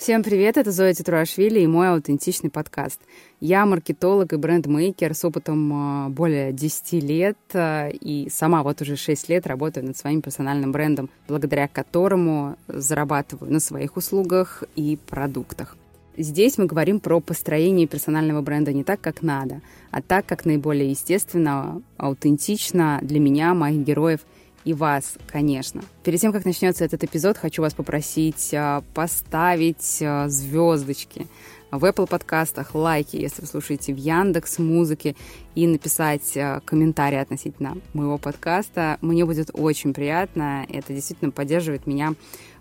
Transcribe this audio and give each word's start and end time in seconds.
Всем 0.00 0.22
привет, 0.22 0.56
это 0.56 0.72
Зоя 0.72 0.94
Титруашвили 0.94 1.60
и 1.60 1.66
мой 1.66 1.90
аутентичный 1.90 2.48
подкаст. 2.48 2.98
Я 3.38 3.66
маркетолог 3.66 4.32
и 4.32 4.36
брендмейкер 4.36 5.14
с 5.14 5.26
опытом 5.26 5.70
а, 5.74 6.08
более 6.08 6.54
10 6.54 6.92
лет 7.02 7.36
а, 7.52 7.90
и 7.90 8.30
сама 8.30 8.62
вот 8.62 8.80
уже 8.80 8.96
6 8.96 9.28
лет 9.28 9.46
работаю 9.46 9.84
над 9.84 9.98
своим 9.98 10.22
персональным 10.22 10.72
брендом, 10.72 11.10
благодаря 11.28 11.68
которому 11.68 12.56
зарабатываю 12.66 13.52
на 13.52 13.60
своих 13.60 13.98
услугах 13.98 14.64
и 14.74 14.98
продуктах. 15.06 15.76
Здесь 16.16 16.56
мы 16.56 16.64
говорим 16.64 16.98
про 16.98 17.20
построение 17.20 17.86
персонального 17.86 18.40
бренда 18.40 18.72
не 18.72 18.84
так, 18.84 19.02
как 19.02 19.20
надо, 19.20 19.60
а 19.90 20.00
так, 20.00 20.24
как 20.24 20.46
наиболее 20.46 20.90
естественно, 20.90 21.82
аутентично 21.98 23.00
для 23.02 23.20
меня, 23.20 23.52
моих 23.52 23.84
героев– 23.84 24.20
и 24.64 24.74
вас, 24.74 25.14
конечно. 25.26 25.82
Перед 26.04 26.20
тем, 26.20 26.32
как 26.32 26.44
начнется 26.44 26.84
этот 26.84 27.02
эпизод, 27.04 27.38
хочу 27.38 27.62
вас 27.62 27.74
попросить 27.74 28.52
а, 28.52 28.82
поставить 28.94 29.98
а, 30.02 30.28
звездочки 30.28 31.26
в 31.70 31.84
Apple 31.84 32.08
подкастах, 32.08 32.74
лайки, 32.74 33.16
если 33.16 33.42
вы 33.42 33.46
слушаете 33.46 33.94
в 33.94 33.96
Яндекс 33.96 34.58
Музыке, 34.58 35.14
и 35.54 35.66
написать 35.66 36.36
а, 36.36 36.60
комментарий 36.64 37.20
относительно 37.20 37.78
моего 37.94 38.18
подкаста. 38.18 38.98
Мне 39.00 39.24
будет 39.24 39.50
очень 39.54 39.94
приятно. 39.94 40.66
Это 40.68 40.92
действительно 40.92 41.30
поддерживает 41.30 41.86
меня 41.86 42.14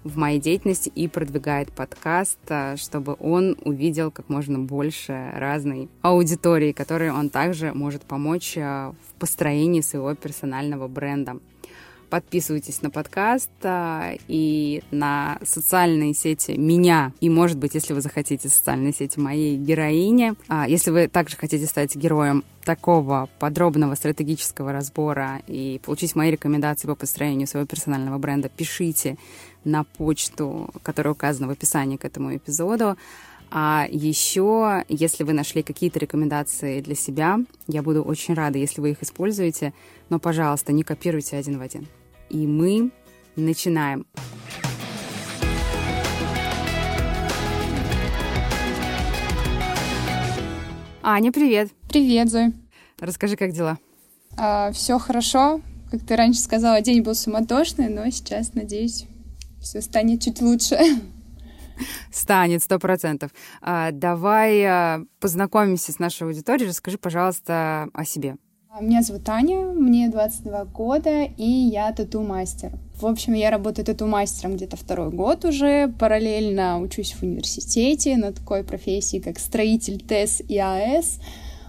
в 0.06 0.18
моей 0.18 0.40
деятельности 0.40 0.88
и 0.96 1.10
продвигает 1.10 1.74
подкаст, 1.74 2.40
чтобы 2.78 3.18
он 3.20 3.58
увидел 3.66 4.12
как 4.12 4.30
можно 4.30 4.58
больше 4.58 5.32
разной 5.36 5.90
аудитории, 6.02 6.72
которой 6.72 7.12
он 7.12 7.30
также 7.30 7.74
может 7.74 8.04
помочь 8.04 8.56
в 8.56 8.96
построении 9.20 9.82
своего 9.82 10.16
персонального 10.16 10.88
бренда. 10.88 11.40
Подписывайтесь 12.10 12.82
на 12.82 12.90
подкаст 12.90 13.52
а, 13.62 14.14
и 14.28 14.82
на 14.90 15.38
социальные 15.44 16.16
сети 16.16 16.58
меня. 16.58 17.14
И, 17.22 17.30
может 17.30 17.58
быть, 17.58 17.76
если 17.76 17.94
вы 17.94 18.02
захотите, 18.02 18.50
социальные 18.50 18.94
сети 18.94 19.20
моей 19.20 19.56
героини. 19.58 20.34
А, 20.48 20.68
если 20.68 20.90
вы 20.90 21.08
также 21.08 21.38
хотите 21.38 21.68
стать 21.68 21.96
героем 21.96 22.44
такого 22.64 23.30
подробного 23.38 23.94
стратегического 23.94 24.72
разбора 24.72 25.42
и 25.48 25.80
получить 25.86 26.16
мои 26.16 26.32
рекомендации 26.32 26.88
по 26.88 26.96
построению 26.96 27.48
своего 27.48 27.68
персонального 27.68 28.18
бренда, 28.18 28.50
пишите 28.50 29.18
на 29.64 29.84
почту, 29.84 30.70
которая 30.82 31.14
указана 31.14 31.48
в 31.48 31.52
описании 31.52 31.98
к 31.98 32.06
этому 32.06 32.36
эпизоду. 32.36 32.98
А 33.52 33.88
еще, 33.90 34.84
если 34.90 35.24
вы 35.24 35.34
нашли 35.34 35.64
какие-то 35.64 36.00
рекомендации 36.00 36.82
для 36.82 36.96
себя, 36.96 37.40
я 37.68 37.82
буду 37.82 38.04
очень 38.04 38.34
рада, 38.34 38.58
если 38.58 38.82
вы 38.82 38.92
их 38.92 39.04
используете, 39.04 39.74
но, 40.10 40.20
пожалуйста, 40.20 40.72
не 40.72 40.84
копируйте 40.84 41.38
один 41.38 41.58
в 41.58 41.62
один. 41.62 41.88
И 42.30 42.46
мы 42.46 42.92
начинаем. 43.36 44.06
Аня, 51.02 51.32
привет. 51.32 51.70
Привет, 51.90 52.30
Зой. 52.30 52.54
Расскажи, 53.00 53.36
как 53.36 53.52
дела? 53.52 53.80
А, 54.38 54.72
все 54.72 55.00
хорошо. 55.00 55.62
Как 55.90 56.06
ты 56.06 56.16
раньше 56.16 56.40
сказала, 56.40 56.82
день 56.82 57.02
был 57.02 57.16
суматошный, 57.16 57.90
но 57.90 58.08
сейчас, 58.12 58.54
надеюсь, 58.54 59.06
все 59.60 59.82
станет 59.82 60.22
чуть 60.22 60.42
лучше. 60.42 60.78
Станет, 62.12 62.62
сто 62.62 62.78
процентов. 62.78 63.32
А, 63.62 63.92
давай 63.92 64.64
а, 64.66 65.02
познакомимся 65.20 65.92
с 65.92 66.00
нашей 66.00 66.28
аудиторией. 66.28 66.70
Расскажи, 66.70 66.98
пожалуйста, 66.98 67.90
о 67.94 68.06
себе. 68.06 68.36
Меня 68.78 69.02
зовут 69.02 69.28
Аня, 69.28 69.74
мне 69.74 70.10
22 70.10 70.66
года, 70.66 71.24
и 71.24 71.44
я 71.44 71.92
тату-мастер. 71.92 72.72
В 73.02 73.08
общем, 73.08 73.34
я 73.34 73.50
работаю 73.50 73.84
тату-мастером 73.84 74.56
где-то 74.56 74.78
второй 74.78 75.10
год 75.10 75.44
уже, 75.44 75.92
параллельно 76.00 76.80
учусь 76.80 77.14
в 77.14 77.24
университете 77.24 78.16
на 78.16 78.32
такой 78.32 78.64
профессии, 78.64 79.18
как 79.18 79.40
строитель 79.40 80.00
ТЭС 80.00 80.42
и 80.48 80.58
АЭС. 80.60 81.20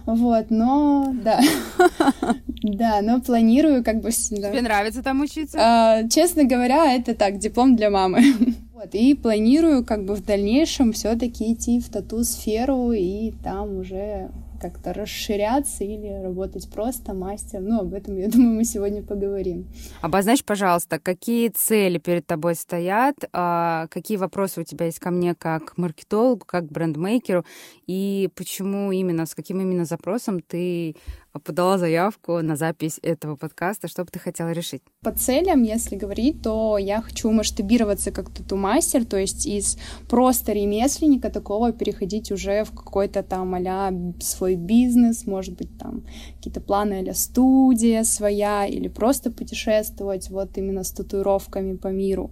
Вот, 0.05 0.51
но 0.51 1.11
да. 1.23 1.41
Да, 2.63 3.01
но 3.01 3.19
планирую 3.19 3.83
как 3.83 4.01
бы... 4.01 4.11
Тебе 4.11 4.61
нравится 4.61 5.01
там 5.01 5.21
учиться? 5.21 5.57
А, 5.59 6.07
честно 6.07 6.43
говоря, 6.43 6.93
это 6.93 7.15
так, 7.15 7.39
диплом 7.39 7.75
для 7.75 7.89
мамы. 7.89 8.21
Вот, 8.73 8.95
и 8.95 9.13
планирую 9.13 9.85
как 9.85 10.05
бы 10.05 10.15
в 10.15 10.25
дальнейшем 10.25 10.91
все-таки 10.93 11.53
идти 11.53 11.79
в 11.79 11.89
тату-сферу 11.89 12.91
и 12.93 13.31
там 13.43 13.77
уже 13.77 14.31
как-то 14.61 14.93
расширяться 14.93 15.83
или 15.83 16.21
работать 16.23 16.69
просто 16.69 17.13
мастером. 17.13 17.65
Ну, 17.65 17.79
об 17.81 17.93
этом, 17.93 18.17
я 18.17 18.29
думаю, 18.29 18.55
мы 18.55 18.63
сегодня 18.63 19.01
поговорим. 19.01 19.67
Обозначь, 20.01 20.43
пожалуйста, 20.43 20.99
какие 20.99 21.49
цели 21.49 21.97
перед 21.97 22.25
тобой 22.27 22.55
стоят, 22.55 23.15
а, 23.33 23.87
какие 23.87 24.17
вопросы 24.17 24.61
у 24.61 24.63
тебя 24.63 24.85
есть 24.85 24.99
ко 24.99 25.11
мне 25.11 25.35
как 25.35 25.77
маркетологу, 25.77 26.45
как 26.45 26.65
брендмейкеру, 26.65 27.45
и 27.87 28.29
почему 28.35 28.91
именно, 28.91 29.25
с 29.25 29.35
каким 29.35 29.59
именно 29.61 29.85
запросом 29.85 30.41
ты 30.41 30.95
подала 31.39 31.77
заявку 31.77 32.41
на 32.41 32.55
запись 32.55 32.99
этого 33.01 33.35
подкаста, 33.35 33.87
что 33.87 34.03
бы 34.03 34.11
ты 34.11 34.19
хотела 34.19 34.51
решить? 34.51 34.81
По 35.01 35.11
целям, 35.11 35.63
если 35.63 35.95
говорить, 35.95 36.41
то 36.41 36.77
я 36.77 37.01
хочу 37.01 37.31
масштабироваться 37.31 38.11
как 38.11 38.29
тату-мастер, 38.29 39.05
то 39.05 39.17
есть 39.17 39.45
из 39.45 39.77
просто 40.09 40.51
ремесленника 40.51 41.29
такого 41.29 41.71
переходить 41.71 42.31
уже 42.31 42.63
в 42.63 42.71
какой-то 42.71 43.23
там 43.23 43.55
а 43.55 43.91
свой 44.19 44.55
бизнес, 44.55 45.25
может 45.25 45.55
быть, 45.55 45.77
там 45.77 46.03
какие-то 46.37 46.61
планы 46.61 47.05
а 47.09 47.13
студия 47.13 48.03
своя 48.03 48.65
или 48.65 48.87
просто 48.87 49.31
путешествовать 49.31 50.29
вот 50.29 50.57
именно 50.57 50.83
с 50.83 50.91
татуировками 50.91 51.75
по 51.77 51.87
миру. 51.87 52.31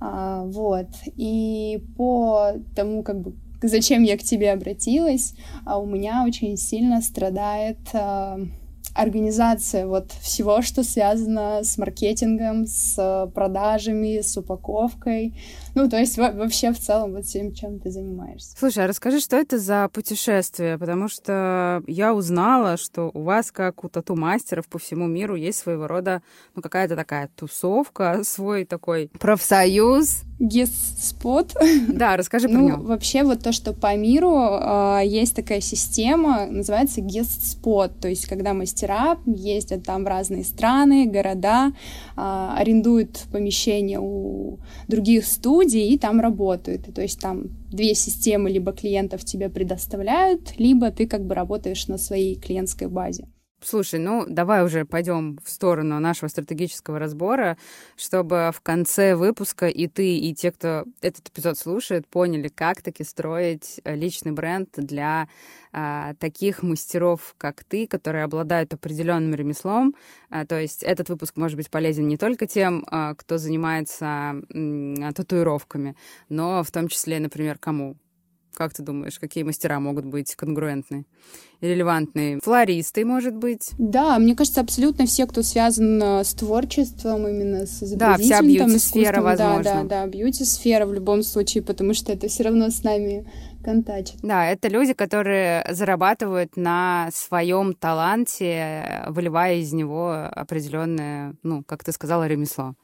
А, 0.00 0.44
вот. 0.44 0.88
И 1.16 1.84
по 1.96 2.52
тому, 2.74 3.02
как 3.02 3.20
бы, 3.20 3.34
зачем 3.68 4.02
я 4.02 4.16
к 4.16 4.22
тебе 4.22 4.52
обратилась, 4.52 5.34
а 5.64 5.78
у 5.78 5.86
меня 5.86 6.24
очень 6.26 6.56
сильно 6.56 7.00
страдает 7.00 7.78
а, 7.92 8.38
организация 8.94 9.86
вот 9.86 10.12
всего, 10.20 10.62
что 10.62 10.82
связано 10.82 11.64
с 11.64 11.78
маркетингом, 11.78 12.66
с 12.66 13.30
продажами, 13.34 14.20
с 14.20 14.36
упаковкой. 14.36 15.34
Ну, 15.74 15.88
то 15.88 15.98
есть 15.98 16.18
вообще 16.18 16.72
в 16.72 16.78
целом 16.78 17.12
вот 17.12 17.24
всем, 17.24 17.52
чем 17.52 17.80
ты 17.80 17.90
занимаешься. 17.90 18.56
Слушай, 18.58 18.84
а 18.84 18.86
расскажи, 18.88 19.20
что 19.20 19.36
это 19.36 19.58
за 19.58 19.88
путешествие? 19.92 20.78
Потому 20.78 21.08
что 21.08 21.82
я 21.86 22.14
узнала, 22.14 22.76
что 22.76 23.10
у 23.14 23.22
вас, 23.22 23.50
как 23.50 23.84
у 23.84 23.88
тату-мастеров 23.88 24.68
по 24.68 24.78
всему 24.78 25.06
миру, 25.06 25.34
есть 25.34 25.58
своего 25.58 25.86
рода, 25.86 26.22
ну, 26.54 26.62
какая-то 26.62 26.94
такая 26.94 27.30
тусовка, 27.34 28.20
свой 28.24 28.64
такой 28.64 29.10
профсоюз, 29.18 30.22
гест-спот. 30.38 31.54
Да, 31.88 32.16
расскажи 32.16 32.48
про 32.48 32.58
ну, 32.58 32.68
него. 32.68 32.82
Вообще 32.82 33.22
вот 33.22 33.42
то, 33.42 33.52
что 33.52 33.72
по 33.72 33.94
миру 33.96 34.36
э, 34.36 35.00
есть 35.04 35.36
такая 35.36 35.60
система, 35.60 36.46
называется 36.46 37.00
гест-спот, 37.00 38.00
то 38.00 38.08
есть 38.08 38.26
когда 38.26 38.52
мастера 38.52 39.18
ездят 39.24 39.84
там 39.84 40.04
в 40.04 40.08
разные 40.08 40.44
страны, 40.44 41.06
города, 41.06 41.68
э, 41.68 41.72
арендуют 42.16 43.24
помещение 43.30 44.00
у 44.00 44.58
других 44.88 45.26
студий 45.26 45.61
и 45.64 45.98
там 45.98 46.20
работают. 46.20 46.94
То 46.94 47.02
есть 47.02 47.20
там 47.20 47.44
две 47.70 47.94
системы 47.94 48.50
либо 48.50 48.72
клиентов 48.72 49.24
тебе 49.24 49.48
предоставляют, 49.48 50.58
либо 50.58 50.90
ты 50.90 51.06
как 51.06 51.24
бы 51.24 51.34
работаешь 51.34 51.88
на 51.88 51.98
своей 51.98 52.34
клиентской 52.34 52.88
базе. 52.88 53.26
Слушай, 53.64 54.00
ну 54.00 54.24
давай 54.28 54.64
уже 54.64 54.84
пойдем 54.84 55.38
в 55.44 55.48
сторону 55.48 56.00
нашего 56.00 56.28
стратегического 56.28 56.98
разбора, 56.98 57.56
чтобы 57.96 58.50
в 58.52 58.60
конце 58.60 59.14
выпуска 59.14 59.68
и 59.68 59.86
ты, 59.86 60.16
и 60.16 60.34
те, 60.34 60.50
кто 60.50 60.84
этот 61.00 61.28
эпизод 61.28 61.56
слушает, 61.56 62.08
поняли, 62.08 62.48
как 62.48 62.82
таки 62.82 63.04
строить 63.04 63.80
э, 63.84 63.94
личный 63.94 64.32
бренд 64.32 64.68
для 64.76 65.28
а, 65.72 66.14
таких 66.14 66.62
мастеров, 66.62 67.34
как 67.38 67.62
ты, 67.64 67.86
которые 67.86 68.24
обладают 68.24 68.74
определенным 68.74 69.34
ремеслом. 69.34 69.94
А, 70.28 70.44
то 70.44 70.60
есть 70.60 70.82
этот 70.82 71.08
выпуск 71.08 71.36
может 71.36 71.56
быть 71.56 71.70
полезен 71.70 72.08
не 72.08 72.16
только 72.16 72.46
тем, 72.46 72.84
а, 72.90 73.14
кто 73.14 73.38
занимается 73.38 74.06
а, 74.06 75.12
татуировками, 75.14 75.96
но 76.28 76.64
в 76.64 76.70
том 76.72 76.88
числе, 76.88 77.20
например, 77.20 77.58
кому 77.58 77.96
как 78.54 78.72
ты 78.72 78.82
думаешь, 78.82 79.18
какие 79.18 79.44
мастера 79.44 79.80
могут 79.80 80.04
быть 80.04 80.34
конгруентны 80.34 81.04
и 81.60 81.66
релевантны? 81.66 82.40
Флористы, 82.42 83.04
может 83.04 83.34
быть? 83.34 83.70
Да, 83.78 84.18
мне 84.18 84.34
кажется, 84.34 84.60
абсолютно 84.60 85.06
все, 85.06 85.26
кто 85.26 85.42
связан 85.42 86.02
э, 86.02 86.24
с 86.24 86.34
творчеством, 86.34 87.26
именно 87.28 87.66
с 87.66 87.80
Да, 87.96 88.16
вся 88.18 88.42
бьюти-сфера, 88.42 89.20
возможно. 89.20 89.62
Да, 89.62 89.82
да, 89.82 89.84
да, 89.84 90.06
бьюти-сфера 90.06 90.86
в 90.86 90.92
любом 90.92 91.22
случае, 91.22 91.62
потому 91.62 91.94
что 91.94 92.12
это 92.12 92.28
все 92.28 92.44
равно 92.44 92.70
с 92.70 92.82
нами 92.82 93.26
контачит. 93.62 94.16
Да, 94.22 94.46
это 94.46 94.68
люди, 94.68 94.92
которые 94.92 95.64
зарабатывают 95.70 96.56
на 96.56 97.08
своем 97.12 97.74
таланте, 97.74 99.04
выливая 99.08 99.56
из 99.56 99.72
него 99.72 100.28
определенное, 100.30 101.34
ну, 101.42 101.62
как 101.62 101.84
ты 101.84 101.92
сказала, 101.92 102.26
ремесло. 102.26 102.74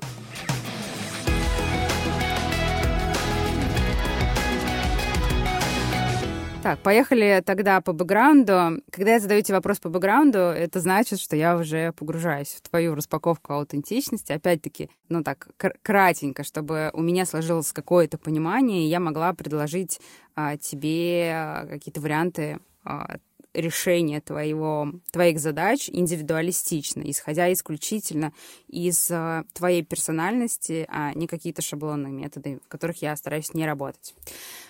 Так, 6.60 6.80
поехали 6.80 7.40
тогда 7.46 7.80
по 7.80 7.92
бэкграунду. 7.92 8.82
Когда 8.90 9.12
я 9.12 9.20
задаю 9.20 9.42
тебе 9.42 9.54
вопрос 9.54 9.78
по 9.78 9.88
бэкграунду, 9.88 10.38
это 10.38 10.80
значит, 10.80 11.20
что 11.20 11.36
я 11.36 11.56
уже 11.56 11.92
погружаюсь 11.92 12.48
в 12.48 12.68
твою 12.68 12.96
распаковку 12.96 13.52
аутентичности. 13.52 14.32
Опять-таки, 14.32 14.90
ну 15.08 15.22
так, 15.22 15.48
кратенько, 15.82 16.42
чтобы 16.42 16.90
у 16.94 17.00
меня 17.00 17.26
сложилось 17.26 17.72
какое-то 17.72 18.18
понимание, 18.18 18.84
и 18.84 18.88
я 18.88 18.98
могла 18.98 19.34
предложить 19.34 20.00
а, 20.34 20.56
тебе 20.56 21.30
а, 21.32 21.66
какие-то 21.66 22.00
варианты 22.00 22.58
а, 22.84 23.18
решения 23.54 24.20
твоего, 24.20 24.92
твоих 25.10 25.40
задач 25.40 25.88
индивидуалистично, 25.92 27.02
исходя 27.04 27.52
исключительно 27.52 28.32
из 28.68 29.10
э, 29.10 29.44
твоей 29.52 29.82
персональности, 29.82 30.86
а 30.88 31.12
не 31.14 31.26
какие-то 31.26 31.62
шаблонные 31.62 32.12
методы, 32.12 32.60
в 32.64 32.68
которых 32.68 33.02
я 33.02 33.16
стараюсь 33.16 33.54
не 33.54 33.66
работать. 33.66 34.14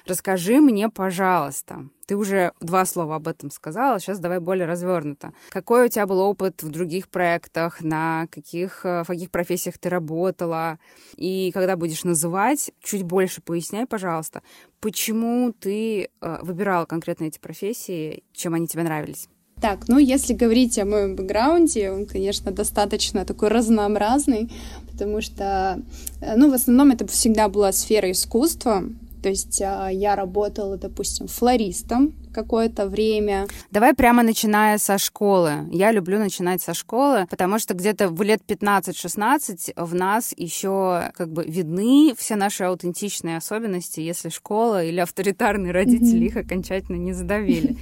Расскажи 0.09 0.59
мне, 0.63 0.89
пожалуйста, 0.89 1.87
ты 2.07 2.17
уже 2.17 2.53
два 2.63 2.87
слова 2.87 3.17
об 3.17 3.29
этом 3.29 3.51
сказала, 3.51 4.01
сейчас 4.01 4.19
давай 4.19 4.41
более 4.41 4.65
развернуто. 4.65 5.35
Какой 5.51 5.85
у 5.85 5.89
тебя 5.91 6.07
был 6.07 6.21
опыт 6.21 6.63
в 6.63 6.71
других 6.71 7.09
проектах, 7.09 7.83
на 7.83 8.27
каких, 8.31 8.87
э, 8.87 9.03
в 9.03 9.09
каких 9.09 9.31
профессиях 9.31 9.77
ты 9.77 9.91
работала? 9.91 10.79
И 11.19 11.51
когда 11.53 11.77
будешь 11.77 12.05
называть, 12.05 12.71
чуть 12.83 13.03
больше 13.03 13.43
поясняй, 13.43 13.85
пожалуйста, 13.85 14.41
почему 14.81 15.53
ты 15.53 16.09
э, 16.23 16.39
выбирала 16.41 16.87
конкретно 16.87 17.25
эти 17.25 17.39
профессии, 17.39 18.25
чем 18.33 18.55
они 18.55 18.67
тебе 18.67 18.85
нравились? 18.85 19.29
Так, 19.61 19.89
ну 19.89 19.99
если 19.99 20.33
говорить 20.33 20.79
о 20.79 20.87
моем 20.87 21.17
бэкграунде, 21.17 21.91
он, 21.91 22.07
конечно, 22.07 22.51
достаточно 22.51 23.27
такой 23.27 23.49
разнообразный, 23.49 24.51
потому 24.91 25.21
что, 25.21 25.83
э, 26.23 26.35
ну, 26.35 26.51
в 26.51 26.55
основном 26.55 26.93
это 26.93 27.07
всегда 27.07 27.51
была 27.51 27.73
сфера 27.73 28.11
искусства, 28.11 28.85
то 29.23 29.29
есть 29.29 29.61
а, 29.63 29.89
я 29.89 30.17
работала, 30.17 30.77
допустим, 30.77 31.27
флористом 31.27 32.15
какое-то 32.39 32.87
время. 32.87 33.49
Давай 33.73 33.95
прямо 33.95 34.23
начиная 34.23 34.79
со 34.79 34.97
школы. 34.97 35.67
Я 35.73 35.91
люблю 35.91 36.19
начинать 36.21 36.63
со 36.63 36.73
школы, 36.73 37.27
потому 37.29 37.59
что 37.59 37.75
где-то 37.75 38.09
в 38.09 38.23
лет 38.23 38.43
15-16 38.47 39.73
в 39.77 39.95
нас 39.95 40.33
еще 40.37 41.11
как 41.17 41.33
бы 41.33 41.45
видны 41.45 42.15
все 42.17 42.37
наши 42.37 42.63
аутентичные 42.63 43.39
особенности, 43.39 43.99
если 44.01 44.29
школа 44.29 44.85
или 44.85 45.01
авторитарные 45.01 45.73
родители 45.73 46.27
их 46.27 46.37
окончательно 46.37 46.97
не 46.97 47.13
задавили. 47.13 47.77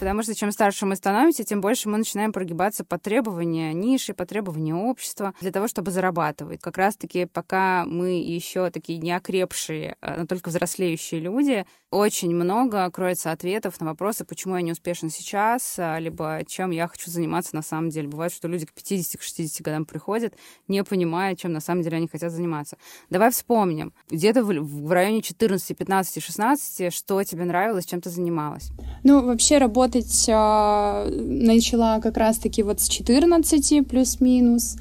Потому 0.00 0.24
что 0.24 0.34
чем 0.34 0.50
старше 0.50 0.86
мы 0.86 0.96
становимся, 0.96 1.44
тем 1.44 1.60
больше 1.60 1.88
мы 1.88 1.98
начинаем 1.98 2.32
прогибаться 2.32 2.84
по 2.84 2.98
требованию 2.98 3.76
ниши, 3.76 4.12
по 4.12 4.26
требованию 4.26 4.78
общества 4.78 5.34
для 5.40 5.52
того, 5.52 5.68
чтобы 5.68 5.92
зарабатывать. 5.92 6.60
Как 6.60 6.78
раз-таки 6.78 7.26
пока 7.26 7.84
мы 7.86 8.20
еще 8.20 8.70
такие 8.70 8.98
неокрепшие, 8.98 9.96
а, 10.00 10.16
но 10.18 10.26
только 10.26 10.48
взрослеющие 10.48 11.20
люди, 11.20 11.64
очень 11.90 12.34
много 12.34 12.88
кроется 12.90 13.32
ответов 13.32 13.80
на 13.80 13.86
вопросы, 13.86 14.24
почему 14.24 14.56
я 14.56 14.62
не 14.62 14.72
успешна 14.72 15.10
сейчас, 15.10 15.74
а, 15.76 15.98
либо 15.98 16.40
чем 16.46 16.70
я 16.70 16.86
хочу 16.86 17.10
заниматься 17.10 17.56
на 17.56 17.62
самом 17.62 17.90
деле. 17.90 18.06
Бывает, 18.06 18.32
что 18.32 18.46
люди 18.46 18.66
к 18.66 18.72
50-60 18.72 19.62
годам 19.62 19.84
приходят, 19.84 20.34
не 20.68 20.84
понимая, 20.84 21.34
чем 21.34 21.52
на 21.52 21.60
самом 21.60 21.82
деле 21.82 21.96
они 21.96 22.06
хотят 22.06 22.32
заниматься. 22.32 22.76
Давай 23.10 23.30
вспомним. 23.32 23.92
Где-то 24.08 24.44
в, 24.44 24.92
районе 24.92 25.20
14, 25.20 25.76
15, 25.76 26.22
16, 26.22 26.94
что 26.94 27.24
тебе 27.24 27.44
нравилось, 27.44 27.86
чем 27.86 28.00
ты 28.00 28.10
занималась? 28.10 28.70
Ну, 29.02 29.24
вообще 29.24 29.58
работать 29.58 30.28
э, 30.28 31.08
начала 31.10 32.00
как 32.00 32.16
раз-таки 32.16 32.62
вот 32.62 32.80
с 32.80 32.88
14 32.88 33.88
плюс-минус. 33.88 34.76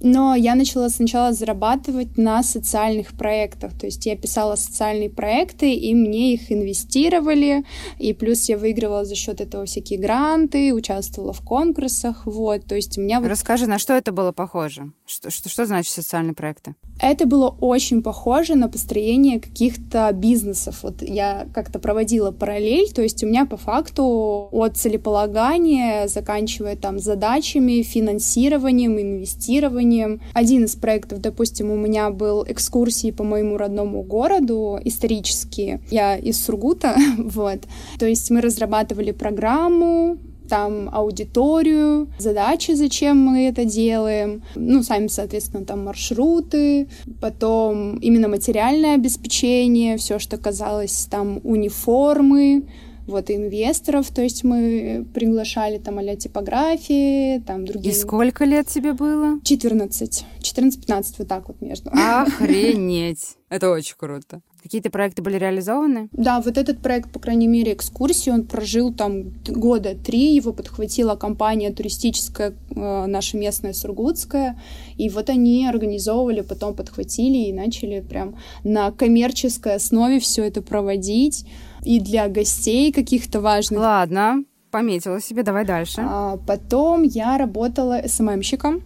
Но 0.00 0.34
я 0.34 0.54
начала 0.54 0.88
сначала 0.88 1.32
зарабатывать 1.32 2.18
на 2.18 2.42
социальных 2.42 3.12
проектах. 3.12 3.72
То 3.78 3.86
есть 3.86 4.04
я 4.06 4.16
писала 4.16 4.56
социальные 4.56 5.10
проекты, 5.10 5.72
и 5.72 5.94
мне 5.94 6.34
их 6.34 6.52
инвестировали. 6.52 7.64
И 7.98 8.12
плюс 8.12 8.48
я 8.48 8.58
выигрывала 8.58 9.04
за 9.04 9.14
счет 9.14 9.40
этого 9.40 9.64
всякие 9.64 9.98
гранты, 9.98 10.74
участвовала 10.74 11.32
в 11.32 11.40
конкурсах. 11.40 12.26
Вот, 12.26 12.66
то 12.66 12.74
есть 12.74 12.98
у 12.98 13.00
меня... 13.00 13.20
Расскажи, 13.20 13.66
на 13.66 13.78
что 13.78 13.94
это 13.94 14.12
было 14.12 14.32
похоже? 14.32 14.92
Что, 15.06 15.30
что, 15.30 15.48
что 15.48 15.66
значит 15.66 15.92
социальные 15.92 16.34
проекты? 16.34 16.74
Это 17.00 17.26
было 17.26 17.48
очень 17.60 18.02
похоже 18.02 18.54
на 18.54 18.68
построение 18.68 19.40
каких-то 19.40 20.10
бизнесов. 20.12 20.82
Вот 20.82 21.02
я 21.02 21.46
как-то 21.54 21.78
проводила 21.78 22.30
параллель, 22.30 22.90
то 22.92 23.02
есть 23.02 23.22
у 23.22 23.26
меня 23.26 23.44
по 23.44 23.56
факту 23.56 24.48
от 24.50 24.76
целеполагания, 24.76 26.08
заканчивая 26.08 26.76
там 26.76 26.98
задачами, 26.98 27.82
финансированием, 27.82 28.98
инвестированием. 28.98 29.85
Один 30.34 30.64
из 30.64 30.76
проектов, 30.76 31.20
допустим, 31.20 31.70
у 31.70 31.76
меня 31.76 32.10
был 32.10 32.44
экскурсии 32.46 33.10
по 33.10 33.24
моему 33.24 33.56
родному 33.56 34.02
городу 34.02 34.78
исторические. 34.84 35.80
Я 35.90 36.16
из 36.16 36.42
Сургута, 36.44 36.96
вот. 37.18 37.60
То 37.98 38.06
есть 38.06 38.30
мы 38.30 38.40
разрабатывали 38.40 39.12
программу, 39.12 40.18
там 40.48 40.88
аудиторию, 40.92 42.08
задачи, 42.18 42.72
зачем 42.72 43.18
мы 43.18 43.48
это 43.48 43.64
делаем, 43.64 44.42
ну, 44.54 44.82
сами, 44.82 45.08
соответственно, 45.08 45.64
там 45.64 45.84
маршруты, 45.84 46.88
потом 47.20 47.96
именно 47.98 48.28
материальное 48.28 48.94
обеспечение, 48.94 49.96
все, 49.96 50.18
что 50.18 50.36
казалось 50.38 51.08
там 51.10 51.40
униформы, 51.44 52.64
вот 53.06 53.30
инвесторов, 53.30 54.10
то 54.10 54.22
есть 54.22 54.44
мы 54.44 55.06
приглашали 55.14 55.78
там 55.78 55.98
а 55.98 56.16
типографии, 56.16 57.38
там 57.40 57.64
другие. 57.64 57.94
И 57.94 57.96
сколько 57.96 58.44
лет 58.44 58.66
тебе 58.66 58.92
было? 58.92 59.40
14. 59.42 60.24
14-15, 60.40 61.14
вот 61.18 61.28
так 61.28 61.48
вот 61.48 61.60
между. 61.60 61.90
Охренеть! 61.90 63.36
Это 63.48 63.70
очень 63.70 63.94
круто. 63.96 64.40
Какие-то 64.66 64.90
проекты 64.90 65.22
были 65.22 65.36
реализованы? 65.36 66.08
Да, 66.10 66.40
вот 66.40 66.58
этот 66.58 66.80
проект, 66.80 67.12
по 67.12 67.20
крайней 67.20 67.46
мере, 67.46 67.72
экскурсии, 67.72 68.30
он 68.30 68.42
прожил 68.42 68.92
там 68.92 69.32
года 69.46 69.94
три, 69.94 70.34
его 70.34 70.52
подхватила 70.52 71.14
компания 71.14 71.70
туристическая, 71.70 72.52
э, 72.74 73.06
наша 73.06 73.36
местная 73.36 73.72
Сургутская, 73.72 74.60
и 74.96 75.08
вот 75.08 75.30
они 75.30 75.68
организовывали, 75.68 76.40
потом 76.40 76.74
подхватили 76.74 77.46
и 77.48 77.52
начали 77.52 78.00
прям 78.00 78.34
на 78.64 78.90
коммерческой 78.90 79.76
основе 79.76 80.18
все 80.18 80.42
это 80.42 80.62
проводить 80.62 81.46
и 81.84 82.00
для 82.00 82.26
гостей 82.26 82.90
каких-то 82.90 83.40
важных. 83.40 83.78
Ладно, 83.78 84.42
пометила 84.72 85.20
себе, 85.20 85.44
давай 85.44 85.64
дальше. 85.64 86.02
А, 86.04 86.38
потом 86.38 87.04
я 87.04 87.38
работала 87.38 88.02
СММщиком 88.04 88.82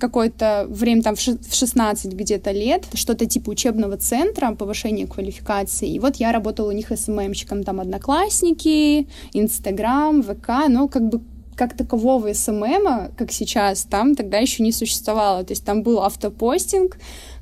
какое-то 0.00 0.66
время, 0.68 1.02
там 1.02 1.14
в 1.14 1.20
16 1.20 2.12
где-то 2.12 2.50
лет, 2.50 2.86
что-то 2.94 3.26
типа 3.26 3.50
учебного 3.50 3.96
центра, 3.96 4.52
повышения 4.54 5.06
квалификации. 5.06 5.88
И 5.90 5.98
вот 5.98 6.16
я 6.16 6.32
работала 6.32 6.68
у 6.70 6.72
них 6.72 6.88
СММщиком, 6.94 7.62
там 7.62 7.78
одноклассники, 7.80 9.06
Инстаграм, 9.32 10.22
ВК, 10.22 10.68
но 10.68 10.88
как 10.88 11.08
бы 11.08 11.20
как 11.60 11.76
такового 11.76 12.32
СММа, 12.32 13.10
как 13.18 13.30
сейчас, 13.30 13.82
там 13.82 14.14
тогда 14.14 14.38
еще 14.38 14.62
не 14.62 14.72
существовало. 14.72 15.44
То 15.44 15.52
есть 15.52 15.62
там 15.62 15.82
был 15.82 16.00
автопостинг, 16.00 16.96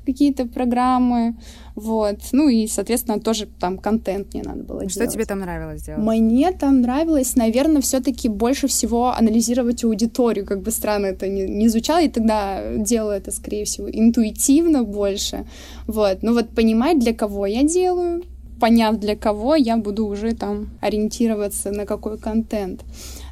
какие-то 0.05 0.45
программы, 0.45 1.35
вот. 1.75 2.17
Ну 2.31 2.49
и, 2.49 2.67
соответственно, 2.67 3.19
тоже 3.19 3.47
там 3.59 3.77
контент 3.77 4.33
мне 4.33 4.43
надо 4.43 4.63
было 4.63 4.89
Что 4.89 4.99
делать. 4.99 5.13
тебе 5.13 5.25
там 5.25 5.39
нравилось 5.39 5.83
делать? 5.83 6.03
Мне 6.03 6.51
там 6.51 6.81
нравилось, 6.81 7.35
наверное, 7.35 7.81
все-таки 7.81 8.29
больше 8.29 8.67
всего 8.67 9.13
анализировать 9.13 9.83
аудиторию, 9.83 10.45
как 10.45 10.61
бы 10.61 10.71
странно 10.71 11.07
это 11.07 11.27
не, 11.27 11.43
не 11.43 11.69
звучало, 11.69 12.01
и 12.01 12.09
тогда 12.09 12.75
делаю 12.75 13.17
это, 13.17 13.31
скорее 13.31 13.65
всего, 13.65 13.89
интуитивно 13.89 14.83
больше. 14.83 15.45
Вот. 15.87 16.23
Ну 16.23 16.33
вот 16.33 16.49
понимать, 16.49 16.99
для 16.99 17.13
кого 17.13 17.45
я 17.45 17.63
делаю, 17.63 18.23
поняв 18.59 18.97
для 18.97 19.15
кого, 19.15 19.55
я 19.55 19.77
буду 19.77 20.05
уже 20.05 20.35
там 20.35 20.69
ориентироваться 20.81 21.71
на 21.71 21.85
какой 21.85 22.17
контент. 22.17 22.83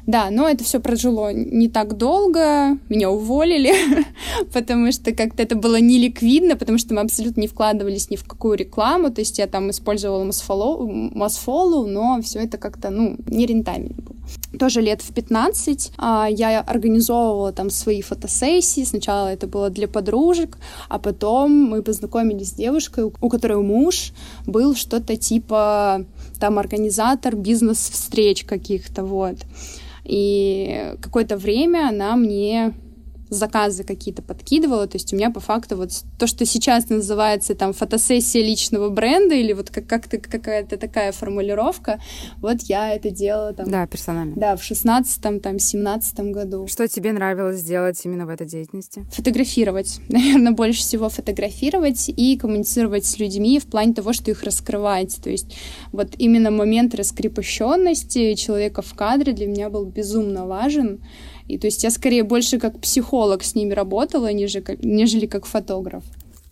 Да, 0.08 0.30
но 0.30 0.48
это 0.48 0.64
все 0.64 0.80
прожило 0.80 1.34
не 1.34 1.68
так 1.68 1.98
долго, 1.98 2.78
меня 2.88 3.10
уволили, 3.10 3.74
потому 4.54 4.90
что 4.90 5.12
как-то 5.12 5.42
это 5.42 5.54
было 5.54 5.78
неликвидно, 5.78 6.56
потому 6.56 6.78
что 6.78 6.94
мы 6.94 7.02
абсолютно 7.02 7.42
не 7.42 7.46
вкладывались 7.46 8.08
ни 8.08 8.16
в 8.16 8.24
какую 8.24 8.56
рекламу, 8.56 9.10
то 9.10 9.20
есть 9.20 9.38
я 9.38 9.46
там 9.46 9.68
использовала 9.68 10.24
Мосфолу, 10.24 11.86
но 11.86 12.22
все 12.22 12.38
это 12.38 12.56
как-то, 12.56 12.88
ну, 12.88 13.18
нерентабельно 13.26 13.96
было. 13.98 14.16
Тоже 14.58 14.80
лет 14.80 15.02
в 15.02 15.12
15 15.12 15.92
а, 15.98 16.26
я 16.30 16.60
организовывала 16.60 17.52
там 17.52 17.68
свои 17.68 18.00
фотосессии. 18.00 18.84
Сначала 18.84 19.28
это 19.28 19.46
было 19.46 19.68
для 19.70 19.88
подружек, 19.88 20.58
а 20.88 20.98
потом 20.98 21.52
мы 21.52 21.82
познакомились 21.82 22.50
с 22.50 22.52
девушкой, 22.52 23.04
у 23.04 23.28
которой 23.28 23.58
муж 23.58 24.12
был 24.46 24.74
что-то 24.74 25.16
типа 25.16 26.06
там 26.40 26.58
организатор 26.58 27.36
бизнес-встреч 27.36 28.44
каких-то, 28.44 29.04
вот. 29.04 29.36
И 30.08 30.94
какое-то 31.02 31.36
время 31.36 31.88
она 31.88 32.16
мне 32.16 32.72
заказы 33.28 33.84
какие-то 33.84 34.22
подкидывала, 34.22 34.86
то 34.86 34.96
есть 34.96 35.12
у 35.12 35.16
меня 35.16 35.30
по 35.30 35.40
факту 35.40 35.76
вот 35.76 35.90
то, 36.18 36.26
что 36.26 36.44
сейчас 36.46 36.88
называется 36.88 37.54
там 37.54 37.72
фотосессия 37.72 38.42
личного 38.42 38.88
бренда 38.88 39.34
или 39.34 39.52
вот 39.52 39.70
как- 39.70 39.86
как-то 39.86 40.18
какая-то 40.18 40.76
такая 40.76 41.12
формулировка, 41.12 42.00
вот 42.38 42.62
я 42.62 42.94
это 42.94 43.10
делала 43.10 43.52
там... 43.52 43.70
Да, 43.70 43.86
персонально. 43.86 44.34
Да, 44.36 44.56
в 44.56 44.62
шестнадцатом, 44.62 45.40
там, 45.40 45.58
семнадцатом 45.58 46.32
году. 46.32 46.66
Что 46.66 46.88
тебе 46.88 47.12
нравилось 47.12 47.62
делать 47.62 48.00
именно 48.04 48.26
в 48.26 48.28
этой 48.28 48.46
деятельности? 48.46 49.04
Фотографировать. 49.12 50.00
Наверное, 50.08 50.52
больше 50.52 50.80
всего 50.80 51.08
фотографировать 51.08 52.08
и 52.08 52.36
коммуницировать 52.36 53.04
с 53.04 53.18
людьми 53.18 53.58
в 53.58 53.66
плане 53.66 53.94
того, 53.94 54.12
что 54.12 54.30
их 54.30 54.42
раскрывать. 54.42 55.18
То 55.22 55.30
есть 55.30 55.56
вот 55.92 56.14
именно 56.18 56.50
момент 56.50 56.94
раскрепощенности 56.94 58.34
человека 58.34 58.82
в 58.82 58.94
кадре 58.94 59.32
для 59.32 59.46
меня 59.46 59.70
был 59.70 59.84
безумно 59.84 60.46
важен. 60.46 61.00
И 61.48 61.58
то 61.58 61.66
есть 61.66 61.82
я 61.82 61.90
скорее 61.90 62.22
больше 62.22 62.58
как 62.58 62.80
психолог 62.80 63.42
с 63.42 63.54
ними 63.54 63.72
работала, 63.72 64.32
нежели, 64.32 64.78
нежели 64.82 65.26
как 65.26 65.46
фотограф. 65.46 66.04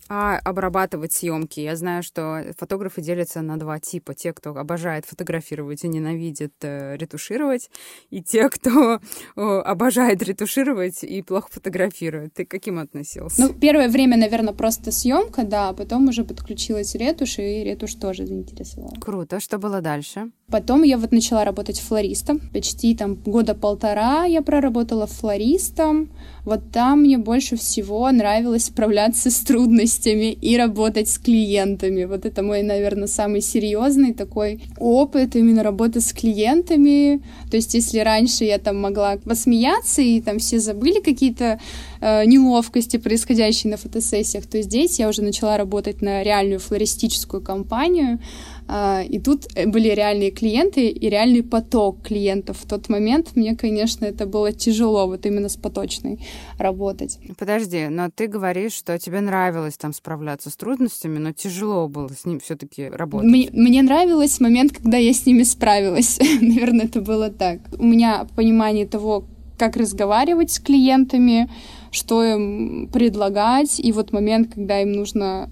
А 0.09 0.39
обрабатывать 0.39 1.11
съемки? 1.11 1.59
Я 1.59 1.75
знаю, 1.75 2.01
что 2.01 2.45
фотографы 2.57 3.01
делятся 3.01 3.41
на 3.41 3.57
два 3.57 3.79
типа. 3.79 4.13
Те, 4.13 4.31
кто 4.31 4.51
обожает 4.51 5.05
фотографировать 5.05 5.83
и 5.83 5.87
ненавидит 5.87 6.53
э, 6.61 6.95
ретушировать, 6.95 7.69
и 8.09 8.21
те, 8.21 8.49
кто 8.49 8.99
э, 9.35 9.41
обожает 9.41 10.23
ретушировать 10.23 11.03
и 11.03 11.21
плохо 11.21 11.49
фотографирует. 11.51 12.33
Ты 12.35 12.45
к 12.45 12.51
каким 12.51 12.79
относился? 12.79 13.41
Ну, 13.41 13.53
первое 13.53 13.89
время, 13.89 14.17
наверное, 14.17 14.53
просто 14.53 14.91
съемка, 14.91 15.43
да, 15.43 15.69
а 15.69 15.73
потом 15.73 16.07
уже 16.07 16.23
подключилась 16.23 16.95
ретушь, 16.95 17.39
и 17.39 17.63
ретушь 17.63 17.95
тоже 17.95 18.25
заинтересовала. 18.25 18.95
Круто. 19.01 19.39
Что 19.41 19.57
было 19.57 19.81
дальше? 19.81 20.31
Потом 20.49 20.83
я 20.83 20.97
вот 20.97 21.11
начала 21.11 21.43
работать 21.43 21.81
флористом. 21.81 22.39
Почти 22.53 22.95
там 22.95 23.15
года 23.15 23.53
полтора 23.53 24.23
я 24.23 24.41
проработала 24.41 25.05
флористом. 25.05 26.09
Вот 26.45 26.71
там 26.71 27.01
мне 27.01 27.17
больше 27.17 27.57
всего 27.57 28.09
нравилось 28.09 28.67
справляться 28.67 29.29
с 29.29 29.39
трудностями 29.41 30.31
и 30.31 30.55
работать 30.55 31.09
с 31.09 31.19
клиентами. 31.19 32.05
Вот 32.05 32.25
это 32.25 32.43
мой, 32.43 32.63
наверное, 32.63 33.09
самый 33.09 33.41
серьезный 33.41 34.13
такой 34.13 34.61
опыт 34.77 35.35
именно 35.35 35.63
работы 35.63 35.99
с 35.99 36.13
клиентами. 36.13 37.21
То 37.51 37.57
есть, 37.57 37.73
если 37.73 37.99
раньше 37.99 38.45
я 38.45 38.57
там 38.57 38.79
могла 38.79 39.17
посмеяться 39.17 40.01
и 40.01 40.21
там 40.21 40.39
все 40.39 40.59
забыли 40.59 41.01
какие-то 41.01 41.59
э, 41.99 42.25
неловкости, 42.25 42.95
происходящие 42.95 43.71
на 43.71 43.75
фотосессиях, 43.75 44.45
то 44.45 44.61
здесь 44.61 44.97
я 44.97 45.09
уже 45.09 45.23
начала 45.23 45.57
работать 45.57 46.01
на 46.01 46.23
реальную 46.23 46.61
флористическую 46.61 47.41
компанию. 47.43 48.19
Uh, 48.67 49.07
и 49.07 49.19
тут 49.19 49.47
были 49.65 49.89
реальные 49.89 50.31
клиенты 50.31 50.89
и 50.89 51.09
реальный 51.09 51.41
поток 51.41 52.01
клиентов. 52.03 52.57
В 52.57 52.67
тот 52.67 52.89
момент 52.89 53.35
мне, 53.35 53.55
конечно, 53.55 54.03
это 54.03 54.25
было 54.25 54.51
тяжело, 54.51 55.07
вот 55.07 55.25
именно 55.25 55.47
с 55.47 55.55
поточной 55.55 56.19
работать. 56.57 57.17
Подожди, 57.37 57.87
но 57.87 58.09
ты 58.13 58.27
говоришь, 58.27 58.73
что 58.73 58.99
тебе 58.99 59.21
нравилось 59.21 59.77
там 59.77 59.93
справляться 59.93 60.49
с 60.49 60.57
трудностями, 60.57 61.17
но 61.17 61.31
тяжело 61.31 61.87
было 61.87 62.09
с 62.09 62.25
ним 62.25 62.41
все-таки 62.41 62.89
работать. 62.89 63.29
Мне, 63.29 63.49
мне 63.53 63.81
нравилось 63.81 64.39
момент, 64.41 64.73
когда 64.73 64.97
я 64.97 65.13
с 65.13 65.25
ними 65.25 65.43
справилась. 65.43 66.19
Наверное, 66.41 66.85
это 66.85 67.01
было 67.01 67.29
так. 67.29 67.59
У 67.77 67.85
меня 67.85 68.27
понимание 68.35 68.85
того, 68.85 69.25
как 69.57 69.75
разговаривать 69.77 70.51
с 70.51 70.59
клиентами, 70.59 71.49
что 71.91 72.23
им 72.23 72.89
предлагать, 72.91 73.79
и 73.79 73.91
вот 73.91 74.11
момент, 74.11 74.53
когда 74.53 74.81
им 74.81 74.91
нужно 74.91 75.49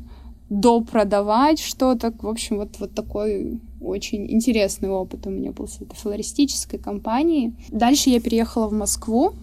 допродавать 0.50 1.60
что-то. 1.60 2.14
В 2.20 2.28
общем, 2.28 2.58
вот, 2.58 2.80
вот 2.80 2.94
такой 2.94 3.60
очень 3.82 4.32
интересный 4.32 4.90
опыт 4.90 5.26
у 5.28 5.30
меня 5.30 5.52
был 5.52 5.68
с 5.68 5.82
этой 5.82 5.96
флористической 5.96 6.80
компанией. 6.80 7.54
Дальше 7.70 8.10
я 8.10 8.20
переехала 8.20 8.68
в 8.68 8.74
Москву 8.74 9.34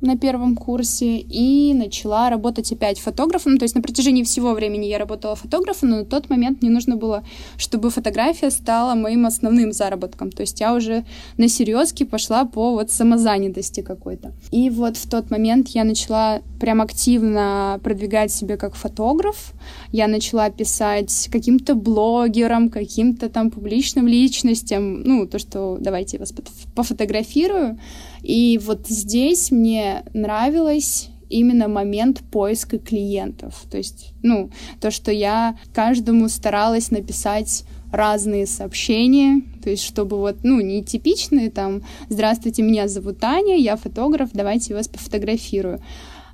на 0.00 0.16
первом 0.16 0.56
курсе 0.56 1.18
и 1.18 1.74
начала 1.74 2.30
работать 2.30 2.72
опять 2.72 3.00
фотографом. 3.00 3.58
То 3.58 3.64
есть 3.64 3.74
на 3.74 3.82
протяжении 3.82 4.22
всего 4.22 4.52
времени 4.52 4.86
я 4.86 4.98
работала 4.98 5.34
фотографом, 5.34 5.90
но 5.90 5.96
на 5.98 6.04
тот 6.04 6.30
момент 6.30 6.62
мне 6.62 6.70
нужно 6.70 6.96
было, 6.96 7.24
чтобы 7.56 7.90
фотография 7.90 8.50
стала 8.50 8.94
моим 8.94 9.26
основным 9.26 9.72
заработком. 9.72 10.30
То 10.30 10.42
есть 10.42 10.60
я 10.60 10.74
уже 10.74 11.04
на 11.36 11.48
серьезке 11.48 12.04
пошла 12.04 12.44
по 12.44 12.72
вот 12.72 12.90
самозанятости 12.90 13.80
какой-то. 13.80 14.32
И 14.50 14.70
вот 14.70 14.96
в 14.96 15.08
тот 15.08 15.30
момент 15.30 15.68
я 15.68 15.84
начала 15.84 16.40
прям 16.60 16.80
активно 16.80 17.80
продвигать 17.82 18.32
себя 18.32 18.56
как 18.56 18.74
фотограф. 18.74 19.52
Я 19.92 20.08
начала 20.08 20.50
писать 20.50 21.28
каким-то 21.32 21.74
блогерам, 21.74 22.68
каким-то 22.68 23.28
там 23.28 23.50
публичным 23.50 24.06
личностям, 24.06 25.02
ну, 25.02 25.26
то, 25.26 25.38
что 25.38 25.78
давайте 25.80 26.16
я 26.16 26.20
вас 26.20 26.32
пофотографирую. 26.74 27.78
И 28.22 28.58
вот 28.62 28.86
здесь 28.88 29.50
мне 29.50 30.04
нравилось 30.14 31.10
именно 31.28 31.68
момент 31.68 32.22
поиска 32.30 32.78
клиентов. 32.78 33.62
То 33.70 33.78
есть, 33.78 34.12
ну, 34.22 34.50
то, 34.80 34.90
что 34.90 35.12
я 35.12 35.58
каждому 35.74 36.28
старалась 36.28 36.90
написать 36.90 37.64
разные 37.92 38.46
сообщения, 38.46 39.42
то 39.62 39.70
есть 39.70 39.82
чтобы 39.82 40.18
вот, 40.18 40.38
ну, 40.42 40.60
не 40.60 40.82
типичные 40.82 41.50
там 41.50 41.82
«Здравствуйте, 42.08 42.62
меня 42.62 42.86
зовут 42.88 43.18
Таня, 43.18 43.56
я 43.56 43.76
фотограф, 43.76 44.30
давайте 44.32 44.74
вас 44.74 44.88
пофотографирую». 44.88 45.80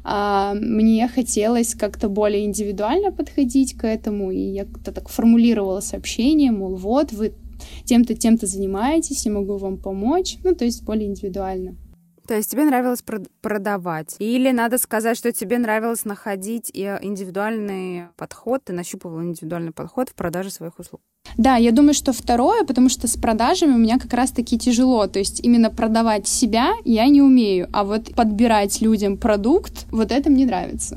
А 0.06 0.52
мне 0.54 1.08
хотелось 1.08 1.74
как-то 1.74 2.10
более 2.10 2.44
индивидуально 2.44 3.10
подходить 3.10 3.74
к 3.74 3.86
этому, 3.86 4.30
и 4.30 4.38
я 4.38 4.66
как-то 4.66 4.92
так 4.92 5.08
формулировала 5.08 5.80
сообщение, 5.80 6.50
мол, 6.50 6.74
вот, 6.74 7.12
вы 7.12 7.32
тем-то, 7.84 8.14
тем-то 8.14 8.46
занимаетесь, 8.46 9.26
я 9.26 9.32
могу 9.32 9.56
вам 9.56 9.78
помочь, 9.78 10.38
ну, 10.44 10.54
то 10.54 10.64
есть 10.64 10.82
более 10.84 11.08
индивидуально. 11.08 11.76
То 12.26 12.34
есть 12.34 12.50
тебе 12.50 12.64
нравилось 12.64 13.04
продавать? 13.42 14.16
Или 14.18 14.50
надо 14.50 14.78
сказать, 14.78 15.18
что 15.18 15.30
тебе 15.30 15.58
нравилось 15.58 16.06
находить 16.06 16.70
индивидуальный 16.72 18.04
подход, 18.16 18.64
ты 18.64 18.72
нащупывал 18.72 19.22
индивидуальный 19.22 19.72
подход 19.72 20.08
в 20.08 20.14
продаже 20.14 20.50
своих 20.50 20.78
услуг? 20.78 21.02
Да, 21.36 21.56
я 21.56 21.70
думаю, 21.70 21.92
что 21.92 22.14
второе, 22.14 22.64
потому 22.64 22.88
что 22.88 23.08
с 23.08 23.16
продажами 23.18 23.72
у 23.72 23.78
меня 23.78 23.98
как 23.98 24.14
раз-таки 24.14 24.58
тяжело. 24.58 25.06
То 25.06 25.18
есть 25.18 25.40
именно 25.44 25.68
продавать 25.68 26.26
себя 26.26 26.72
я 26.84 27.06
не 27.08 27.20
умею, 27.20 27.68
а 27.74 27.84
вот 27.84 28.14
подбирать 28.14 28.80
людям 28.80 29.18
продукт, 29.18 29.84
вот 29.90 30.10
это 30.10 30.30
мне 30.30 30.46
нравится. 30.46 30.96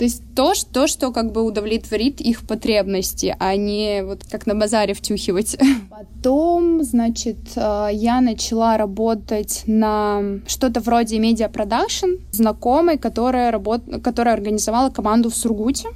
То 0.00 0.04
есть 0.04 0.22
то, 0.34 0.54
что, 0.54 0.86
что 0.86 1.12
как 1.12 1.30
бы 1.30 1.42
удовлетворит 1.42 2.22
их 2.22 2.46
потребности, 2.46 3.36
а 3.38 3.54
не 3.54 4.02
вот 4.02 4.24
как 4.24 4.46
на 4.46 4.54
базаре 4.54 4.94
втюхивать. 4.94 5.58
Потом, 5.90 6.82
значит, 6.82 7.36
э, 7.54 7.88
я 7.92 8.22
начала 8.22 8.78
работать 8.78 9.64
на 9.66 10.40
что-то 10.46 10.80
вроде 10.80 11.18
медиапродакшн, 11.18 12.12
знакомой, 12.32 12.96
которая, 12.96 13.50
работ... 13.50 13.82
которая 14.02 14.32
организовала 14.32 14.88
команду 14.88 15.28
в 15.28 15.36
Сургуте. 15.36 15.90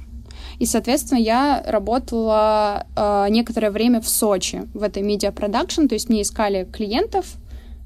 И, 0.59 0.67
соответственно, 0.67 1.17
я 1.17 1.63
работала 1.65 2.85
э, 2.95 3.25
некоторое 3.31 3.71
время 3.71 4.01
в 4.01 4.07
Сочи 4.07 4.69
в 4.75 4.83
этой 4.83 5.01
медиапродакшн, 5.01 5.87
то 5.87 5.95
есть 5.95 6.09
мне 6.09 6.21
искали 6.21 6.69
клиентов, 6.71 7.25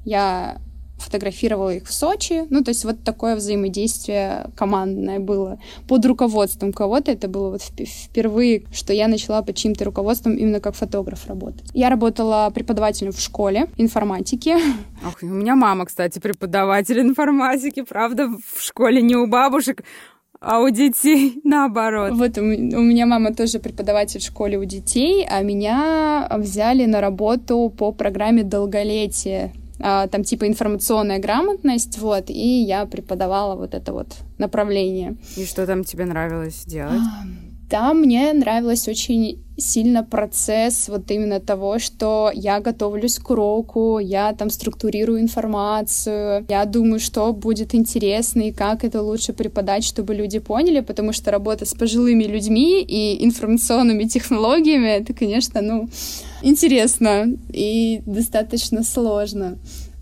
я 0.04 0.58
фотографировала 1.00 1.74
их 1.74 1.86
в 1.86 1.92
Сочи. 1.92 2.44
Ну, 2.50 2.62
то 2.62 2.70
есть 2.70 2.84
вот 2.84 3.02
такое 3.02 3.36
взаимодействие 3.36 4.50
командное 4.56 5.18
было 5.18 5.58
под 5.88 6.04
руководством 6.06 6.72
кого-то. 6.72 7.12
Это 7.12 7.28
было 7.28 7.50
вот 7.50 7.62
впервые, 7.62 8.64
что 8.72 8.92
я 8.92 9.08
начала 9.08 9.42
под 9.42 9.56
чьим-то 9.56 9.84
руководством 9.84 10.36
именно 10.36 10.60
как 10.60 10.74
фотограф 10.74 11.26
работать. 11.26 11.64
Я 11.74 11.90
работала 11.90 12.50
преподавателем 12.54 13.12
в 13.12 13.20
школе 13.20 13.68
информатики. 13.76 14.56
Ох, 15.06 15.22
у 15.22 15.26
меня 15.26 15.56
мама, 15.56 15.86
кстати, 15.86 16.18
преподаватель 16.18 17.00
информатики. 17.00 17.82
Правда, 17.82 18.28
в 18.28 18.62
школе 18.62 19.02
не 19.02 19.16
у 19.16 19.26
бабушек, 19.26 19.82
а 20.40 20.60
у 20.60 20.70
детей 20.70 21.40
наоборот. 21.44 22.12
Вот 22.12 22.38
у, 22.38 22.40
у 22.40 22.44
меня 22.44 23.06
мама 23.06 23.34
тоже 23.34 23.58
преподаватель 23.58 24.20
в 24.20 24.24
школе 24.24 24.58
у 24.58 24.64
детей, 24.64 25.26
а 25.28 25.42
меня 25.42 26.26
взяли 26.38 26.86
на 26.86 27.00
работу 27.00 27.72
по 27.76 27.92
программе 27.92 28.42
долголетия 28.42 29.52
там 29.80 30.24
типа 30.24 30.46
информационная 30.46 31.18
грамотность, 31.18 31.98
вот, 31.98 32.30
и 32.30 32.62
я 32.62 32.86
преподавала 32.86 33.56
вот 33.56 33.74
это 33.74 33.92
вот 33.92 34.16
направление. 34.38 35.16
И 35.36 35.44
что 35.44 35.66
там 35.66 35.84
тебе 35.84 36.04
нравилось 36.04 36.64
делать? 36.64 37.00
Там 37.70 38.00
мне 38.00 38.32
нравилось 38.32 38.88
очень 38.88 39.38
сильно 39.56 40.02
процесс 40.02 40.88
вот 40.88 41.08
именно 41.08 41.38
того, 41.38 41.78
что 41.78 42.32
я 42.34 42.58
готовлюсь 42.58 43.18
к 43.20 43.30
уроку, 43.30 44.00
я 44.00 44.32
там 44.32 44.50
структурирую 44.50 45.20
информацию, 45.20 46.44
я 46.48 46.64
думаю, 46.64 46.98
что 46.98 47.32
будет 47.32 47.72
интересно 47.76 48.40
и 48.40 48.52
как 48.52 48.82
это 48.82 49.02
лучше 49.02 49.32
преподать, 49.32 49.84
чтобы 49.84 50.16
люди 50.16 50.40
поняли, 50.40 50.80
потому 50.80 51.12
что 51.12 51.30
работа 51.30 51.64
с 51.64 51.72
пожилыми 51.72 52.24
людьми 52.24 52.82
и 52.82 53.24
информационными 53.24 54.02
технологиями, 54.02 54.88
это, 54.88 55.14
конечно, 55.14 55.60
ну, 55.60 55.88
интересно 56.42 57.26
и 57.52 58.02
достаточно 58.04 58.82
сложно. 58.82 59.58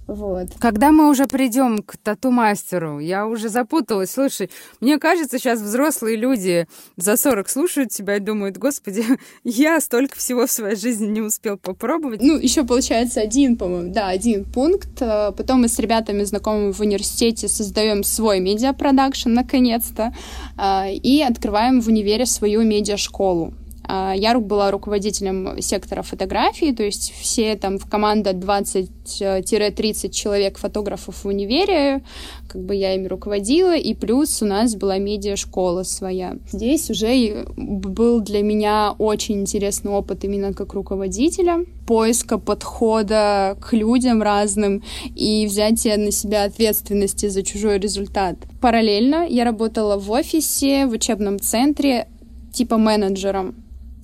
Вот. 0.09 0.49
Когда 0.59 0.91
мы 0.91 1.11
уже 1.11 1.27
придем 1.27 1.83
к 1.83 1.99
тату-мастеру, 1.99 2.99
я 2.99 3.27
уже 3.27 3.51
запуталась. 3.51 4.13
Слушай, 4.13 4.51
мне 4.81 4.99
кажется, 4.99 5.39
сейчас 5.39 5.61
взрослые 5.61 6.17
люди 6.17 6.67
за 6.97 7.19
40 7.19 7.47
слушают 7.51 7.91
тебя 7.91 8.17
и 8.17 8.21
думают, 8.21 8.57
господи, 8.57 9.05
я 9.45 9.79
столько 9.81 10.17
всего 10.17 10.47
в 10.47 10.51
своей 10.51 10.77
жизни 10.77 11.07
не 11.07 11.21
успел 11.21 11.59
попробовать. 11.59 12.23
Ну, 12.23 12.39
еще 12.39 12.65
получается 12.65 13.21
один, 13.21 13.59
по-моему, 13.59 13.93
да, 13.93 14.09
один 14.09 14.47
пункт. 14.47 15.03
Э, 15.03 15.31
потом 15.37 15.61
мы 15.61 15.69
с 15.69 15.79
ребятами 15.79 16.25
знакомыми 16.25 16.73
в 16.73 16.81
университете 16.81 17.47
создаем 17.47 18.03
свой 18.03 18.41
медиапродакшн, 18.41 19.31
наконец-то, 19.31 20.15
э, 20.57 20.95
и 20.95 21.21
открываем 21.21 21.83
в 21.83 21.89
универе 21.89 22.25
свою 22.25 22.63
медиашколу. 22.63 23.53
А, 23.89 24.13
я 24.15 24.39
была 24.39 24.71
руководителем 24.71 25.61
сектора 25.63 26.03
фотографии, 26.03 26.73
то 26.73 26.83
есть 26.83 27.15
все 27.19 27.57
там 27.57 27.79
в 27.79 27.89
команда 27.89 28.33
20-30 28.33 30.11
человек 30.11 30.59
фотографов 30.59 31.25
в 31.25 31.27
универе, 31.27 32.03
как 32.49 32.63
бы 32.63 32.75
я 32.75 32.95
ими 32.95 33.07
руководила, 33.07 33.75
и 33.75 33.95
плюс 33.95 34.43
у 34.43 34.45
нас 34.45 34.75
была 34.75 34.99
медиа-школа 34.99 35.85
своя. 35.85 36.37
Здесь 36.53 36.91
уже 36.91 37.47
был 37.57 38.21
для 38.21 38.43
меня 38.43 38.95
очень 38.99 39.41
интересный 39.41 39.91
опыт 39.91 40.23
именно 40.23 40.53
как 40.53 40.75
руководителя, 40.75 41.65
поиска 41.87 42.37
подхода 42.37 43.57
к 43.59 43.73
людям 43.73 44.23
разным 44.23 44.83
и 45.15 45.47
взятия 45.47 45.97
на 45.97 46.11
себя 46.11 46.45
ответственности 46.45 47.29
за 47.29 47.43
чужой 47.43 47.79
результат. 47.79 48.37
Параллельно 48.61 49.27
я 49.27 49.45
работала 49.45 49.97
в 49.97 50.11
офисе, 50.11 50.85
в 50.85 50.91
учебном 50.91 51.41
центре, 51.41 52.07
типа 52.53 52.77
менеджером. 52.77 53.55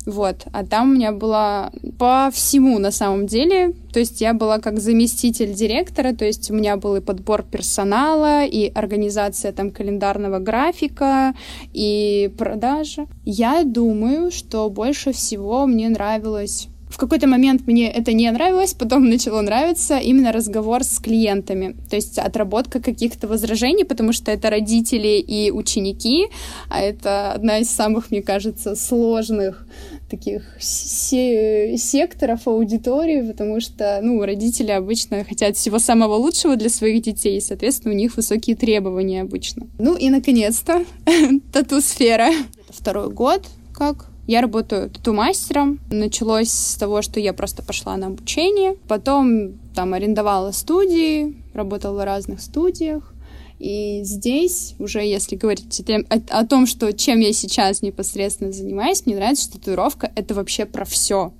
Вот, 0.06 0.44
а 0.52 0.66
там 0.66 0.90
у 0.90 0.94
меня 0.94 1.12
была 1.12 1.72
по 1.98 2.30
всему 2.32 2.78
на 2.78 2.90
самом 2.90 3.26
деле. 3.26 3.72
То 3.92 4.00
есть 4.00 4.20
я 4.20 4.34
была 4.34 4.58
как 4.58 4.78
заместитель 4.78 5.54
директора, 5.54 6.12
то 6.12 6.24
есть 6.24 6.50
у 6.50 6.54
меня 6.54 6.76
был 6.76 6.96
и 6.96 7.00
подбор 7.00 7.42
персонала, 7.42 8.44
и 8.44 8.70
организация 8.74 9.52
там 9.52 9.70
календарного 9.70 10.40
графика, 10.40 11.34
и 11.72 12.30
продажа. 12.36 13.06
Я 13.24 13.64
думаю, 13.64 14.30
что 14.30 14.68
больше 14.68 15.12
всего 15.12 15.66
мне 15.66 15.88
нравилось 15.88 16.68
в 16.94 16.96
какой-то 16.96 17.26
момент 17.26 17.66
мне 17.66 17.90
это 17.90 18.12
не 18.12 18.30
нравилось, 18.30 18.72
потом 18.72 19.08
начало 19.08 19.40
нравиться 19.40 19.98
именно 19.98 20.30
разговор 20.30 20.84
с 20.84 21.00
клиентами, 21.00 21.74
то 21.90 21.96
есть 21.96 22.18
отработка 22.18 22.80
каких-то 22.80 23.26
возражений, 23.26 23.84
потому 23.84 24.12
что 24.12 24.30
это 24.30 24.48
родители 24.48 25.18
и 25.18 25.50
ученики, 25.50 26.28
а 26.68 26.80
это 26.80 27.32
одна 27.32 27.58
из 27.58 27.68
самых, 27.68 28.12
мне 28.12 28.22
кажется, 28.22 28.76
сложных 28.76 29.66
таких 30.16 30.42
се- 30.60 31.76
секторов 31.78 32.46
аудитории, 32.46 33.22
потому 33.22 33.60
что, 33.60 34.00
ну, 34.02 34.22
родители 34.24 34.70
обычно 34.70 35.24
хотят 35.24 35.56
всего 35.56 35.78
самого 35.78 36.14
лучшего 36.14 36.56
для 36.56 36.68
своих 36.68 37.02
детей, 37.02 37.38
и, 37.38 37.40
соответственно, 37.40 37.94
у 37.94 37.96
них 37.96 38.16
высокие 38.16 38.56
требования 38.56 39.22
обычно. 39.22 39.66
Ну 39.78 39.96
и, 39.96 40.10
наконец-то, 40.10 40.84
тату-сфера. 41.52 42.30
Второй 42.68 43.10
год, 43.10 43.42
как 43.72 44.06
я 44.26 44.40
работаю 44.40 44.90
тату-мастером. 44.90 45.80
Началось 45.90 46.48
с 46.50 46.76
того, 46.76 47.02
что 47.02 47.20
я 47.20 47.32
просто 47.32 47.62
пошла 47.62 47.96
на 47.96 48.06
обучение. 48.06 48.76
Потом 48.88 49.52
там 49.74 49.92
арендовала 49.94 50.50
студии, 50.52 51.36
работала 51.52 52.00
в 52.00 52.04
разных 52.04 52.40
студиях. 52.40 53.13
И 53.64 54.02
здесь 54.04 54.74
уже, 54.78 54.98
если 54.98 55.36
говорить 55.36 55.82
о, 56.28 56.44
том, 56.44 56.66
что 56.66 56.92
чем 56.92 57.20
я 57.20 57.32
сейчас 57.32 57.80
непосредственно 57.80 58.52
занимаюсь, 58.52 59.06
мне 59.06 59.16
нравится, 59.16 59.44
что 59.44 59.58
татуировка— 59.58 60.12
это 60.16 60.34
вообще 60.34 60.66
про 60.66 60.84
все. 60.84 61.32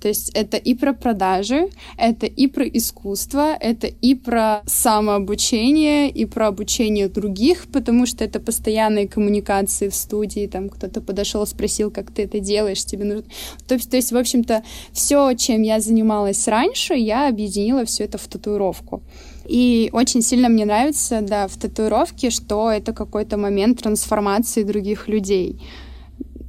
То 0.00 0.08
есть 0.08 0.30
это 0.30 0.56
и 0.56 0.74
про 0.74 0.92
продажи, 0.92 1.68
это 1.96 2.26
и 2.26 2.48
про 2.48 2.64
искусство, 2.64 3.54
это 3.60 3.86
и 3.86 4.16
про 4.16 4.62
самообучение, 4.66 6.10
и 6.10 6.24
про 6.24 6.48
обучение 6.48 7.08
других, 7.08 7.68
потому 7.72 8.06
что 8.06 8.24
это 8.24 8.40
постоянные 8.40 9.06
коммуникации 9.06 9.88
в 9.88 9.94
студии, 9.94 10.48
там 10.48 10.70
кто-то 10.70 11.00
подошел, 11.00 11.46
спросил, 11.46 11.92
как 11.92 12.10
ты 12.10 12.24
это 12.24 12.40
делаешь, 12.40 12.84
тебе 12.84 13.04
нужно... 13.04 13.24
То 13.68 13.76
есть, 13.76 13.88
то 13.88 13.96
есть 13.96 14.10
в 14.10 14.16
общем-то, 14.16 14.64
все, 14.92 15.32
чем 15.34 15.62
я 15.62 15.78
занималась 15.78 16.48
раньше, 16.48 16.94
я 16.94 17.28
объединила 17.28 17.84
все 17.84 18.02
это 18.02 18.18
в 18.18 18.26
татуировку. 18.26 19.00
И 19.48 19.88
очень 19.94 20.20
сильно 20.20 20.50
мне 20.50 20.66
нравится, 20.66 21.22
да, 21.22 21.48
в 21.48 21.56
татуировке, 21.56 22.28
что 22.28 22.70
это 22.70 22.92
какой-то 22.92 23.38
момент 23.38 23.80
трансформации 23.82 24.62
других 24.62 25.08
людей 25.08 25.62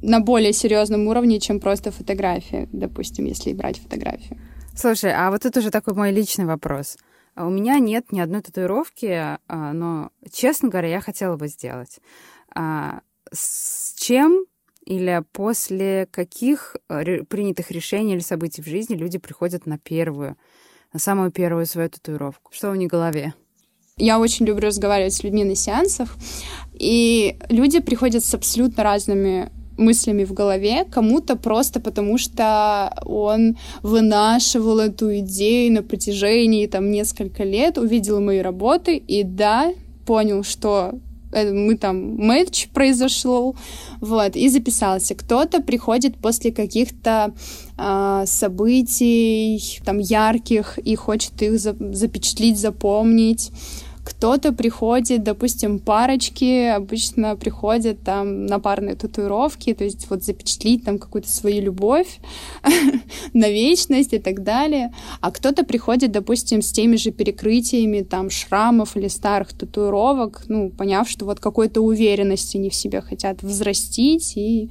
на 0.02 0.20
более 0.20 0.52
серьезном 0.52 1.08
уровне, 1.08 1.40
чем 1.40 1.60
просто 1.60 1.92
фотография, 1.92 2.68
допустим, 2.72 3.24
если 3.24 3.54
брать 3.54 3.78
фотографию. 3.78 4.38
Слушай, 4.76 5.12
а 5.14 5.30
вот 5.30 5.46
это 5.46 5.60
уже 5.60 5.70
такой 5.70 5.94
мой 5.94 6.12
личный 6.12 6.44
вопрос. 6.44 6.98
А 7.34 7.46
у 7.46 7.50
меня 7.50 7.78
нет 7.78 8.12
ни 8.12 8.20
одной 8.20 8.42
татуировки, 8.42 9.06
а, 9.06 9.38
но, 9.72 10.10
честно 10.30 10.68
говоря, 10.68 10.88
я 10.88 11.00
хотела 11.00 11.36
бы 11.36 11.48
сделать. 11.48 12.00
А, 12.54 13.00
с 13.32 13.94
чем 13.98 14.44
или 14.84 15.22
после 15.32 16.06
каких 16.10 16.76
принятых 16.88 17.70
решений 17.70 18.14
или 18.14 18.20
событий 18.20 18.60
в 18.60 18.66
жизни 18.66 18.94
люди 18.94 19.18
приходят 19.18 19.64
на 19.64 19.78
первую 19.78 20.36
на 20.92 21.00
самую 21.00 21.30
первую 21.30 21.66
свою 21.66 21.88
татуировку? 21.88 22.52
Что 22.52 22.70
у 22.70 22.74
них 22.74 22.88
в 22.88 22.92
голове? 22.92 23.34
Я 23.96 24.18
очень 24.18 24.46
люблю 24.46 24.68
разговаривать 24.68 25.12
с 25.12 25.22
людьми 25.22 25.44
на 25.44 25.54
сеансах, 25.54 26.16
и 26.72 27.36
люди 27.50 27.80
приходят 27.80 28.24
с 28.24 28.34
абсолютно 28.34 28.82
разными 28.82 29.50
мыслями 29.76 30.24
в 30.24 30.32
голове, 30.32 30.84
кому-то 30.84 31.36
просто 31.36 31.80
потому, 31.80 32.18
что 32.18 32.92
он 33.04 33.58
вынашивал 33.82 34.78
эту 34.78 35.18
идею 35.18 35.72
на 35.72 35.82
протяжении 35.82 36.66
там 36.66 36.90
несколько 36.90 37.44
лет, 37.44 37.78
увидел 37.78 38.20
мои 38.20 38.40
работы 38.40 38.96
и 38.96 39.22
да, 39.22 39.72
понял, 40.06 40.44
что 40.44 40.94
Э, 41.32 41.50
мы 41.52 41.76
там 41.76 42.16
матч 42.16 42.68
произошел, 42.68 43.56
вот, 44.00 44.36
и 44.36 44.48
записался. 44.48 45.14
Кто-то 45.14 45.62
приходит 45.62 46.16
после 46.16 46.52
каких-то 46.52 47.32
событий, 48.26 49.80
там, 49.84 49.98
ярких, 49.98 50.78
и 50.78 50.94
хочет 50.96 51.40
их 51.42 51.58
за 51.58 51.76
запечатлить, 51.92 52.58
запомнить. 52.58 53.52
Кто-то 54.04 54.52
приходит, 54.52 55.22
допустим, 55.22 55.78
парочки 55.78 56.68
обычно 56.68 57.36
приходят 57.36 58.02
там 58.02 58.46
на 58.46 58.58
парные 58.58 58.96
татуировки, 58.96 59.74
то 59.74 59.84
есть 59.84 60.08
вот 60.08 60.24
запечатлить 60.24 60.84
там 60.84 60.98
какую-то 60.98 61.30
свою 61.30 61.62
любовь 61.62 62.18
на 63.34 63.48
вечность 63.48 64.12
и 64.14 64.18
так 64.18 64.42
далее. 64.42 64.92
А 65.20 65.30
кто-то 65.30 65.64
приходит, 65.64 66.12
допустим, 66.12 66.62
с 66.62 66.72
теми 66.72 66.96
же 66.96 67.10
перекрытиями 67.10 68.00
там 68.00 68.30
шрамов 68.30 68.96
или 68.96 69.08
старых 69.08 69.52
татуировок, 69.52 70.44
ну, 70.48 70.70
поняв, 70.70 71.08
что 71.08 71.26
вот 71.26 71.38
какой-то 71.38 71.82
уверенности 71.82 72.56
не 72.56 72.70
в 72.70 72.74
себе 72.74 73.02
хотят 73.02 73.42
взрастить 73.42 74.36
и 74.36 74.70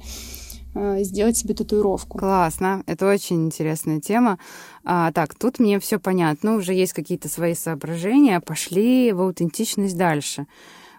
сделать 0.74 1.36
себе 1.36 1.54
татуировку. 1.54 2.18
Классно, 2.18 2.82
это 2.86 3.08
очень 3.08 3.46
интересная 3.46 4.00
тема. 4.00 4.38
А, 4.84 5.12
так, 5.12 5.34
тут 5.34 5.58
мне 5.58 5.80
все 5.80 5.98
понятно, 5.98 6.56
уже 6.56 6.74
есть 6.74 6.92
какие-то 6.92 7.28
свои 7.28 7.54
соображения, 7.54 8.40
пошли 8.40 9.12
в 9.12 9.20
аутентичность 9.20 9.96
дальше. 9.96 10.46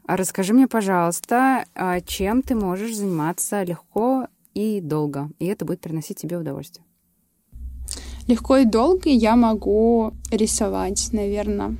А 0.06 0.18
расскажи 0.18 0.54
мне, 0.54 0.68
пожалуйста, 0.68 1.66
а 1.76 2.02
чем 2.02 2.42
ты 2.42 2.56
можешь 2.56 2.96
заниматься 2.96 3.64
легко 3.64 4.28
и 4.54 4.82
долго, 4.82 5.30
и 5.40 5.46
это 5.46 5.66
будет 5.66 5.82
приносить 5.82 6.18
тебе 6.18 6.38
удовольствие? 6.38 6.86
Легко 8.28 8.58
и 8.58 8.66
долго 8.66 9.10
я 9.10 9.36
могу 9.36 10.14
рисовать, 10.32 11.10
наверное 11.12 11.78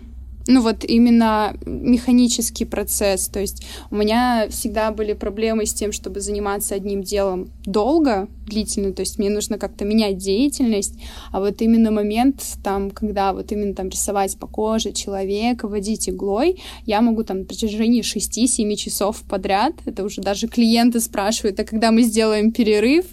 ну 0.52 0.62
вот 0.62 0.84
именно 0.84 1.56
механический 1.66 2.66
процесс. 2.66 3.28
То 3.28 3.40
есть 3.40 3.66
у 3.90 3.96
меня 3.96 4.48
всегда 4.50 4.92
были 4.92 5.14
проблемы 5.14 5.66
с 5.66 5.74
тем, 5.74 5.92
чтобы 5.92 6.20
заниматься 6.22 6.76
одним 6.76 7.02
делом 7.02 7.50
долго, 7.66 8.28
длительно, 8.46 8.92
то 8.92 9.02
есть 9.02 9.18
мне 9.18 9.30
нужно 9.30 9.58
как-то 9.58 9.86
менять 9.86 10.18
деятельность, 10.18 10.96
а 11.32 11.40
вот 11.40 11.62
именно 11.62 11.92
момент 11.92 12.44
там, 12.64 12.92
когда 12.92 13.34
вот 13.34 13.52
именно 13.52 13.74
там 13.74 13.90
рисовать 13.90 14.38
по 14.38 14.48
коже 14.48 14.92
человека, 14.92 15.68
водить 15.68 16.10
иглой, 16.10 16.62
я 16.86 17.02
могу 17.02 17.24
там 17.24 17.40
на 17.40 17.46
протяжении 17.46 18.02
6-7 18.02 18.76
часов 18.76 19.24
подряд, 19.30 19.74
это 19.86 20.04
уже 20.04 20.22
даже 20.22 20.48
клиенты 20.48 21.00
спрашивают, 21.00 21.60
а 21.60 21.64
когда 21.64 21.92
мы 21.92 22.04
сделаем 22.04 22.52
перерыв, 22.52 23.06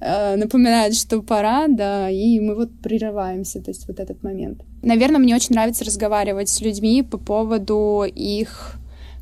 э, 0.00 0.36
напоминают, 0.36 0.94
что 0.94 1.22
пора, 1.22 1.66
да, 1.68 2.10
и 2.10 2.40
мы 2.40 2.54
вот 2.54 2.70
прерываемся, 2.82 3.60
то 3.60 3.70
есть 3.70 3.88
вот 3.88 4.00
этот 4.00 4.22
момент. 4.22 4.62
Наверное, 4.82 5.18
мне 5.18 5.34
очень 5.34 5.54
нравится 5.54 5.84
разговаривать 5.84 6.48
с 6.48 6.60
людьми 6.60 7.02
по 7.02 7.18
поводу 7.18 8.04
их 8.04 8.74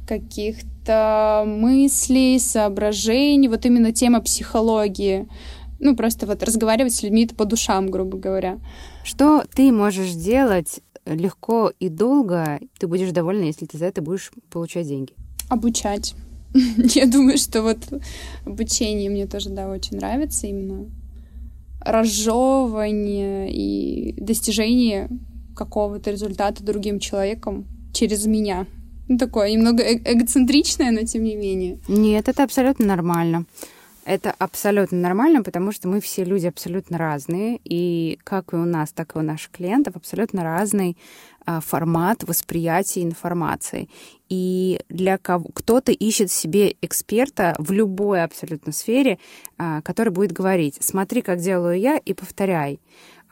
каких-то 0.06 1.44
мыслей, 1.46 2.38
соображений, 2.38 3.48
вот 3.48 3.64
именно 3.64 3.92
тема 3.92 4.20
психологии. 4.20 5.28
Ну, 5.80 5.96
просто 5.96 6.26
вот 6.26 6.42
разговаривать 6.42 6.94
с 6.94 7.02
людьми 7.02 7.26
по 7.26 7.44
душам, 7.44 7.90
грубо 7.90 8.16
говоря. 8.16 8.58
Что 9.02 9.44
ты 9.54 9.72
можешь 9.72 10.12
делать 10.12 10.80
легко 11.06 11.72
и 11.78 11.88
долго, 11.88 12.60
ты 12.78 12.86
будешь 12.86 13.10
довольна, 13.10 13.44
если 13.44 13.66
ты 13.66 13.78
за 13.78 13.86
это 13.86 14.00
будешь 14.02 14.30
получать 14.50 14.86
деньги? 14.86 15.12
Обучать. 15.48 16.14
Я 16.94 17.06
думаю, 17.06 17.36
что 17.36 17.62
вот 17.62 17.78
обучение 18.44 19.10
мне 19.10 19.26
тоже, 19.26 19.50
да, 19.50 19.68
очень 19.68 19.96
нравится 19.96 20.46
именно 20.46 20.86
разжевывание 21.80 23.52
и 23.52 24.14
достижение 24.20 25.10
какого-то 25.56 26.10
результата 26.10 26.62
другим 26.62 26.98
человеком 26.98 27.66
через 27.92 28.26
меня. 28.26 28.66
Ну, 29.08 29.18
такое 29.18 29.50
немного 29.52 29.82
э 29.82 30.00
эгоцентричное, 30.04 30.90
но 30.90 31.02
тем 31.02 31.24
не 31.24 31.36
менее. 31.36 31.78
Нет, 31.88 32.28
это 32.28 32.44
абсолютно 32.44 32.86
нормально. 32.86 33.44
Это 34.06 34.34
абсолютно 34.38 34.98
нормально, 34.98 35.42
потому 35.42 35.72
что 35.72 35.88
мы 35.88 36.00
все 36.00 36.24
люди 36.24 36.46
абсолютно 36.46 36.98
разные, 36.98 37.58
и 37.64 38.18
как 38.22 38.52
и 38.52 38.56
у 38.56 38.64
нас, 38.64 38.92
так 38.92 39.16
и 39.16 39.18
у 39.18 39.22
наших 39.22 39.50
клиентов 39.50 39.96
абсолютно 39.96 40.42
разный 40.44 40.96
формат 41.46 42.24
восприятия 42.24 43.02
информации. 43.02 43.88
И 44.28 44.80
для 44.88 45.18
кого 45.18 45.50
кто-то 45.52 45.92
ищет 45.92 46.30
себе 46.30 46.74
эксперта 46.80 47.54
в 47.58 47.72
любой 47.72 48.22
абсолютно 48.22 48.72
сфере, 48.72 49.18
а, 49.58 49.82
который 49.82 50.10
будет 50.10 50.32
говорить: 50.32 50.78
смотри, 50.80 51.22
как 51.22 51.40
делаю 51.40 51.78
я, 51.78 51.98
и 51.98 52.14
повторяй. 52.14 52.80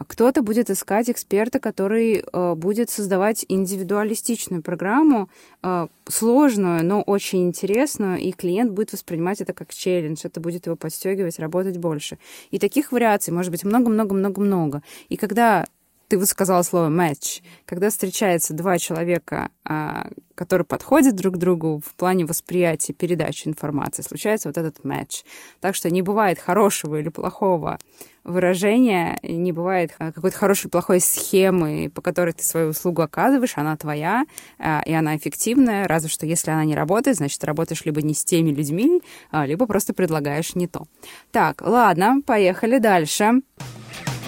А 0.02 0.04
кто-то 0.04 0.42
будет 0.42 0.68
искать 0.68 1.08
эксперта, 1.08 1.60
который 1.60 2.24
э, 2.24 2.54
будет 2.56 2.90
создавать 2.90 3.44
индивидуалистичную 3.48 4.60
программу, 4.60 5.28
э, 5.62 5.86
сложную, 6.08 6.84
но 6.84 7.02
очень 7.02 7.46
интересную, 7.46 8.18
и 8.18 8.32
клиент 8.32 8.72
будет 8.72 8.92
воспринимать 8.92 9.40
это 9.40 9.52
как 9.52 9.72
челлендж, 9.72 10.22
это 10.24 10.40
будет 10.40 10.66
его 10.66 10.74
подстегивать, 10.74 11.38
работать 11.38 11.76
больше. 11.76 12.18
И 12.50 12.58
таких 12.58 12.90
вариаций 12.90 13.32
может 13.32 13.52
быть 13.52 13.62
много-много-много-много. 13.62 14.82
И 15.08 15.16
когда 15.16 15.66
ты 16.12 16.18
вот 16.18 16.28
сказала 16.28 16.60
слово 16.60 16.90
match. 16.90 17.42
Когда 17.64 17.88
встречаются 17.88 18.52
два 18.52 18.76
человека, 18.76 19.48
а, 19.64 20.08
которые 20.34 20.66
подходят 20.66 21.16
друг 21.16 21.36
к 21.36 21.38
другу 21.38 21.80
в 21.82 21.94
плане 21.94 22.26
восприятия, 22.26 22.92
передачи 22.92 23.48
информации, 23.48 24.02
случается 24.02 24.50
вот 24.50 24.58
этот 24.58 24.84
match. 24.84 25.24
Так 25.60 25.74
что 25.74 25.88
не 25.88 26.02
бывает 26.02 26.38
хорошего 26.38 27.00
или 27.00 27.08
плохого 27.08 27.78
выражения, 28.24 29.18
не 29.22 29.52
бывает 29.52 29.94
а, 29.98 30.12
какой-то 30.12 30.36
хорошей 30.36 30.70
плохой 30.70 31.00
схемы, 31.00 31.90
по 31.94 32.02
которой 32.02 32.34
ты 32.34 32.44
свою 32.44 32.68
услугу 32.68 33.00
оказываешь, 33.00 33.56
она 33.56 33.74
твоя, 33.78 34.26
а, 34.58 34.82
и 34.84 34.92
она 34.92 35.16
эффективная, 35.16 35.88
разве 35.88 36.10
что 36.10 36.26
если 36.26 36.50
она 36.50 36.66
не 36.66 36.74
работает, 36.74 37.16
значит, 37.16 37.42
работаешь 37.42 37.86
либо 37.86 38.02
не 38.02 38.12
с 38.12 38.22
теми 38.22 38.50
людьми, 38.50 39.00
либо 39.32 39.64
просто 39.64 39.94
предлагаешь 39.94 40.54
не 40.56 40.66
то. 40.66 40.84
Так, 41.30 41.62
ладно, 41.62 42.20
поехали 42.26 42.76
дальше. 42.76 43.40
А, 43.58 44.21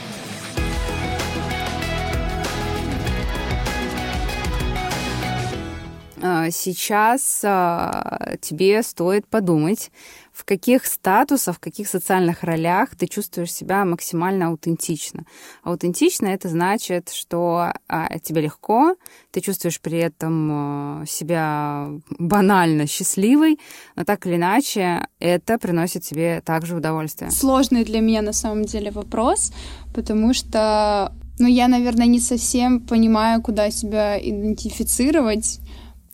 сейчас 6.51 7.43
а, 7.45 8.37
тебе 8.41 8.83
стоит 8.83 9.27
подумать, 9.27 9.91
в 10.33 10.45
каких 10.45 10.87
статусах, 10.87 11.57
в 11.57 11.61
каких 11.61 11.87
социальных 11.87 12.43
ролях 12.43 12.97
ты 12.97 13.07
чувствуешь 13.07 13.53
себя 13.53 13.85
максимально 13.85 14.49
аутентично. 14.49 15.27
Аутентично 15.63 16.29
это 16.29 16.49
значит, 16.49 17.11
что 17.11 17.73
а, 17.89 18.19
тебе 18.21 18.41
легко, 18.41 18.97
ты 19.33 19.41
чувствуешь 19.43 19.81
при 19.81 19.99
этом 19.99 21.05
себя 21.07 21.89
банально 22.19 22.87
счастливой, 22.87 23.61
но 23.95 24.05
так 24.05 24.27
или 24.27 24.37
иначе 24.37 25.07
это 25.21 25.59
приносит 25.59 26.05
тебе 26.05 26.41
также 26.41 26.75
удовольствие. 26.75 27.31
Сложный 27.31 27.85
для 27.85 28.01
меня 28.01 28.23
на 28.23 28.33
самом 28.33 28.65
деле 28.65 28.91
вопрос, 28.91 29.53
потому 29.95 30.33
что 30.33 31.13
ну, 31.39 31.49
я, 31.49 31.69
наверное, 31.69 32.07
не 32.07 32.21
совсем 32.21 32.81
понимаю, 32.81 33.43
куда 33.43 33.71
себя 33.71 34.19
идентифицировать. 34.19 35.61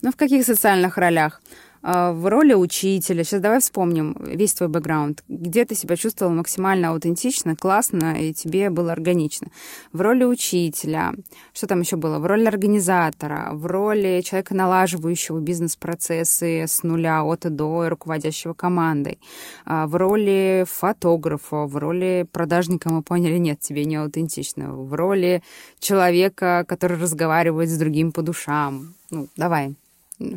Ну, 0.01 0.11
в 0.11 0.15
каких 0.15 0.45
социальных 0.45 0.97
ролях? 0.97 1.41
А, 1.83 2.11
в 2.11 2.27
роли 2.27 2.53
учителя. 2.53 3.23
Сейчас 3.23 3.41
давай 3.41 3.59
вспомним 3.59 4.15
весь 4.19 4.53
твой 4.53 4.69
бэкграунд. 4.69 5.23
Где 5.27 5.65
ты 5.65 5.75
себя 5.75 5.95
чувствовал 5.95 6.33
максимально 6.33 6.89
аутентично, 6.89 7.55
классно, 7.55 8.13
и 8.19 8.33
тебе 8.33 8.69
было 8.69 8.91
органично. 8.91 9.47
В 9.91 10.01
роли 10.01 10.23
учителя. 10.23 11.13
Что 11.53 11.67
там 11.67 11.81
еще 11.81 11.95
было? 11.95 12.19
В 12.19 12.25
роли 12.25 12.45
организатора, 12.45 13.49
в 13.53 13.65
роли 13.65 14.21
человека, 14.21 14.53
налаживающего 14.53 15.39
бизнес-процессы 15.39 16.63
с 16.67 16.83
нуля 16.83 17.23
от 17.23 17.45
и 17.45 17.49
до, 17.49 17.85
и 17.85 17.89
руководящего 17.89 18.53
командой. 18.53 19.19
А, 19.65 19.87
в 19.87 19.95
роли 19.95 20.65
фотографа, 20.67 21.65
в 21.65 21.75
роли 21.77 22.27
продажника, 22.31 22.89
мы 22.89 23.01
поняли, 23.01 23.37
нет, 23.37 23.59
тебе 23.59 23.85
не 23.85 23.95
аутентично. 23.95 24.73
В 24.73 24.93
роли 24.93 25.41
человека, 25.79 26.63
который 26.67 26.97
разговаривает 26.97 27.69
с 27.69 27.77
другим 27.77 28.11
по 28.11 28.21
душам. 28.21 28.93
Ну, 29.09 29.27
давай, 29.35 29.75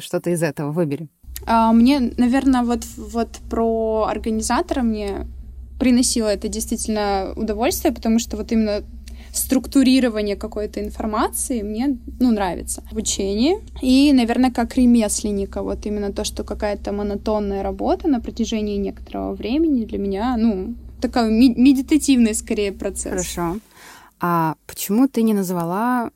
что-то 0.01 0.31
из 0.31 0.43
этого 0.43 0.73
выбери. 0.73 1.09
А, 1.47 1.73
мне, 1.73 2.13
наверное, 2.17 2.63
вот, 2.63 2.85
вот 2.97 3.29
про 3.51 4.07
организатора 4.09 4.83
мне 4.83 5.27
приносило 5.79 6.29
это 6.29 6.49
действительно 6.49 7.33
удовольствие, 7.37 7.93
потому 7.93 8.19
что 8.19 8.37
вот 8.37 8.53
именно 8.53 8.83
структурирование 9.33 10.37
какой-то 10.37 10.81
информации 10.81 11.63
мне, 11.63 11.99
ну, 12.21 12.31
нравится. 12.31 12.83
Обучение. 12.91 13.61
И, 13.83 14.13
наверное, 14.13 14.53
как 14.53 14.77
ремесленника, 14.77 15.63
вот 15.63 15.87
именно 15.87 16.13
то, 16.13 16.25
что 16.25 16.45
какая-то 16.45 16.93
монотонная 16.93 17.63
работа 17.63 18.09
на 18.09 18.21
протяжении 18.21 18.77
некоторого 18.77 19.35
времени 19.35 19.85
для 19.85 19.99
меня, 19.99 20.37
ну, 20.37 20.75
такой 21.01 21.31
медитативный 21.31 22.35
скорее 22.35 22.73
процесс. 22.73 23.13
Хорошо. 23.13 23.59
А 24.21 24.55
почему 24.67 25.09
ты 25.09 25.23
не 25.23 25.35
назвала 25.35 26.11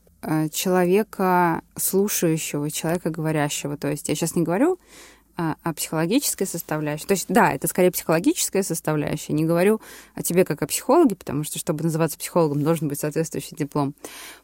человека 0.51 1.61
слушающего, 1.75 2.69
человека 2.71 3.09
говорящего. 3.09 3.77
То 3.77 3.89
есть 3.89 4.09
я 4.09 4.15
сейчас 4.15 4.35
не 4.35 4.43
говорю 4.43 4.79
о, 5.39 5.55
о 5.63 5.73
психологической 5.73 6.45
составляющей. 6.45 7.05
То 7.05 7.13
есть, 7.13 7.27
да, 7.29 7.53
это 7.53 7.67
скорее 7.67 7.91
психологическая 7.91 8.61
составляющая. 8.61 9.31
Не 9.31 9.45
говорю 9.45 9.79
о 10.13 10.21
тебе 10.21 10.43
как 10.43 10.61
о 10.61 10.67
психологе, 10.67 11.15
потому 11.15 11.45
что, 11.45 11.57
чтобы 11.57 11.85
называться 11.85 12.17
психологом, 12.17 12.61
должен 12.61 12.89
быть 12.89 12.99
соответствующий 12.99 13.55
диплом. 13.55 13.93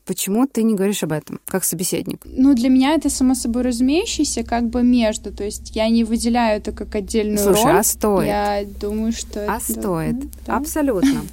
Почему 0.05 0.47
ты 0.47 0.63
не 0.63 0.75
говоришь 0.75 1.03
об 1.03 1.11
этом, 1.11 1.41
как 1.47 1.65
собеседник? 1.65 2.21
Ну, 2.23 2.53
для 2.53 2.69
меня 2.69 2.93
это 2.93 3.09
само 3.09 3.35
собой 3.35 3.63
разумеющееся 3.63 4.45
как 4.45 4.69
бы 4.69 4.83
между. 4.83 5.33
То 5.33 5.43
есть 5.43 5.75
я 5.75 5.89
не 5.89 6.05
выделяю 6.05 6.59
это 6.59 6.71
как 6.71 6.95
отдельную 6.95 7.39
Слушай, 7.39 7.65
роль. 7.65 7.77
а 7.79 7.83
стоит? 7.83 8.27
Я 8.27 8.63
думаю, 8.79 9.11
что... 9.11 9.41
А 9.51 9.57
это... 9.57 9.73
стоит. 9.73 10.15
Да. 10.45 10.55
Абсолютно. 10.55 11.23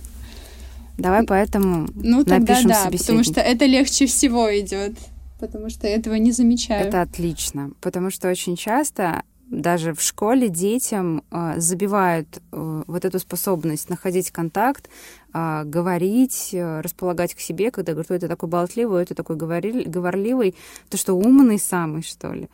Давай 1.03 1.25
поэтому 1.27 1.89
ну, 1.95 2.25
тогда 2.25 2.55
напишем 2.55 2.69
да, 2.69 2.89
потому 2.91 3.25
что 3.25 3.41
это 3.41 3.67
легче 3.67 4.07
всего 4.07 4.49
идет, 4.59 4.93
потому 5.41 5.69
что 5.69 5.87
этого 5.89 6.15
не 6.15 6.31
замечаю. 6.31 6.87
Это 6.87 7.03
отлично, 7.03 7.73
потому 7.81 8.11
что 8.11 8.29
очень 8.29 8.57
часто 8.57 9.23
даже 9.51 9.93
в 9.95 10.01
школе 10.01 10.49
детям 10.49 11.25
э, 11.31 11.55
забивают 11.59 12.41
э, 12.53 12.83
вот 12.87 13.05
эту 13.05 13.19
способность 13.19 13.91
находить 13.91 14.31
контакт, 14.31 14.89
э, 15.35 15.65
говорить, 15.65 16.51
э, 16.53 16.81
располагать 16.81 17.35
к 17.35 17.41
себе, 17.41 17.71
когда 17.71 17.93
говорят, 17.93 18.13
это 18.13 18.29
такой 18.29 18.49
болтливый, 18.49 19.03
это 19.03 19.15
такой 19.15 19.37
говорливый, 19.37 20.55
то 20.89 20.97
что 20.97 21.15
умный 21.15 21.59
самый, 21.59 22.03
что 22.03 22.33
ли. 22.33 22.49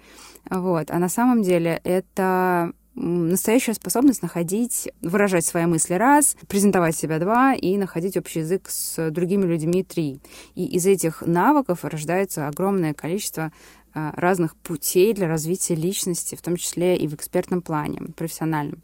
Вот. 0.50 0.90
А 0.90 0.98
на 0.98 1.08
самом 1.08 1.42
деле 1.42 1.80
это 1.84 2.72
настоящая 2.98 3.74
способность 3.74 4.22
находить, 4.22 4.88
выражать 5.00 5.46
свои 5.46 5.66
мысли 5.66 5.94
раз, 5.94 6.36
презентовать 6.48 6.96
себя 6.96 7.18
два 7.18 7.54
и 7.54 7.76
находить 7.76 8.16
общий 8.16 8.40
язык 8.40 8.68
с 8.68 9.10
другими 9.10 9.44
людьми 9.46 9.84
три. 9.84 10.20
И 10.54 10.66
из 10.66 10.86
этих 10.86 11.22
навыков 11.22 11.84
рождается 11.84 12.48
огромное 12.48 12.94
количество 12.94 13.52
а, 13.94 14.12
разных 14.16 14.56
путей 14.56 15.14
для 15.14 15.28
развития 15.28 15.74
личности, 15.74 16.34
в 16.34 16.42
том 16.42 16.56
числе 16.56 16.96
и 16.96 17.06
в 17.06 17.14
экспертном 17.14 17.62
плане, 17.62 18.02
профессиональном. 18.16 18.82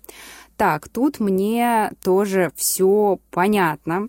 Так, 0.57 0.88
тут 0.88 1.18
мне 1.18 1.90
тоже 2.03 2.53
все 2.55 3.18
понятно. 3.31 4.09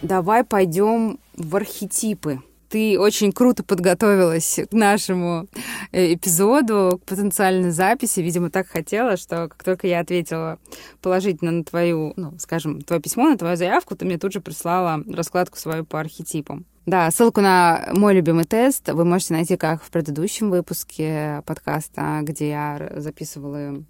Давай 0.00 0.42
пойдем 0.42 1.18
в 1.36 1.56
архетипы 1.56 2.40
ты 2.68 2.98
очень 2.98 3.32
круто 3.32 3.62
подготовилась 3.62 4.60
к 4.70 4.72
нашему 4.72 5.46
э, 5.92 6.14
эпизоду, 6.14 7.00
к 7.02 7.08
потенциальной 7.08 7.70
записи. 7.70 8.20
Видимо, 8.20 8.50
так 8.50 8.68
хотела, 8.68 9.16
что 9.16 9.48
как 9.48 9.62
только 9.64 9.86
я 9.86 10.00
ответила 10.00 10.58
положительно 11.00 11.50
на 11.50 11.64
твою, 11.64 12.12
ну, 12.16 12.34
скажем, 12.38 12.82
твое 12.82 13.00
письмо, 13.00 13.30
на 13.30 13.38
твою 13.38 13.56
заявку, 13.56 13.96
ты 13.96 14.04
мне 14.04 14.18
тут 14.18 14.32
же 14.32 14.40
прислала 14.40 15.02
раскладку 15.08 15.58
свою 15.58 15.84
по 15.84 16.00
архетипам. 16.00 16.66
Да, 16.86 17.10
ссылку 17.10 17.42
на 17.42 17.90
мой 17.92 18.14
любимый 18.14 18.44
тест 18.44 18.88
вы 18.88 19.04
можете 19.04 19.34
найти 19.34 19.58
как 19.58 19.82
в 19.82 19.90
предыдущем 19.90 20.50
выпуске 20.50 21.42
подкаста, 21.44 22.20
где 22.22 22.48
я 22.48 22.92
записывала 22.96 23.84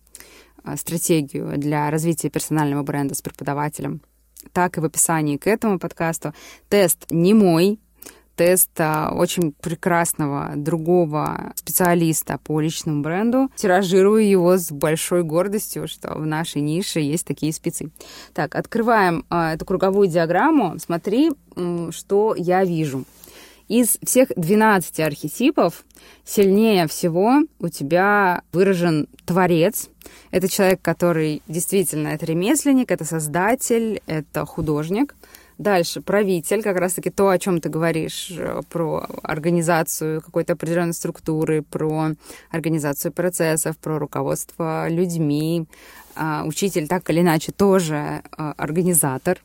э, 0.64 0.76
стратегию 0.76 1.56
для 1.58 1.90
развития 1.90 2.28
персонального 2.28 2.82
бренда 2.82 3.14
с 3.14 3.22
преподавателем, 3.22 4.00
так 4.52 4.78
и 4.78 4.80
в 4.80 4.84
описании 4.84 5.36
к 5.36 5.46
этому 5.46 5.78
подкасту. 5.78 6.34
Тест 6.68 7.06
не 7.10 7.34
мой, 7.34 7.78
теста 8.38 9.10
очень 9.12 9.52
прекрасного 9.52 10.52
другого 10.54 11.52
специалиста 11.56 12.38
по 12.38 12.60
личному 12.60 13.02
бренду. 13.02 13.50
Тиражирую 13.56 14.26
его 14.26 14.56
с 14.56 14.70
большой 14.70 15.24
гордостью, 15.24 15.88
что 15.88 16.14
в 16.14 16.24
нашей 16.24 16.62
нише 16.62 17.00
есть 17.00 17.26
такие 17.26 17.52
спецы. 17.52 17.90
Так, 18.34 18.54
открываем 18.54 19.26
э, 19.28 19.54
эту 19.54 19.64
круговую 19.64 20.06
диаграмму. 20.06 20.78
Смотри, 20.78 21.32
что 21.90 22.36
я 22.38 22.64
вижу. 22.64 23.04
Из 23.66 23.98
всех 24.02 24.28
12 24.36 25.00
архетипов 25.00 25.84
сильнее 26.24 26.86
всего 26.86 27.40
у 27.58 27.68
тебя 27.68 28.42
выражен 28.52 29.08
творец. 29.26 29.88
Это 30.30 30.48
человек, 30.48 30.80
который 30.80 31.42
действительно 31.48 32.08
это 32.08 32.24
ремесленник, 32.24 32.90
это 32.92 33.04
создатель, 33.04 34.00
это 34.06 34.46
художник. 34.46 35.14
Дальше 35.58 36.00
правитель, 36.00 36.62
как 36.62 36.76
раз-таки 36.76 37.10
то, 37.10 37.30
о 37.30 37.38
чем 37.38 37.60
ты 37.60 37.68
говоришь, 37.68 38.30
э, 38.30 38.62
про 38.68 39.04
организацию 39.24 40.22
какой-то 40.22 40.52
определенной 40.52 40.92
структуры, 40.92 41.62
про 41.62 42.10
организацию 42.50 43.10
процессов, 43.10 43.76
про 43.76 43.98
руководство 43.98 44.88
людьми. 44.88 45.66
А, 46.14 46.44
учитель 46.46 46.86
так 46.86 47.10
или 47.10 47.22
иначе 47.22 47.50
тоже 47.50 48.22
а, 48.36 48.54
организатор. 48.56 49.38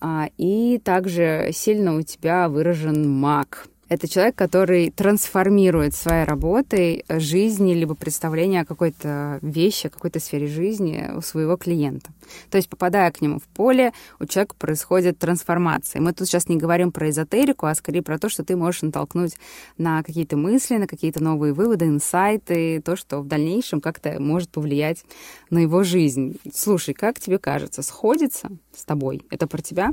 А, 0.00 0.28
и 0.38 0.78
также 0.78 1.50
сильно 1.52 1.96
у 1.96 2.02
тебя 2.02 2.48
выражен 2.48 3.10
маг. 3.10 3.66
Это 3.90 4.06
человек, 4.06 4.36
который 4.36 4.92
трансформирует 4.92 5.96
своей 5.96 6.24
работой 6.24 7.04
жизни 7.08 7.74
либо 7.74 7.96
представление 7.96 8.60
о 8.60 8.64
какой-то 8.64 9.40
вещи, 9.42 9.88
о 9.88 9.90
какой-то 9.90 10.20
сфере 10.20 10.46
жизни 10.46 11.10
у 11.12 11.20
своего 11.20 11.56
клиента. 11.56 12.12
То 12.50 12.56
есть, 12.56 12.68
попадая 12.68 13.10
к 13.10 13.20
нему 13.20 13.40
в 13.40 13.48
поле, 13.48 13.92
у 14.20 14.26
человека 14.26 14.54
происходит 14.56 15.18
трансформация. 15.18 16.00
Мы 16.00 16.12
тут 16.12 16.28
сейчас 16.28 16.48
не 16.48 16.56
говорим 16.56 16.92
про 16.92 17.10
эзотерику, 17.10 17.66
а 17.66 17.74
скорее 17.74 18.02
про 18.02 18.16
то, 18.16 18.28
что 18.28 18.44
ты 18.44 18.54
можешь 18.54 18.82
натолкнуть 18.82 19.36
на 19.76 20.04
какие-то 20.04 20.36
мысли, 20.36 20.76
на 20.76 20.86
какие-то 20.86 21.20
новые 21.20 21.52
выводы, 21.52 21.86
инсайты, 21.86 22.80
то, 22.80 22.94
что 22.94 23.18
в 23.18 23.26
дальнейшем 23.26 23.80
как-то 23.80 24.20
может 24.20 24.50
повлиять 24.50 25.04
на 25.50 25.58
его 25.58 25.82
жизнь. 25.82 26.38
Слушай, 26.54 26.94
как 26.94 27.18
тебе 27.18 27.38
кажется, 27.38 27.82
сходится 27.82 28.50
с 28.72 28.84
тобой? 28.84 29.22
Это 29.30 29.48
про 29.48 29.60
тебя? 29.60 29.90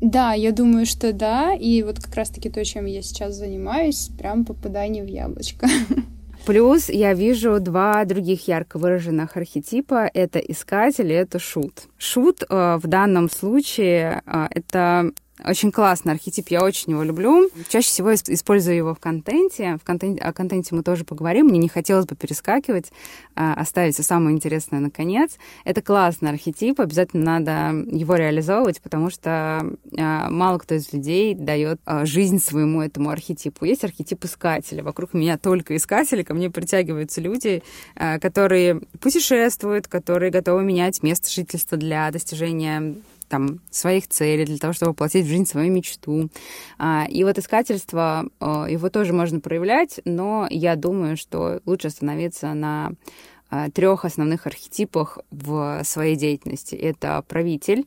Да, 0.00 0.34
я 0.34 0.52
думаю, 0.52 0.86
что 0.86 1.12
да. 1.12 1.54
И 1.54 1.82
вот 1.82 2.00
как 2.00 2.14
раз-таки 2.14 2.50
то, 2.50 2.64
чем 2.64 2.86
я 2.86 3.02
сейчас 3.02 3.34
занимаюсь, 3.34 4.10
прям 4.18 4.44
попадание 4.44 5.02
в 5.02 5.08
яблочко. 5.08 5.68
Плюс 6.46 6.88
я 6.88 7.12
вижу 7.12 7.58
два 7.58 8.04
других 8.04 8.46
ярко 8.46 8.78
выраженных 8.78 9.36
архетипа. 9.36 10.08
Это 10.12 10.38
искатель 10.38 11.10
и 11.10 11.14
это 11.14 11.38
шут. 11.38 11.88
Шут 11.98 12.44
э, 12.48 12.78
в 12.80 12.86
данном 12.86 13.28
случае 13.28 14.22
э, 14.26 14.46
это 14.50 15.10
очень 15.44 15.70
классный 15.70 16.12
архетип, 16.12 16.48
я 16.48 16.64
очень 16.64 16.92
его 16.92 17.02
люблю. 17.02 17.50
Чаще 17.68 17.88
всего 17.88 18.14
использую 18.14 18.76
его 18.76 18.94
в 18.94 18.98
контенте. 18.98 19.76
В 19.80 19.84
контенте 19.84 20.22
о 20.22 20.32
контенте 20.32 20.74
мы 20.74 20.82
тоже 20.82 21.04
поговорим. 21.04 21.46
Мне 21.46 21.58
не 21.58 21.68
хотелось 21.68 22.06
бы 22.06 22.16
перескакивать, 22.16 22.90
а, 23.34 23.52
оставить 23.54 23.94
все 23.94 24.02
самое 24.02 24.34
интересное 24.34 24.80
наконец. 24.80 25.36
Это 25.64 25.82
классный 25.82 26.30
архетип, 26.30 26.80
обязательно 26.80 27.38
надо 27.38 27.86
его 27.90 28.14
реализовывать, 28.14 28.80
потому 28.80 29.10
что 29.10 29.76
а, 29.98 30.30
мало 30.30 30.58
кто 30.58 30.74
из 30.74 30.92
людей 30.92 31.34
дает 31.34 31.80
а, 31.84 32.06
жизнь 32.06 32.38
своему 32.38 32.80
этому 32.80 33.10
архетипу. 33.10 33.66
Есть 33.66 33.84
архетип 33.84 34.24
искателя. 34.24 34.82
Вокруг 34.82 35.12
меня 35.12 35.36
только 35.36 35.76
искатели, 35.76 36.22
ко 36.22 36.32
мне 36.32 36.50
притягиваются 36.50 37.20
люди, 37.20 37.62
которые 37.94 38.80
путешествуют, 39.00 39.86
которые 39.86 40.30
готовы 40.30 40.62
менять 40.62 41.02
место 41.02 41.30
жительства 41.30 41.76
для 41.76 42.10
достижения 42.10 42.96
там, 43.28 43.60
своих 43.70 44.08
целей, 44.08 44.44
для 44.44 44.58
того, 44.58 44.72
чтобы 44.72 44.90
воплотить 44.92 45.26
в 45.26 45.28
жизнь 45.28 45.46
свою 45.46 45.72
мечту. 45.72 46.28
А, 46.78 47.06
и 47.08 47.24
вот 47.24 47.38
искательство, 47.38 48.28
а, 48.40 48.66
его 48.66 48.88
тоже 48.88 49.12
можно 49.12 49.40
проявлять, 49.40 50.00
но 50.04 50.46
я 50.50 50.76
думаю, 50.76 51.16
что 51.16 51.60
лучше 51.66 51.88
остановиться 51.88 52.54
на 52.54 52.92
трех 53.74 54.04
основных 54.04 54.46
архетипах 54.46 55.18
в 55.30 55.82
своей 55.84 56.16
деятельности. 56.16 56.74
Это 56.74 57.22
правитель, 57.28 57.84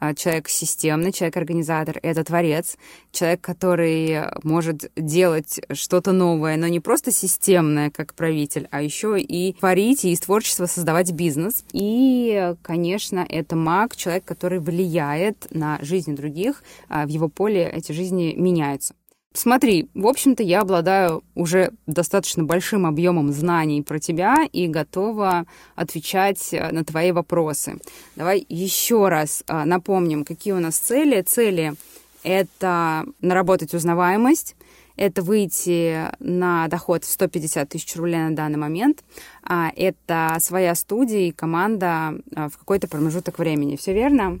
а, 0.00 0.14
человек 0.14 0.48
системный, 0.48 1.12
человек-организатор— 1.12 2.00
это 2.02 2.24
творец, 2.24 2.78
человек, 3.12 3.42
который 3.42 4.22
может 4.42 4.90
делать 4.96 5.60
что-то 5.72 6.12
новое, 6.12 6.56
но 6.56 6.68
не 6.68 6.80
просто 6.80 7.12
системное, 7.12 7.90
как 7.90 8.14
правитель, 8.14 8.66
а 8.70 8.80
еще 8.80 9.20
и 9.20 9.52
творить 9.52 10.06
и 10.06 10.12
из 10.12 10.20
творчества 10.20 10.64
создавать 10.64 11.12
бизнес. 11.12 11.64
И, 11.72 12.54
конечно, 12.62 13.26
это 13.28 13.56
маг, 13.56 13.94
человек, 13.94 14.24
который 14.24 14.58
влияет 14.58 15.46
на 15.50 15.78
жизни 15.82 16.14
других, 16.14 16.64
а 16.88 17.04
в 17.04 17.10
его 17.10 17.28
поле 17.28 17.70
эти 17.70 17.92
жизни 17.92 18.34
меняются. 18.36 18.94
Смотри, 19.32 19.88
в 19.94 20.08
общем-то, 20.08 20.42
я 20.42 20.62
обладаю 20.62 21.22
уже 21.36 21.70
достаточно 21.86 22.42
большим 22.42 22.84
объемом 22.84 23.32
знаний 23.32 23.80
про 23.80 24.00
тебя 24.00 24.38
и 24.52 24.66
готова 24.66 25.46
отвечать 25.76 26.52
э, 26.52 26.72
на 26.72 26.84
твои 26.84 27.12
вопросы. 27.12 27.78
Давай 28.16 28.44
еще 28.48 29.08
раз 29.08 29.44
э, 29.46 29.64
напомним, 29.64 30.24
какие 30.24 30.52
у 30.52 30.58
нас 30.58 30.78
цели. 30.78 31.22
Цели— 31.22 31.74
это 32.24 33.04
наработать 33.20 33.72
узнаваемость, 33.72 34.56
это 34.96 35.22
выйти 35.22 36.08
на 36.18 36.66
доход 36.66 37.04
в 37.04 37.12
150 37.12 37.68
тысяч 37.68 37.94
рублей 37.94 38.18
на 38.18 38.34
данный 38.34 38.58
момент. 38.58 39.04
А 39.44 39.70
это 39.76 40.36
своя 40.40 40.74
студия 40.74 41.28
и 41.28 41.30
команда 41.30 42.16
э, 42.34 42.48
в 42.48 42.58
какой-то 42.58 42.88
промежуток 42.88 43.38
времени. 43.38 43.76
Все 43.76 43.94
верно? 43.94 44.40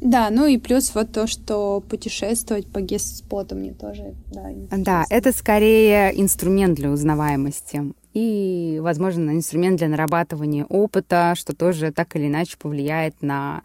Да, 0.00 0.30
ну 0.30 0.46
и 0.46 0.58
плюс 0.58 0.94
вот 0.94 1.12
то, 1.12 1.26
что 1.26 1.80
путешествовать 1.80 2.66
по 2.66 2.80
гест-споту 2.80 3.56
мне 3.56 3.72
тоже, 3.72 4.14
да. 4.32 4.50
Да, 4.70 5.04
это 5.10 5.32
скорее 5.32 6.12
инструмент 6.20 6.74
для 6.76 6.90
узнаваемости 6.90 7.94
и, 8.14 8.78
возможно, 8.82 9.30
инструмент 9.30 9.78
для 9.78 9.88
нарабатывания 9.88 10.64
опыта, 10.64 11.34
что 11.36 11.54
тоже 11.54 11.92
так 11.92 12.16
или 12.16 12.26
иначе 12.26 12.56
повлияет 12.58 13.22
на 13.22 13.62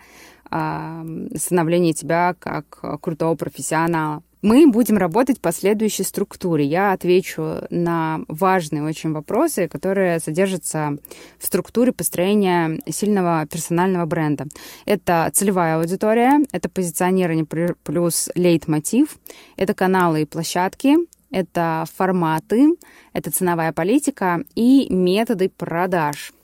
э, 0.51 1.27
становление 1.35 1.93
тебя 1.93 2.35
как 2.39 3.01
крутого 3.01 3.35
профессионала. 3.35 4.21
Мы 4.43 4.67
будем 4.67 4.97
работать 4.97 5.39
по 5.39 5.53
следующей 5.53 6.03
структуре. 6.03 6.65
Я 6.65 6.91
отвечу 6.91 7.61
на 7.69 8.19
важные 8.27 8.83
очень 8.83 9.13
вопросы, 9.13 9.69
которые 9.69 10.19
содержатся 10.19 10.97
в 11.39 11.45
структуре 11.45 11.93
построения 11.93 12.81
сильного 12.89 13.47
персонального 13.47 14.05
бренда. 14.05 14.47
Это 14.85 15.31
целевая 15.33 15.77
аудитория, 15.77 16.45
это 16.51 16.67
позиционирование 16.67 17.45
плюс 17.83 18.29
лейтмотив, 18.35 19.17
это 19.55 19.73
каналы 19.73 20.23
и 20.23 20.25
площадки, 20.25 20.97
это 21.31 21.85
форматы, 21.95 22.75
это 23.13 23.31
ценовая 23.31 23.71
политика 23.71 24.43
и 24.55 24.93
методы 24.93 25.47
продаж– 25.47 26.33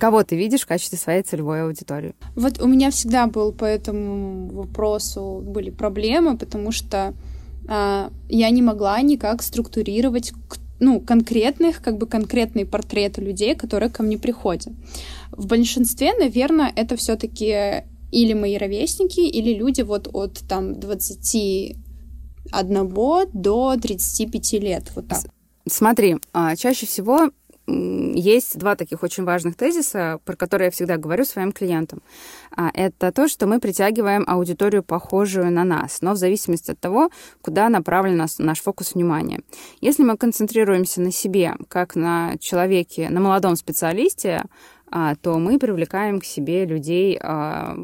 Кого 0.00 0.24
ты 0.24 0.34
видишь 0.34 0.62
в 0.62 0.66
качестве 0.66 0.96
своей 0.96 1.22
целевой 1.22 1.62
аудитории? 1.62 2.14
Вот 2.34 2.62
у 2.62 2.66
меня 2.66 2.90
всегда 2.90 3.26
был 3.26 3.52
по 3.52 3.66
этому 3.66 4.48
вопросу 4.48 5.42
были 5.44 5.68
проблемы, 5.68 6.38
потому 6.38 6.72
что 6.72 7.12
а, 7.68 8.10
я 8.28 8.48
не 8.48 8.62
могла 8.62 8.98
никак 9.02 9.42
структурировать 9.42 10.32
ну, 10.78 11.00
конкретных, 11.00 11.82
как 11.82 11.98
бы 11.98 12.06
конкретные 12.06 12.64
портреты 12.64 13.20
людей, 13.20 13.54
которые 13.54 13.90
ко 13.90 14.02
мне 14.02 14.16
приходят. 14.16 14.72
В 15.32 15.46
большинстве, 15.46 16.14
наверное, 16.18 16.72
это 16.74 16.96
все-таки 16.96 17.84
или 18.10 18.32
мои 18.32 18.56
ровесники, 18.56 19.20
или 19.20 19.52
люди 19.52 19.82
вот 19.82 20.08
от 20.14 20.40
там 20.48 20.80
21 20.80 21.76
до 23.34 23.76
35 23.76 24.52
лет, 24.54 24.84
вот 24.96 25.08
так. 25.08 25.20
Смотри, 25.68 26.16
а, 26.32 26.56
чаще 26.56 26.86
всего 26.86 27.30
есть 27.70 28.58
два 28.58 28.76
таких 28.76 29.02
очень 29.02 29.24
важных 29.24 29.56
тезиса, 29.56 30.20
про 30.24 30.36
которые 30.36 30.66
я 30.66 30.70
всегда 30.70 30.96
говорю 30.96 31.24
своим 31.24 31.52
клиентам. 31.52 32.02
А, 32.56 32.70
это 32.74 33.12
то, 33.12 33.28
что 33.28 33.46
мы 33.46 33.60
притягиваем 33.60 34.24
аудиторию, 34.26 34.82
похожую 34.82 35.50
на 35.50 35.64
нас, 35.64 36.02
но 36.02 36.12
в 36.12 36.16
зависимости 36.16 36.72
от 36.72 36.80
того, 36.80 37.10
куда 37.42 37.68
направлен 37.68 38.26
наш 38.38 38.60
фокус 38.60 38.94
внимания. 38.94 39.40
Если 39.80 40.02
мы 40.02 40.16
концентрируемся 40.16 41.00
на 41.00 41.12
себе, 41.12 41.54
как 41.68 41.96
на 41.96 42.36
человеке, 42.38 43.08
на 43.08 43.20
молодом 43.20 43.56
специалисте, 43.56 44.44
а, 44.90 45.14
то 45.14 45.38
мы 45.38 45.58
привлекаем 45.58 46.20
к 46.20 46.24
себе 46.24 46.64
людей 46.64 47.18
а, 47.22 47.76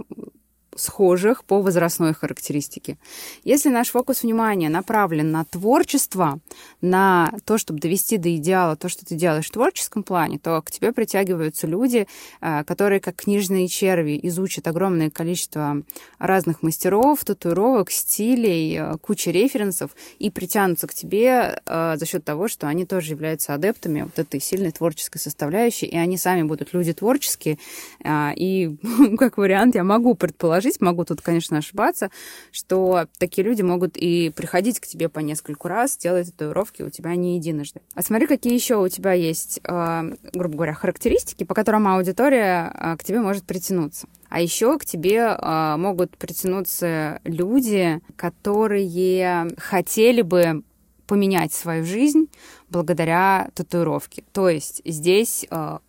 схожих 0.76 1.44
по 1.44 1.60
возрастной 1.60 2.14
характеристике. 2.14 2.98
Если 3.44 3.68
наш 3.68 3.90
фокус 3.90 4.22
внимания 4.22 4.68
направлен 4.68 5.30
на 5.30 5.44
творчество, 5.44 6.38
на 6.80 7.32
то, 7.44 7.58
чтобы 7.58 7.80
довести 7.80 8.16
до 8.16 8.34
идеала 8.36 8.76
то, 8.76 8.88
что 8.88 9.04
ты 9.04 9.14
делаешь 9.14 9.46
в 9.46 9.50
творческом 9.52 10.02
плане, 10.02 10.38
то 10.38 10.60
к 10.62 10.70
тебе 10.70 10.92
притягиваются 10.92 11.66
люди, 11.66 12.06
э, 12.40 12.64
которые 12.64 13.00
как 13.00 13.16
книжные 13.16 13.68
черви 13.68 14.18
изучат 14.24 14.66
огромное 14.68 15.10
количество 15.10 15.82
разных 16.18 16.62
мастеров, 16.62 17.24
татуировок, 17.24 17.90
стилей, 17.90 18.76
э, 18.78 18.96
куча 19.00 19.30
референсов 19.30 19.90
и 20.18 20.30
притянутся 20.30 20.86
к 20.86 20.94
тебе 20.94 21.60
э, 21.64 21.96
за 21.96 22.06
счет 22.06 22.24
того, 22.24 22.48
что 22.48 22.66
они 22.66 22.84
тоже 22.84 23.12
являются 23.12 23.54
адептами 23.54 24.02
вот 24.02 24.18
этой 24.18 24.40
сильной 24.40 24.72
творческой 24.72 25.18
составляющей, 25.18 25.86
и 25.86 25.96
они 25.96 26.16
сами 26.16 26.42
будут 26.42 26.72
люди 26.72 26.92
творческие. 26.92 27.58
И 28.04 28.76
как 29.18 29.38
вариант 29.38 29.74
я 29.74 29.84
могу 29.84 30.14
предположить, 30.14 30.65
предположить, 30.66 30.80
могу 30.80 31.04
тут, 31.04 31.20
конечно, 31.20 31.58
ошибаться, 31.58 32.10
что 32.52 33.06
такие 33.18 33.44
люди 33.46 33.62
могут 33.62 33.96
и 33.96 34.30
приходить 34.30 34.80
к 34.80 34.86
тебе 34.86 35.08
по 35.08 35.20
нескольку 35.20 35.68
раз, 35.68 35.96
делать 35.96 36.32
татуировки 36.32 36.82
у 36.82 36.90
тебя 36.90 37.14
не 37.14 37.36
единожды. 37.36 37.80
А 37.94 38.02
смотри, 38.02 38.26
какие 38.26 38.54
еще 38.54 38.76
у 38.76 38.88
тебя 38.88 39.12
есть, 39.12 39.60
э, 39.62 40.12
грубо 40.32 40.56
говоря, 40.56 40.74
характеристики, 40.74 41.44
по 41.44 41.54
которым 41.54 41.86
аудитория 41.88 42.72
э, 42.74 42.96
к 42.96 43.04
тебе 43.04 43.20
может 43.20 43.44
притянуться. 43.44 44.08
А 44.28 44.40
еще 44.40 44.78
к 44.78 44.84
тебе 44.84 45.18
э, 45.18 45.76
могут 45.76 46.16
притянуться 46.16 47.20
люди, 47.24 48.00
которые 48.16 49.54
хотели 49.58 50.22
бы 50.22 50.62
поменять 51.06 51.52
свою 51.52 51.84
жизнь 51.84 52.28
благодаря 52.68 53.48
татуировке. 53.54 54.24
То 54.32 54.48
есть 54.48 54.82
здесь 54.84 55.46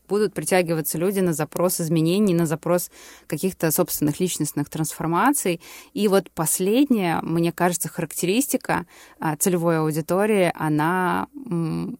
будут 0.07 0.33
притягиваться 0.33 0.97
люди 0.97 1.19
на 1.19 1.33
запрос 1.33 1.81
изменений, 1.81 2.33
на 2.33 2.45
запрос 2.45 2.89
каких-то 3.27 3.71
собственных 3.71 4.19
личностных 4.19 4.69
трансформаций. 4.69 5.61
И 5.93 6.07
вот 6.07 6.31
последняя, 6.31 7.19
мне 7.21 7.51
кажется, 7.51 7.89
характеристика 7.89 8.85
э, 9.19 9.35
целевой 9.37 9.79
аудитории, 9.79 10.51
она 10.55 11.27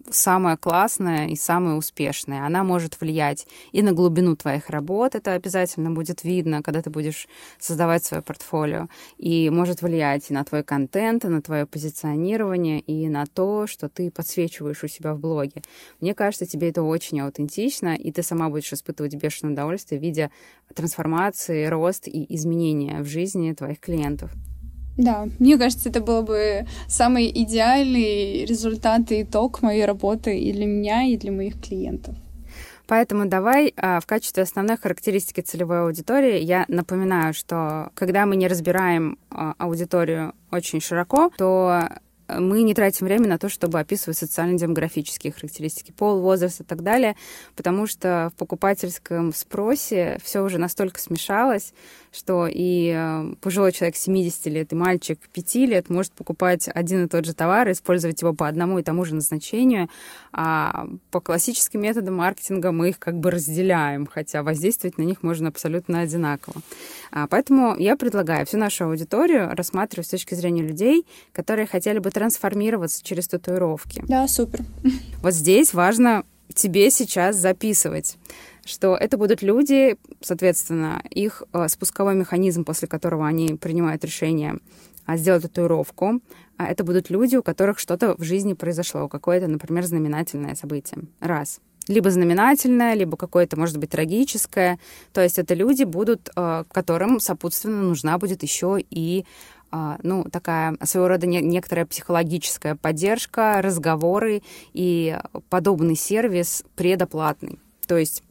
самая 0.10 0.58
классная 0.58 1.28
и 1.28 1.36
самая 1.36 1.76
успешная. 1.76 2.46
Она 2.46 2.64
может 2.64 3.00
влиять 3.00 3.48
и 3.72 3.82
на 3.82 3.94
глубину 3.94 4.36
твоих 4.36 4.70
работ, 4.70 5.16
это 5.16 5.34
обязательно 5.34 5.92
будет 5.92 6.24
видно, 6.24 6.62
когда 6.62 6.82
ты 6.82 6.90
будешь 6.90 7.28
создавать 7.60 8.04
свое 8.04 8.24
портфолио, 8.24 8.88
и 9.18 9.50
может 9.50 9.82
влиять 9.82 10.30
и 10.30 10.34
на 10.34 10.44
твой 10.44 10.64
контент, 10.64 11.26
и 11.26 11.28
на 11.28 11.42
твое 11.42 11.66
позиционирование, 11.66 12.80
и 12.82 13.08
на 13.08 13.26
то, 13.26 13.68
что 13.68 13.90
ты 13.90 14.12
подсвечиваешь 14.12 14.84
у 14.84 14.88
себя 14.88 15.14
в 15.14 15.20
блоге. 15.20 15.62
Мне 16.02 16.14
кажется, 16.14 16.46
тебе 16.46 16.70
это 16.70 16.84
очень 16.84 17.20
аутентично, 17.22 17.97
и 17.98 18.12
ты 18.12 18.24
сама 18.24 18.50
будешь 18.50 18.72
испытывать 18.72 19.16
бешеное 19.16 19.54
удовольствие, 19.54 20.00
видя 20.00 20.32
трансформации, 20.74 21.66
рост 21.66 22.08
и 22.08 22.36
изменения 22.36 23.02
в 23.02 23.06
жизни 23.06 23.54
твоих 23.54 23.80
клиентов. 23.80 24.32
Да, 24.98 25.28
мне 25.38 25.58
кажется, 25.58 25.90
это 25.90 26.02
было 26.02 26.24
бы 26.24 26.66
самый 26.88 27.30
идеальный 27.30 28.46
результат 28.46 29.12
и 29.12 29.22
итог 29.22 29.62
моей 29.62 29.86
работы 29.86 30.40
и 30.40 30.52
для 30.52 30.66
меня, 30.66 31.04
и 31.04 31.18
для 31.18 31.32
моих 31.32 31.62
клиентов. 31.62 32.16
Поэтому 32.88 33.28
давай 33.28 33.74
а, 33.76 34.00
в 34.00 34.06
качестве 34.06 34.44
основной 34.44 34.78
характеристики 34.78 35.42
целевой 35.42 35.82
аудитории 35.84 36.40
я 36.40 36.66
напоминаю, 36.70 37.34
что 37.34 37.92
когда 37.94 38.26
мы 38.26 38.38
не 38.38 38.48
разбираем 38.48 39.20
а, 39.30 39.54
аудиторию 39.58 40.34
очень 40.52 40.80
широко, 40.80 41.30
то 41.38 41.90
мы 42.28 42.64
не 42.64 42.74
тратим 42.74 43.06
время 43.06 43.28
на 43.28 43.38
то, 43.38 43.50
чтобы 43.50 43.80
описывать 43.80 44.18
социально-демографические 44.18 45.34
характеристики, 45.34 45.92
пол, 45.92 46.20
возраст 46.22 46.62
и 46.62 46.64
так 46.64 46.84
далее, 46.84 47.16
потому 47.56 47.88
что 47.88 48.32
в 48.34 48.38
покупательском 48.38 49.34
спросе 49.34 50.20
все 50.24 50.42
уже 50.42 50.58
настолько 50.58 51.00
смешалось, 51.00 51.74
что 52.12 52.48
и 52.48 52.94
э, 52.96 53.34
пожилой 53.42 53.72
человек 53.72 53.96
70 53.96 54.46
лет 54.48 54.74
и 54.74 54.76
мальчик 54.76 55.20
5 55.34 55.56
лет 55.56 55.90
может 55.90 56.12
покупать 56.14 56.70
один 56.74 57.06
и 57.06 57.08
тот 57.08 57.26
же 57.26 57.34
товар, 57.34 57.72
использовать 57.72 58.22
его 58.22 58.34
по 58.34 58.48
одному 58.48 58.80
и 58.80 58.84
тому 58.84 59.06
же 59.06 59.16
назначению, 59.16 59.90
а 60.32 60.88
по 61.12 61.20
классическим 61.20 61.82
методам 61.82 62.16
маркетинга 62.16 62.72
мы 62.72 62.90
их 62.90 63.00
как 63.00 63.18
бы 63.20 63.32
разделяем, 63.32 64.08
хотя 64.08 64.44
воздействовать 64.44 64.98
на 64.98 65.04
них 65.04 65.24
можно 65.24 65.50
абсолютно 65.50 66.02
одинаково. 66.02 66.62
А, 67.12 67.28
поэтому 67.28 67.76
я 67.78 67.96
предлагаю 67.96 68.46
всю 68.46 68.58
нашу 68.58 68.86
аудиторию 68.86 69.50
рассматривать 69.56 70.08
с 70.08 70.12
точки 70.12 70.34
зрения 70.36 70.62
людей, 70.62 71.06
которые 71.32 71.68
хотели 71.68 72.00
бы 72.00 72.12
трансформироваться 72.12 73.04
через 73.04 73.28
татуировки. 73.28 74.04
Да, 74.08 74.28
супер. 74.28 74.62
Вот 75.22 75.34
здесь 75.34 75.74
важно 75.74 76.24
тебе 76.54 76.90
сейчас 76.92 77.36
записывать 77.36 78.18
что 78.68 78.96
это 78.96 79.18
будут 79.18 79.42
люди, 79.42 79.98
соответственно, 80.22 81.02
их 81.10 81.44
э, 81.54 81.68
спусковой 81.68 82.16
механизм, 82.16 82.64
после 82.64 82.88
которого 82.88 83.26
они 83.26 83.56
принимают 83.56 84.04
решение 84.04 84.60
а, 85.06 85.18
сделать 85.18 85.44
татуировку, 85.44 86.22
а 86.58 86.66
это 86.66 86.84
будут 86.84 87.10
люди, 87.10 87.38
у 87.38 87.44
которых 87.44 87.80
что-то 87.80 88.16
в 88.16 88.24
жизни 88.24 88.54
произошло, 88.54 89.08
какое-то, 89.08 89.48
например, 89.48 89.86
знаменательное 89.86 90.56
событие. 90.56 91.00
Раз. 91.20 91.60
Либо 91.88 92.12
знаменательное, 92.12 92.94
либо 92.94 93.16
какое-то, 93.16 93.58
может 93.58 93.78
быть, 93.78 93.92
трагическое. 93.92 94.78
То 95.14 95.22
есть 95.22 95.40
это 95.40 95.54
люди 95.54 95.86
будут, 95.86 96.30
э, 96.36 96.64
которым, 96.72 97.20
сопутственно, 97.20 97.82
нужна 97.84 98.18
будет 98.18 98.44
еще 98.44 98.78
и 98.90 99.26
а, 99.70 99.98
ну, 100.02 100.24
такая 100.24 100.78
своего 100.84 101.10
рода 101.10 101.28
не, 101.28 101.42
некоторая 101.42 101.86
психологическая 101.86 102.76
поддержка, 102.76 103.62
разговоры 103.62 104.42
и 104.74 105.18
подобный 105.50 105.96
сервис 105.96 106.64
предоплатный. 106.76 107.60
То 107.86 107.98
есть 107.98 108.24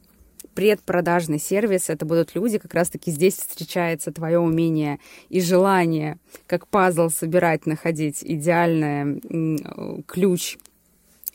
предпродажный 0.57 1.37
сервис. 1.37 1.87
Это 1.87 2.03
будут 2.03 2.33
люди, 2.33 2.57
как 2.57 2.73
раз-таки 2.73 3.11
здесь 3.11 3.35
встречается 3.35 4.11
твое 4.11 4.39
умение 4.39 4.97
и 5.29 5.39
желание, 5.39 6.17
как 6.47 6.67
пазл 6.67 7.09
собирать, 7.09 7.67
находить 7.67 8.23
идеальный 8.23 10.01
ключ, 10.07 10.57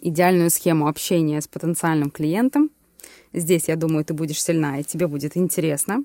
идеальную 0.00 0.50
схему 0.50 0.88
общения 0.88 1.40
с 1.40 1.46
потенциальным 1.46 2.10
клиентом. 2.10 2.70
Здесь, 3.32 3.68
я 3.68 3.76
думаю, 3.76 4.04
ты 4.04 4.12
будешь 4.12 4.42
сильна, 4.42 4.80
и 4.80 4.82
тебе 4.82 5.06
будет 5.06 5.36
интересно. 5.36 6.02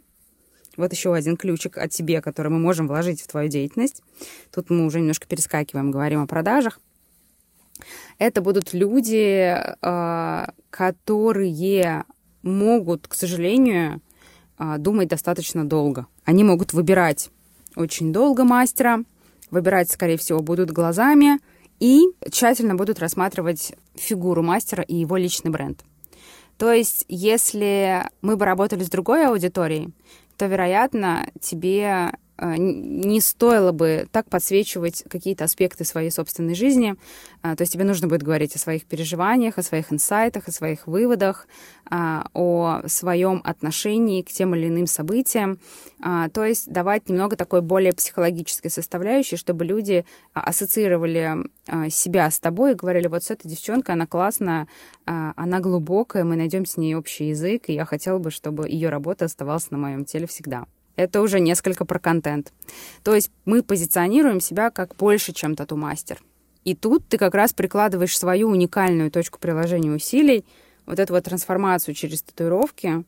Вот 0.78 0.92
еще 0.92 1.16
один 1.16 1.38
ключик 1.38 1.80
о 1.80 1.88
тебе, 1.88 2.22
который 2.22 2.52
мы 2.52 2.60
можем 2.60 2.88
вложить 2.88 3.22
в 3.22 3.28
твою 3.28 3.50
деятельность. 3.50 4.04
Тут 4.54 4.70
мы 4.70 4.86
уже 4.86 5.00
немножко 5.00 5.26
перескакиваем, 5.26 5.90
говорим 5.90 6.22
о 6.22 6.28
продажах. 6.28 6.80
Это 8.20 8.42
будут 8.42 8.76
люди, 8.76 9.56
а, 9.82 10.50
которые 10.70 12.06
могут, 12.48 13.08
к 13.08 13.14
сожалению, 13.14 14.02
а, 14.58 14.78
думать 14.78 15.10
достаточно 15.10 15.68
долго. 15.68 16.08
Они 16.26 16.44
могут 16.44 16.74
выбирать 16.74 17.30
очень 17.76 18.12
долго 18.12 18.44
мастера, 18.44 19.04
выбирать, 19.52 19.92
скорее 19.92 20.18
всего, 20.18 20.42
будут 20.42 20.72
глазами 20.72 21.40
и 21.80 22.06
тщательно 22.32 22.76
будут 22.76 23.00
рассматривать 23.00 23.74
фигуру 23.96 24.42
мастера 24.42 24.84
и 24.84 24.96
его 24.96 25.18
личный 25.18 25.52
бренд. 25.52 25.84
То 26.58 26.72
есть, 26.72 27.06
если 27.08 28.10
мы 28.22 28.36
бы 28.36 28.46
работали 28.46 28.84
с 28.84 28.90
другой 28.90 29.28
аудиторией, 29.28 29.94
то, 30.38 30.48
вероятно, 30.48 31.30
тебе 31.40 32.12
не 32.40 33.20
стоило 33.20 33.72
бы 33.72 34.08
так 34.12 34.30
подсвечивать 34.30 35.04
какие-то 35.10 35.46
аспекты 35.46 35.84
своей 35.84 36.12
собственной 36.12 36.56
жизни. 36.56 36.96
А, 37.42 37.56
то 37.56 37.62
есть 37.62 37.74
тебе 37.74 37.84
нужно 37.84 38.08
будет 38.08 38.24
говорить 38.24 38.56
о 38.56 38.60
своих 38.60 38.86
переживаниях, 38.86 39.58
о 39.58 39.64
своих 39.64 39.92
инсайтах, 39.92 40.48
о 40.48 40.52
своих 40.52 40.86
выводах, 40.86 41.48
а, 41.90 42.28
о 42.34 42.82
своем 42.86 43.42
отношении 43.44 44.22
к 44.22 44.30
тем 44.30 44.54
или 44.56 44.68
иным 44.68 44.86
событиям. 44.86 45.60
А, 46.02 46.30
то 46.30 46.46
есть 46.46 46.72
давать 46.72 47.10
немного 47.10 47.36
такой 47.36 47.62
более 47.62 47.94
психологической 47.94 48.70
составляющей, 48.70 49.36
чтобы 49.36 49.66
люди 49.66 50.06
ассоциировали 50.34 51.50
себя 51.90 52.30
с 52.30 52.40
тобой 52.40 52.72
и 52.72 52.76
говорили, 52.76 53.08
вот 53.08 53.24
с 53.24 53.32
этой 53.32 53.48
девчонкой, 53.48 53.96
она 53.96 54.06
классная, 54.06 54.68
она 55.06 55.60
глубокая, 55.60 56.24
мы 56.24 56.36
найдем 56.36 56.66
с 56.66 56.78
ней 56.78 56.96
общий 56.96 57.30
язык, 57.30 57.64
и 57.68 57.74
я 57.74 57.86
хотела 57.86 58.20
бы, 58.20 58.32
чтобы 58.32 58.70
ее 58.70 58.90
работа 58.90 59.26
оставалась 59.26 59.70
на 59.72 59.78
моем 59.78 60.06
теле 60.06 60.28
всегда 60.28 60.66
это 60.98 61.22
уже 61.22 61.40
несколько 61.40 61.86
про 61.86 62.00
контент. 62.00 62.52
То 63.04 63.16
есть 63.16 63.32
мы 63.46 63.64
позиционируем 63.64 64.42
себя 64.42 64.70
как 64.72 64.96
больше, 64.96 65.32
чем 65.32 65.56
тату-мастер. 65.56 66.22
И 66.66 66.76
тут 66.76 67.08
ты 67.08 67.18
как 67.18 67.34
раз 67.34 67.54
прикладываешь 67.54 68.18
свою 68.18 68.50
уникальную 68.50 69.10
точку 69.10 69.40
приложения 69.40 69.92
усилий, 69.92 70.44
вот 70.86 71.00
эту 71.00 71.14
вот 71.14 71.24
трансформацию 71.24 71.96
через 71.96 72.22
татуировки, 72.24 73.06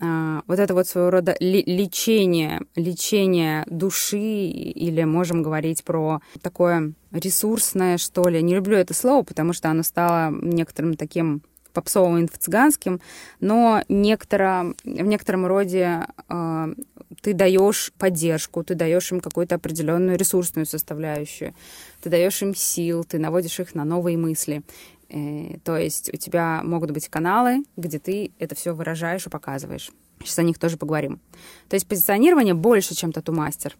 а, 0.00 0.42
вот 0.46 0.58
это 0.58 0.74
вот 0.74 0.86
своего 0.86 1.10
рода 1.10 1.36
лечение, 1.40 2.62
лечение 2.76 3.64
души, 3.66 4.16
или 4.16 5.02
можем 5.04 5.42
говорить 5.42 5.82
про 5.82 6.20
такое 6.40 6.92
ресурсное, 7.10 7.98
что 7.98 8.28
ли. 8.28 8.42
Не 8.42 8.54
люблю 8.54 8.76
это 8.76 8.94
слово, 8.94 9.22
потому 9.22 9.52
что 9.52 9.70
оно 9.70 9.82
стало 9.82 10.30
некоторым 10.30 10.96
таким 10.96 11.42
попсовым 11.72 12.20
инфо-цыганским, 12.20 13.00
но 13.40 13.82
некоторо, 13.88 14.74
в 14.84 14.88
некотором 14.88 15.46
роде 15.46 16.06
э, 16.28 16.74
ты 17.20 17.34
даешь 17.34 17.92
поддержку, 17.98 18.64
ты 18.64 18.74
даешь 18.74 19.12
им 19.12 19.20
какую-то 19.20 19.56
определенную 19.56 20.18
ресурсную 20.18 20.66
составляющую, 20.66 21.54
ты 22.02 22.10
даешь 22.10 22.42
им 22.42 22.54
сил, 22.54 23.04
ты 23.04 23.18
наводишь 23.18 23.60
их 23.60 23.74
на 23.74 23.84
новые 23.84 24.16
мысли. 24.16 24.62
Э, 25.08 25.58
то 25.64 25.76
есть 25.76 26.12
у 26.12 26.16
тебя 26.16 26.60
могут 26.64 26.90
быть 26.90 27.08
каналы, 27.08 27.64
где 27.76 27.98
ты 27.98 28.32
это 28.38 28.54
все 28.54 28.74
выражаешь 28.74 29.26
и 29.26 29.30
показываешь. 29.30 29.90
Сейчас 30.20 30.38
о 30.38 30.42
них 30.42 30.58
тоже 30.58 30.76
поговорим. 30.76 31.20
То 31.68 31.74
есть 31.74 31.86
позиционирование 31.86 32.54
больше, 32.54 32.94
чем 32.94 33.12
тату-мастер. 33.12 33.76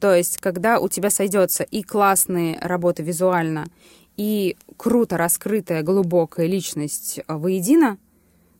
То 0.00 0.14
есть, 0.14 0.38
когда 0.38 0.80
у 0.80 0.88
тебя 0.88 1.08
сойдется 1.08 1.62
и 1.62 1.82
классные 1.82 2.58
работы 2.60 3.02
визуально, 3.02 3.66
и 4.16 4.56
круто 4.76 5.16
раскрытая 5.16 5.82
глубокая 5.82 6.46
личность 6.46 7.20
а, 7.26 7.38
воедино, 7.38 7.98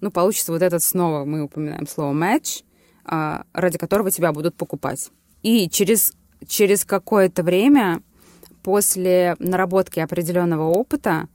ну, 0.00 0.10
получится 0.10 0.52
вот 0.52 0.62
этот 0.62 0.82
снова, 0.82 1.24
мы 1.24 1.42
упоминаем 1.42 1.86
слово 1.86 2.12
match, 2.12 2.64
а, 3.04 3.44
ради 3.52 3.78
которого 3.78 4.10
тебя 4.10 4.32
будут 4.32 4.54
покупать. 4.54 5.10
И 5.42 5.68
через, 5.68 6.12
через 6.46 6.84
какое-то 6.84 7.42
время 7.42 8.02
после 8.62 9.36
наработки 9.38 10.00
определенного 10.00 10.64
опыта 10.70 11.28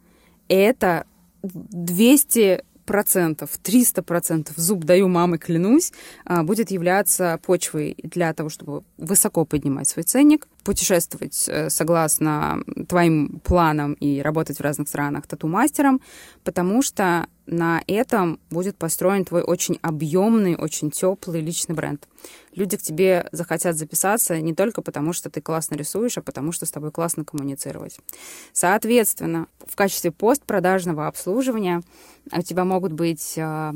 это 0.47 1.05
200 1.43 2.63
200%, 2.89 3.49
300%, 3.63 4.52
зуб 4.56 4.84
даю 4.84 5.08
мамы, 5.08 5.38
клянусь, 5.38 5.91
а, 6.25 6.43
будет 6.43 6.71
являться 6.71 7.39
почвой 7.45 7.95
для 8.04 8.34
того, 8.34 8.49
чтобы 8.49 8.84
высоко 8.97 9.45
поднимать 9.45 9.88
свой 9.88 10.04
ценник, 10.04 10.47
путешествовать 10.63 11.45
э, 11.47 11.69
согласно 11.69 12.63
твоим 12.88 13.39
планам 13.43 13.93
и 13.93 14.21
работать 14.21 14.58
в 14.58 14.62
разных 14.62 14.88
странах 14.88 15.25
тату-мастером, 15.25 16.02
потому 16.43 16.82
что 16.82 17.28
на 17.47 17.82
этом 17.88 18.39
будет 18.52 18.78
построен 18.78 19.25
твой 19.25 19.41
очень 19.41 19.80
объемный, 19.82 20.56
очень 20.56 20.91
теплый 20.91 21.41
личный 21.41 21.73
бренд. 21.73 22.08
Люди 22.54 22.78
к 22.78 22.82
тебе 22.82 23.28
захотят 23.32 23.75
записаться 23.78 24.39
не 24.39 24.54
только 24.54 24.82
потому, 24.82 25.13
что 25.13 25.32
ты 25.32 25.41
классно 25.41 25.75
рисуешь, 25.75 26.17
а 26.17 26.21
потому 26.21 26.52
что 26.52 26.67
с 26.67 26.71
тобой 26.71 26.91
классно 26.91 27.23
коммуницировать. 27.23 27.99
Соответственно, 28.54 29.47
в 29.65 29.76
качестве 29.76 30.11
постпродажного 30.11 31.07
обслуживания 31.07 31.82
у 32.38 32.41
тебя 32.41 32.65
могут 32.65 32.93
быть 32.93 33.34
э, 33.38 33.73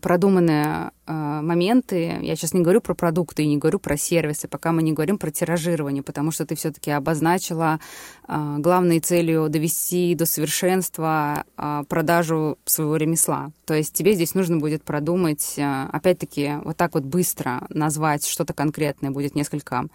продуманные 0.00 0.90
э, 1.06 1.12
моменты. 1.12 2.18
Я 2.20 2.36
сейчас 2.36 2.54
не 2.54 2.60
говорю 2.60 2.80
про 2.80 2.94
продукты 2.94 3.42
и 3.42 3.46
не 3.46 3.58
говорю 3.58 3.78
про 3.78 3.96
сервисы, 3.96 4.48
пока 4.48 4.72
мы 4.72 4.82
не 4.82 4.92
говорим 4.92 5.18
про 5.18 5.30
тиражирование, 5.30 6.02
потому 6.02 6.30
что 6.30 6.46
ты 6.46 6.54
все-таки 6.54 6.90
обозначила 6.90 7.80
э, 8.26 8.56
главной 8.58 9.00
целью 9.00 9.48
довести 9.48 10.14
до 10.14 10.26
совершенства 10.26 11.44
продажу 11.88 12.58
своего 12.64 12.96
ремесла. 12.96 13.50
То 13.66 13.74
есть 13.74 13.92
тебе 13.92 14.14
здесь 14.14 14.34
нужно 14.34 14.58
будет 14.58 14.82
продумать, 14.82 15.56
опять-таки, 15.58 16.54
вот 16.64 16.76
так 16.76 16.94
вот 16.94 17.04
быстро 17.04 17.66
назвать 17.68 18.26
что-то 18.26 18.54
конкретное 18.54 19.10
будет 19.10 19.34
несколько 19.34 19.88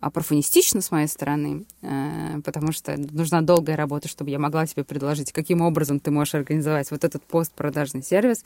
оппортунистично 0.00 0.80
с 0.80 0.90
моей 0.90 1.06
стороны, 1.06 1.66
э, 1.82 2.40
потому 2.44 2.72
что 2.72 2.96
нужна 2.96 3.42
долгая 3.42 3.76
работа, 3.76 4.08
чтобы 4.08 4.30
я 4.30 4.38
могла 4.38 4.66
тебе 4.66 4.82
предложить, 4.82 5.32
каким 5.32 5.60
образом 5.60 6.00
ты 6.00 6.10
можешь 6.10 6.34
организовать 6.34 6.90
вот 6.90 7.04
этот 7.04 7.22
постпродажный 7.24 8.02
сервис. 8.02 8.44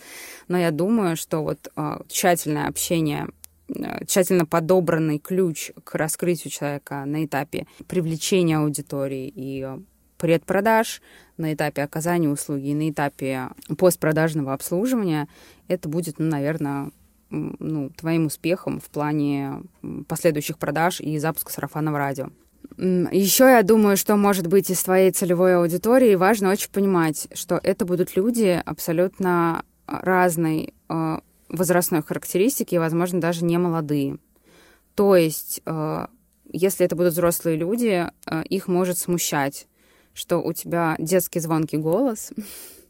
Но 0.48 0.58
я 0.58 0.70
думаю, 0.72 1.16
что 1.16 1.42
вот 1.42 1.68
э, 1.76 1.98
тщательное 2.08 2.66
общение 2.66 3.28
э, 3.68 4.04
тщательно 4.04 4.46
подобранный 4.46 5.18
ключ 5.18 5.70
к 5.84 5.94
раскрытию 5.94 6.50
человека 6.50 7.04
на 7.04 7.24
этапе 7.24 7.66
привлечения 7.86 8.58
аудитории 8.58 9.32
и 9.34 9.68
предпродаж, 10.18 11.02
на 11.36 11.52
этапе 11.52 11.82
оказания 11.82 12.28
услуги 12.28 12.68
и 12.68 12.74
на 12.74 12.90
этапе 12.90 13.48
постпродажного 13.78 14.52
обслуживания, 14.52 15.28
это 15.68 15.88
будет, 15.88 16.18
ну, 16.18 16.26
наверное, 16.26 16.90
ну, 17.58 17.90
твоим 17.90 18.26
успехом 18.26 18.80
в 18.80 18.90
плане 18.90 19.62
последующих 20.08 20.58
продаж 20.58 21.00
и 21.00 21.18
запуска 21.18 21.52
сарафанного 21.52 21.98
радио. 21.98 22.28
Еще 22.76 23.44
я 23.44 23.62
думаю, 23.62 23.96
что 23.96 24.16
может 24.16 24.46
быть 24.46 24.70
из 24.70 24.82
твоей 24.82 25.10
целевой 25.12 25.56
аудитории 25.56 26.14
важно 26.14 26.50
очень 26.50 26.70
понимать, 26.70 27.28
что 27.32 27.60
это 27.62 27.84
будут 27.84 28.16
люди 28.16 28.60
абсолютно 28.64 29.64
разной 29.86 30.74
э, 30.88 31.18
возрастной 31.48 32.02
характеристики, 32.02 32.74
и, 32.74 32.78
возможно, 32.78 33.20
даже 33.20 33.44
не 33.44 33.58
молодые. 33.58 34.18
То 34.94 35.14
есть, 35.14 35.60
э, 35.66 36.06
если 36.52 36.86
это 36.86 36.96
будут 36.96 37.12
взрослые 37.12 37.56
люди, 37.56 38.06
э, 38.26 38.42
их 38.44 38.66
может 38.66 38.98
смущать, 38.98 39.66
что 40.12 40.38
у 40.38 40.52
тебя 40.52 40.96
детский 40.98 41.40
звонкий 41.40 41.76
голос, 41.76 42.32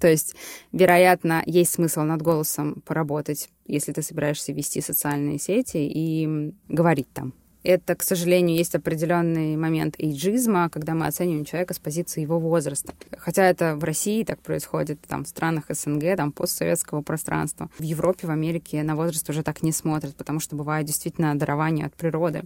То 0.00 0.08
есть, 0.08 0.34
вероятно, 0.72 1.42
есть 1.46 1.72
смысл 1.72 2.02
над 2.02 2.22
голосом 2.22 2.82
поработать, 2.86 3.48
если 3.66 3.92
ты 3.92 4.02
собираешься 4.02 4.52
вести 4.52 4.80
социальные 4.80 5.38
сети 5.38 5.78
и 5.78 6.52
говорить 6.68 7.08
там. 7.12 7.32
Это, 7.64 7.96
к 7.96 8.02
сожалению, 8.02 8.56
есть 8.56 8.74
определенный 8.74 9.56
момент 9.56 9.96
эйджизма, 9.98 10.70
когда 10.70 10.94
мы 10.94 11.06
оцениваем 11.06 11.44
человека 11.44 11.74
с 11.74 11.78
позиции 11.78 12.20
его 12.20 12.38
возраста. 12.38 12.94
Хотя 13.18 13.44
это 13.44 13.76
в 13.76 13.82
России 13.82 14.22
так 14.22 14.40
происходит, 14.40 15.00
там, 15.08 15.24
в 15.24 15.28
странах 15.28 15.64
СНГ, 15.68 16.16
там, 16.16 16.30
постсоветского 16.30 17.02
пространства. 17.02 17.68
В 17.78 17.82
Европе, 17.82 18.26
в 18.26 18.30
Америке 18.30 18.82
на 18.84 18.94
возраст 18.94 19.28
уже 19.28 19.42
так 19.42 19.62
не 19.62 19.72
смотрят, 19.72 20.14
потому 20.14 20.38
что 20.38 20.54
бывает 20.54 20.86
действительно 20.86 21.36
дарование 21.36 21.86
от 21.86 21.94
природы. 21.94 22.44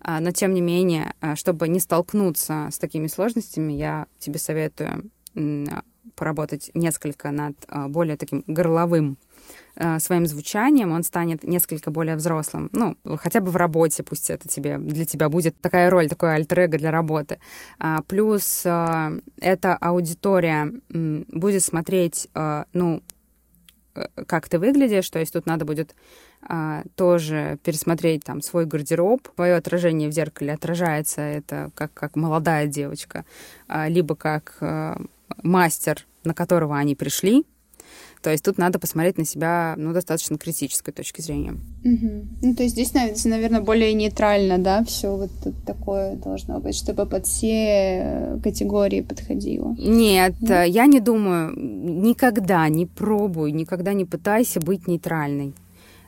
А, 0.00 0.18
но, 0.18 0.30
тем 0.30 0.54
не 0.54 0.62
менее, 0.62 1.12
а, 1.20 1.36
чтобы 1.36 1.68
не 1.68 1.78
столкнуться 1.78 2.68
с 2.72 2.78
такими 2.78 3.06
сложностями, 3.06 3.74
я 3.74 4.06
тебе 4.18 4.38
советую 4.38 5.10
поработать 6.18 6.70
несколько 6.74 7.30
над 7.30 7.54
а, 7.68 7.88
более 7.88 8.16
таким 8.16 8.42
горловым 8.46 9.18
а, 9.76 10.00
своим 10.00 10.26
звучанием, 10.26 10.90
он 10.90 11.04
станет 11.04 11.44
несколько 11.44 11.90
более 11.90 12.16
взрослым. 12.16 12.68
Ну, 12.72 12.96
хотя 13.16 13.40
бы 13.40 13.50
в 13.50 13.56
работе, 13.56 14.02
пусть 14.02 14.28
это 14.30 14.48
тебе, 14.48 14.78
для 14.78 15.04
тебя 15.04 15.28
будет 15.28 15.58
такая 15.60 15.90
роль, 15.90 16.08
такой 16.08 16.34
альтер 16.34 16.68
для 16.68 16.90
работы. 16.90 17.38
А, 17.78 18.02
плюс 18.02 18.66
эта 18.66 19.76
аудитория 19.80 20.72
будет 20.88 21.62
смотреть, 21.62 22.28
ну, 22.72 23.02
э, 23.94 24.06
как 24.26 24.48
ты 24.48 24.58
выглядишь, 24.58 25.08
то 25.10 25.20
есть 25.20 25.32
тут 25.32 25.46
надо 25.46 25.64
будет 25.64 25.94
тоже 26.94 27.58
пересмотреть 27.64 28.22
там 28.24 28.42
свой 28.42 28.64
гардероб, 28.64 29.28
твое 29.34 29.56
отражение 29.56 30.08
в 30.08 30.12
зеркале 30.12 30.52
отражается 30.52 31.20
это 31.20 31.70
как, 31.74 31.92
как 31.92 32.14
молодая 32.14 32.68
девочка, 32.68 33.24
либо 33.88 34.14
как 34.14 34.56
мастер, 35.42 36.06
на 36.24 36.34
которого 36.34 36.76
они 36.76 36.94
пришли. 36.94 37.44
То 38.22 38.30
есть 38.30 38.44
тут 38.44 38.58
надо 38.58 38.78
посмотреть 38.78 39.16
на 39.16 39.24
себя, 39.24 39.74
ну, 39.76 39.92
достаточно 39.92 40.38
критической 40.38 40.92
точки 40.92 41.20
зрения. 41.20 41.52
Угу. 41.84 42.26
Ну, 42.42 42.54
то 42.56 42.64
есть 42.64 42.74
здесь, 42.74 42.92
наверное, 43.24 43.60
более 43.60 43.92
нейтрально, 43.94 44.58
да, 44.58 44.82
все 44.84 45.16
вот 45.16 45.30
такое 45.64 46.16
должно 46.16 46.58
быть, 46.58 46.74
чтобы 46.74 47.06
под 47.06 47.26
все 47.26 48.40
категории 48.42 49.02
подходило. 49.02 49.74
Нет, 49.78 50.34
да? 50.40 50.64
я 50.64 50.86
не 50.86 51.00
думаю, 51.00 51.52
никогда 51.56 52.68
не 52.68 52.86
пробуй, 52.86 53.52
никогда 53.52 53.92
не 53.92 54.04
пытайся 54.04 54.60
быть 54.60 54.88
нейтральной. 54.88 55.54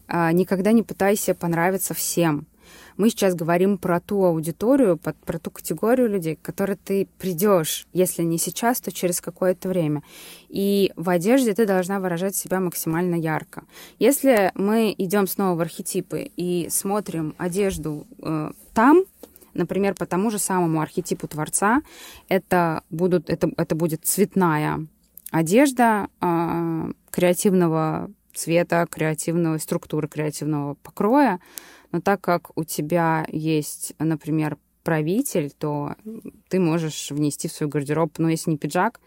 А, 0.08 0.32
никогда 0.32 0.72
не 0.72 0.82
пытайся 0.82 1.34
понравиться 1.34 1.94
всем. 1.94 2.46
Мы 2.96 3.10
сейчас 3.10 3.34
говорим 3.34 3.78
про 3.78 4.00
ту 4.00 4.24
аудиторию, 4.24 4.98
про 4.98 5.38
ту 5.38 5.50
категорию 5.50 6.08
людей, 6.08 6.36
к 6.36 6.42
которой 6.42 6.76
ты 6.76 7.08
придешь, 7.18 7.86
если 7.92 8.22
не 8.22 8.38
сейчас, 8.38 8.80
то 8.80 8.92
через 8.92 9.20
какое-то 9.20 9.68
время. 9.68 10.02
И 10.48 10.92
в 10.96 11.08
одежде 11.08 11.54
ты 11.54 11.66
должна 11.66 12.00
выражать 12.00 12.36
себя 12.36 12.60
максимально 12.60 13.14
ярко. 13.14 13.64
Если 13.98 14.52
мы 14.54 14.94
идем 14.96 15.26
снова 15.26 15.56
в 15.56 15.60
архетипы 15.60 16.30
и 16.36 16.68
смотрим 16.70 17.34
одежду 17.38 18.06
э, 18.22 18.50
там, 18.74 19.04
например, 19.54 19.94
по 19.94 20.06
тому 20.06 20.30
же 20.30 20.38
самому 20.38 20.80
архетипу 20.80 21.26
творца, 21.28 21.82
это, 22.28 22.82
будут, 22.90 23.30
это, 23.30 23.50
это 23.56 23.74
будет 23.74 24.04
цветная 24.04 24.86
одежда 25.30 26.08
э, 26.20 26.92
креативного 27.10 28.10
цвета, 28.34 28.86
креативного 28.88 29.58
структуры, 29.58 30.08
креативного 30.08 30.74
покроя, 30.74 31.40
но 31.92 32.00
так 32.00 32.20
как 32.20 32.50
у 32.56 32.64
тебя 32.64 33.26
есть, 33.30 33.94
например, 33.98 34.58
правитель, 34.82 35.50
то 35.50 35.94
ты 36.48 36.58
можешь 36.58 37.10
внести 37.10 37.48
в 37.48 37.52
свой 37.52 37.68
гардероб, 37.68 38.18
ну, 38.18 38.28
если 38.28 38.50
не 38.50 38.56
пиджак, 38.56 39.00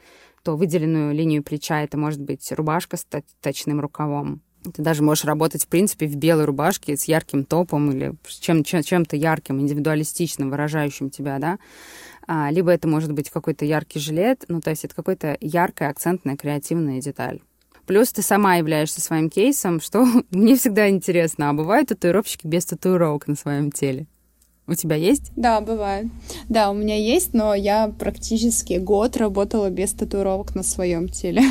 то 0.44 0.56
выделенную 0.56 1.14
линию 1.14 1.44
плеча 1.44 1.82
это 1.82 1.98
может 1.98 2.22
быть 2.22 2.52
рубашка 2.52 2.98
с 2.98 3.06
точным 3.42 3.80
рукавом. 3.80 4.42
Ты 4.64 4.82
даже 4.82 5.04
можешь 5.04 5.26
работать, 5.26 5.64
в 5.64 5.68
принципе, 5.68 6.08
в 6.08 6.16
белой 6.16 6.46
рубашке 6.46 6.96
с 6.96 7.06
ярким 7.06 7.44
топом 7.44 7.92
или 7.92 8.16
чем, 8.40 8.64
чем, 8.64 8.82
чем-то 8.82 9.18
ярким, 9.18 9.60
индивидуалистичным, 9.60 10.50
выражающим 10.50 11.10
тебя, 11.10 11.38
да. 11.40 11.60
А, 12.28 12.50
либо 12.50 12.72
это 12.72 12.88
может 12.88 13.12
быть 13.12 13.30
какой-то 13.30 13.66
яркий 13.66 14.00
жилет, 14.00 14.46
ну, 14.48 14.62
то 14.62 14.70
есть 14.70 14.86
это 14.86 14.96
какая-то 14.96 15.38
яркая, 15.42 15.90
акцентная, 15.90 16.38
креативная 16.38 17.02
деталь. 17.02 17.42
Плюс 17.86 18.14
ты 18.14 18.22
сама 18.22 18.56
являешься 18.56 19.02
своим 19.02 19.30
кейсом, 19.30 19.82
что 19.82 20.06
мне 20.32 20.56
всегда 20.56 20.90
интересно. 20.90 21.50
А 21.50 21.54
бывают 21.54 21.90
татуировщики 21.90 22.48
без 22.48 22.66
татуировок 22.66 23.28
на 23.28 23.36
своем 23.36 23.72
теле? 23.72 24.08
У 24.66 24.76
тебя 24.76 24.96
есть? 24.96 25.32
Да, 25.36 25.60
бывает. 25.60 26.08
Да, 26.48 26.72
у 26.72 26.74
меня 26.74 26.96
есть, 26.98 27.34
но 27.34 27.54
я 27.54 27.94
практически 28.00 28.76
год 28.76 29.18
работала 29.18 29.70
без 29.70 29.92
татуировок 29.92 30.56
на 30.56 30.64
своем 30.64 31.10
теле. 31.10 31.44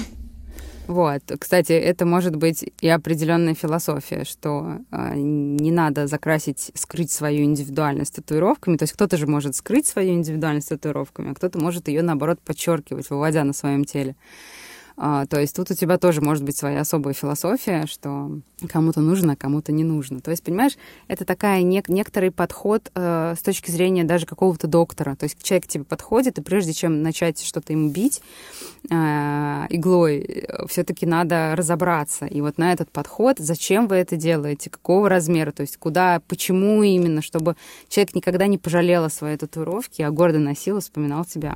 Вот, 0.89 1.23
кстати, 1.39 1.73
это 1.73 2.05
может 2.05 2.37
быть 2.37 2.65
и 2.81 2.89
определенная 2.89 3.55
философия, 3.55 4.25
что 4.25 4.79
э, 4.91 5.15
не 5.15 5.71
надо 5.71 6.07
закрасить, 6.07 6.73
скрыть 6.75 7.13
свою 7.13 7.45
индивидуальность 7.45 8.17
татуировками. 8.17 8.77
То 8.77 8.83
есть 8.85 8.95
кто-то 8.95 9.17
же 9.17 9.27
может 9.27 9.55
скрыть 9.55 9.87
свою 9.87 10.15
индивидуальность 10.15 10.71
татуировками, 10.71 11.31
а 11.31 11.35
кто-то 11.35 11.59
может 11.59 11.89
ее 11.89 12.03
наоборот 12.03 12.41
подчеркивать, 12.41 13.09
выводя 13.11 13.45
на 13.45 13.53
своем 13.53 13.85
теле. 13.85 14.17
А, 14.97 15.27
то 15.27 15.41
есть 15.41 15.57
тут 15.57 15.71
у 15.71 15.75
тебя 15.75 15.99
тоже 15.99 16.21
может 16.21 16.45
быть 16.45 16.57
своя 16.57 16.81
особая 16.81 17.15
философия, 17.15 17.87
что 17.87 18.31
кому-то 18.69 19.01
нужно, 19.01 19.33
а 19.33 19.37
кому-то 19.37 19.73
не 19.73 19.85
нужно. 19.85 20.21
То 20.21 20.31
есть, 20.31 20.43
понимаешь, 20.43 20.77
это 21.09 21.25
такая 21.25 21.63
нек- 21.63 21.87
некоторый 21.89 22.31
подход 22.31 22.91
э, 22.95 23.35
с 23.37 23.43
точки 23.43 23.71
зрения 23.71 24.05
даже 24.05 24.27
какого-то 24.27 24.67
доктора. 24.67 25.17
То 25.17 25.25
есть 25.25 25.43
человек 25.43 25.65
к 25.65 25.69
тебе 25.69 25.85
подходит, 25.85 26.39
и 26.39 26.43
прежде 26.43 26.73
чем 26.73 27.03
начать 27.03 27.43
что-то 27.43 27.73
ему 27.73 27.91
бить 27.91 28.23
э, 28.91 28.95
иглой, 29.71 30.19
э, 30.21 30.67
все-таки 30.69 31.07
надо 31.07 31.55
разобраться. 31.57 32.27
И 32.27 32.41
вот 32.41 32.59
на 32.59 32.73
этот 32.73 32.91
подход, 32.91 33.39
зачем 33.39 33.89
вы 33.89 33.97
это 33.97 34.17
делаете, 34.17 34.71
какого 34.71 35.09
размера, 35.09 35.53
то 35.53 35.63
есть 35.63 35.77
куда, 35.77 36.21
почему 36.29 36.83
именно, 36.83 37.23
чтобы 37.23 37.57
человек 37.89 38.15
никогда 38.15 38.47
не 38.47 38.59
пожалел 38.59 39.05
о 39.05 39.11
своей 39.11 39.37
татуировке, 39.37 40.07
а 40.07 40.11
гордо 40.11 40.39
носил 40.39 40.79
и 40.79 40.81
вспоминал 40.81 41.25
тебя. 41.25 41.55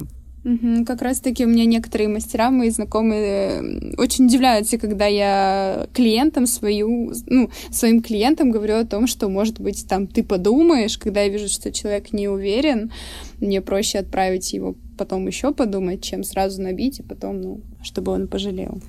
Как 0.87 1.03
раз-таки 1.03 1.45
у 1.45 1.49
меня 1.49 1.65
некоторые 1.65 2.09
мастера, 2.09 2.51
мои 2.51 2.71
знакомые, 2.71 3.95
очень 3.99 4.27
удивляются, 4.27 4.79
когда 4.79 5.07
я 5.07 5.89
клиентам 5.93 6.47
свою, 6.47 7.13
ну, 7.27 7.51
своим 7.71 8.01
клиентам 8.01 8.53
говорю 8.53 8.77
о 8.77 8.85
том, 8.85 9.09
что, 9.09 9.29
может 9.29 9.61
быть, 9.61 9.89
там, 9.89 10.07
ты 10.07 10.23
подумаешь, 10.23 10.99
когда 10.99 11.23
я 11.23 11.31
вижу, 11.31 11.49
что 11.49 11.73
человек 11.73 12.13
не 12.13 12.29
уверен, 12.29 12.93
мне 13.41 13.61
проще 13.61 13.99
отправить 13.99 14.53
его 14.53 14.77
потом 14.97 15.27
еще 15.27 15.53
подумать, 15.53 16.03
чем 16.03 16.25
сразу 16.25 16.63
набить, 16.63 17.01
и 17.01 17.03
потом, 17.03 17.41
ну, 17.41 17.61
чтобы 17.83 18.13
он 18.13 18.29
пожалел. 18.29 18.81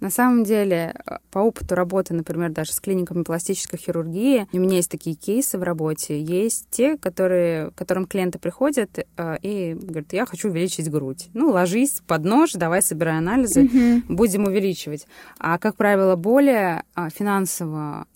На 0.00 0.10
самом 0.10 0.44
деле, 0.44 0.94
э, 1.06 1.16
по 1.30 1.38
опыту 1.38 1.74
работы, 1.74 2.14
например, 2.14 2.50
даже 2.50 2.72
с 2.72 2.80
клиниками 2.80 3.22
пластической 3.22 3.78
хирургии, 3.78 4.46
у 4.52 4.58
меня 4.58 4.76
есть 4.76 4.90
такие 4.90 5.16
кейсы 5.16 5.58
в 5.58 5.62
работе. 5.62 6.20
Есть 6.20 6.66
те, 6.70 6.96
которые, 6.98 7.70
к 7.70 7.74
которым 7.74 8.06
клиенты 8.06 8.38
приходят 8.38 8.98
э, 8.98 9.36
и 9.42 9.74
говорят, 9.74 10.12
я 10.12 10.26
хочу 10.26 10.48
увеличить 10.48 10.90
грудь. 10.90 11.28
Ну, 11.34 11.50
ложись 11.50 12.02
под 12.06 12.24
нож, 12.24 12.52
давай 12.52 12.82
собирай 12.82 13.18
анализы, 13.18 13.64
mm-hmm. 13.64 14.02
будем 14.08 14.44
увеличивать. 14.44 15.06
А, 15.38 15.58
как 15.58 15.76
правило, 15.76 16.16
более 16.16 16.82
а, 16.94 17.08
финансово 17.10 18.06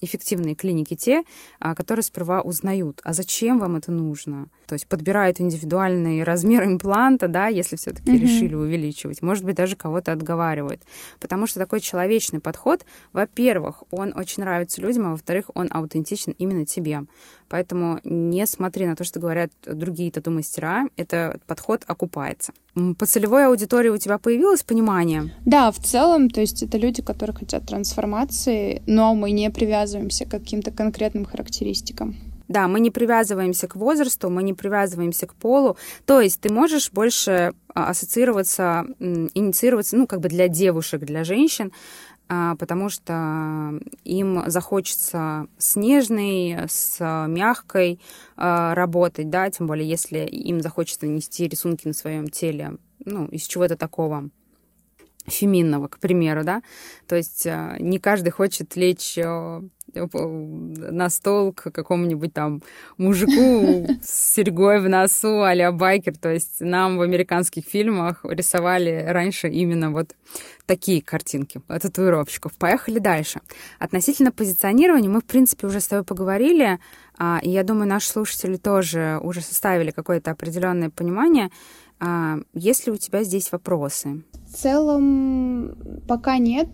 эффективные 0.00 0.54
клиники 0.54 0.94
те, 0.94 1.24
а, 1.58 1.74
которые 1.74 2.02
сперва 2.02 2.42
узнают, 2.42 3.00
а 3.04 3.12
зачем 3.12 3.58
вам 3.58 3.76
это 3.76 3.92
нужно. 3.92 4.48
То 4.66 4.74
есть 4.74 4.86
подбирают 4.86 5.40
индивидуальный 5.40 6.22
размер 6.22 6.64
импланта, 6.64 7.28
да, 7.28 7.48
если 7.48 7.76
все-таки 7.76 8.10
mm-hmm. 8.10 8.18
решили 8.18 8.54
увеличивать. 8.54 9.22
Может 9.22 9.44
быть, 9.44 9.56
даже 9.56 9.76
кого-то 9.76 10.12
отговаривают. 10.12 10.82
Потому 11.20 11.46
что 11.46 11.60
такой 11.60 11.80
человечный 11.80 12.40
подход, 12.40 12.84
во-первых, 13.12 13.82
он 13.90 14.12
очень 14.16 14.42
нравится 14.42 14.80
людям, 14.80 15.06
а 15.06 15.10
во-вторых, 15.10 15.50
он 15.54 15.68
аутентичен 15.70 16.34
именно 16.38 16.64
тебе. 16.64 17.02
Поэтому 17.54 18.00
не 18.02 18.46
смотри 18.46 18.84
на 18.84 18.96
то, 18.96 19.04
что 19.04 19.20
говорят 19.20 19.52
другие 19.64 20.10
тату-мастера, 20.10 20.88
этот 20.96 21.40
подход 21.44 21.84
окупается. 21.86 22.52
По 22.98 23.06
целевой 23.06 23.46
аудитории 23.46 23.90
у 23.90 23.96
тебя 23.96 24.18
появилось 24.18 24.64
понимание? 24.64 25.32
Да, 25.46 25.70
в 25.70 25.78
целом, 25.78 26.30
то 26.30 26.40
есть 26.40 26.64
это 26.64 26.78
люди, 26.78 27.00
которые 27.00 27.36
хотят 27.36 27.64
трансформации, 27.64 28.82
но 28.88 29.14
мы 29.14 29.30
не 29.30 29.48
привязываемся 29.52 30.24
к 30.24 30.32
каким-то 30.32 30.72
конкретным 30.72 31.24
характеристикам. 31.26 32.16
Да, 32.48 32.66
мы 32.66 32.80
не 32.80 32.90
привязываемся 32.90 33.68
к 33.68 33.76
возрасту, 33.76 34.30
мы 34.30 34.42
не 34.42 34.52
привязываемся 34.52 35.28
к 35.28 35.34
полу. 35.34 35.76
То 36.06 36.20
есть 36.20 36.40
ты 36.40 36.52
можешь 36.52 36.90
больше 36.90 37.52
а, 37.72 37.90
ассоциироваться, 37.90 38.84
инициироваться, 38.98 39.96
ну, 39.96 40.08
как 40.08 40.20
бы 40.20 40.28
для 40.28 40.48
девушек, 40.48 41.02
для 41.02 41.22
женщин, 41.22 41.70
потому 42.28 42.88
что 42.88 43.78
им 44.04 44.44
захочется 44.46 45.46
с 45.58 45.76
нежной, 45.76 46.56
с 46.68 47.26
мягкой 47.28 48.00
а, 48.36 48.74
работать, 48.74 49.30
да, 49.30 49.50
тем 49.50 49.66
более 49.66 49.88
если 49.88 50.20
им 50.20 50.60
захочется 50.60 51.06
нести 51.06 51.48
рисунки 51.48 51.86
на 51.86 51.94
своем 51.94 52.28
теле, 52.28 52.78
ну, 53.04 53.26
из 53.26 53.46
чего-то 53.46 53.76
такого 53.76 54.30
феминного, 55.26 55.88
к 55.88 55.98
примеру, 55.98 56.44
да, 56.44 56.62
то 57.06 57.16
есть 57.16 57.46
не 57.46 57.98
каждый 57.98 58.30
хочет 58.30 58.76
лечь 58.76 59.18
на 59.94 61.10
стол 61.10 61.52
к 61.52 61.70
какому-нибудь 61.70 62.32
там 62.32 62.62
мужику 62.98 63.86
с 64.02 64.34
серьгой 64.34 64.80
в 64.80 64.88
носу 64.88 65.42
а 65.42 65.72
байкер. 65.72 66.16
То 66.16 66.32
есть 66.32 66.60
нам 66.60 66.98
в 66.98 67.02
американских 67.02 67.64
фильмах 67.64 68.24
рисовали 68.24 69.04
раньше 69.08 69.48
именно 69.48 69.90
вот 69.90 70.14
такие 70.66 71.02
картинки 71.02 71.60
татуировщиков. 71.68 72.52
Поехали 72.54 72.98
дальше. 72.98 73.40
Относительно 73.78 74.32
позиционирования 74.32 75.10
мы, 75.10 75.20
в 75.20 75.24
принципе, 75.24 75.66
уже 75.66 75.80
с 75.80 75.88
тобой 75.88 76.04
поговорили, 76.04 76.78
а, 77.18 77.38
и 77.42 77.50
я 77.50 77.62
думаю, 77.62 77.88
наши 77.88 78.08
слушатели 78.08 78.56
тоже 78.56 79.20
уже 79.22 79.40
составили 79.40 79.90
какое-то 79.90 80.30
определенное 80.30 80.90
понимание. 80.90 81.50
А, 82.00 82.38
есть 82.54 82.86
ли 82.86 82.92
у 82.92 82.96
тебя 82.96 83.22
здесь 83.22 83.52
вопросы? 83.52 84.24
В 84.48 84.54
целом, 84.54 86.02
пока 86.08 86.38
нет. 86.38 86.68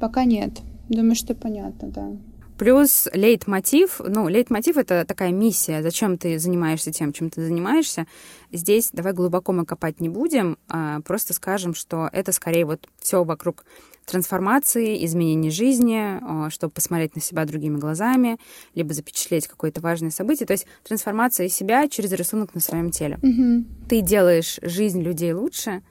Пока 0.00 0.24
нет. 0.24 0.60
Думаю, 0.88 1.14
что 1.14 1.34
понятно, 1.34 1.88
да. 1.88 2.12
Плюс 2.58 3.06
лейтмотив, 3.12 4.00
ну, 4.06 4.28
лейтмотив— 4.28 4.76
это 4.78 5.04
такая 5.04 5.30
миссия, 5.30 5.82
зачем 5.82 6.16
ты 6.16 6.38
занимаешься 6.38 6.90
тем, 6.90 7.12
чем 7.12 7.28
ты 7.28 7.44
занимаешься. 7.44 8.06
Здесь 8.50 8.90
давай 8.92 9.12
глубоко 9.12 9.52
мы 9.52 9.66
копать 9.66 10.00
не 10.00 10.08
будем, 10.08 10.56
а 10.68 11.00
просто 11.02 11.34
скажем, 11.34 11.74
что 11.74 12.08
это 12.12 12.32
скорее 12.32 12.64
вот 12.64 12.88
все 12.98 13.24
вокруг 13.24 13.66
трансформации, 14.06 15.04
изменения 15.04 15.50
жизни, 15.50 16.48
чтобы 16.50 16.72
посмотреть 16.72 17.14
на 17.14 17.20
себя 17.20 17.44
другими 17.44 17.76
глазами, 17.76 18.38
либо 18.74 18.94
запечатлеть 18.94 19.48
какое-то 19.48 19.82
важное 19.82 20.10
событие. 20.10 20.46
То 20.46 20.52
есть 20.52 20.66
трансформация 20.84 21.48
себя 21.48 21.88
через 21.88 22.12
рисунок 22.12 22.54
на 22.54 22.60
своем 22.60 22.90
теле. 22.90 23.18
Угу. 23.22 23.64
Ты 23.88 24.00
делаешь 24.00 24.60
жизнь 24.62 25.02
людей 25.02 25.32
лучше 25.34 25.82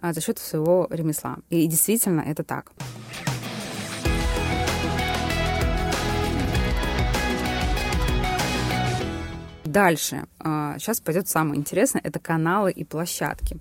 а, 0.00 0.12
за 0.14 0.22
счет 0.22 0.38
своего 0.38 0.86
ремесла. 0.90 1.38
И 1.50 1.66
действительно 1.66 2.20
это 2.20 2.44
так. 2.44 2.72
Дальше. 9.74 10.26
Сейчас 10.38 11.00
а, 11.00 11.02
пойдет 11.04 11.28
самое 11.28 11.58
интересное. 11.58 12.00
Это 12.04 12.20
каналы 12.20 12.70
и 12.70 12.84
площадки. 12.84 13.58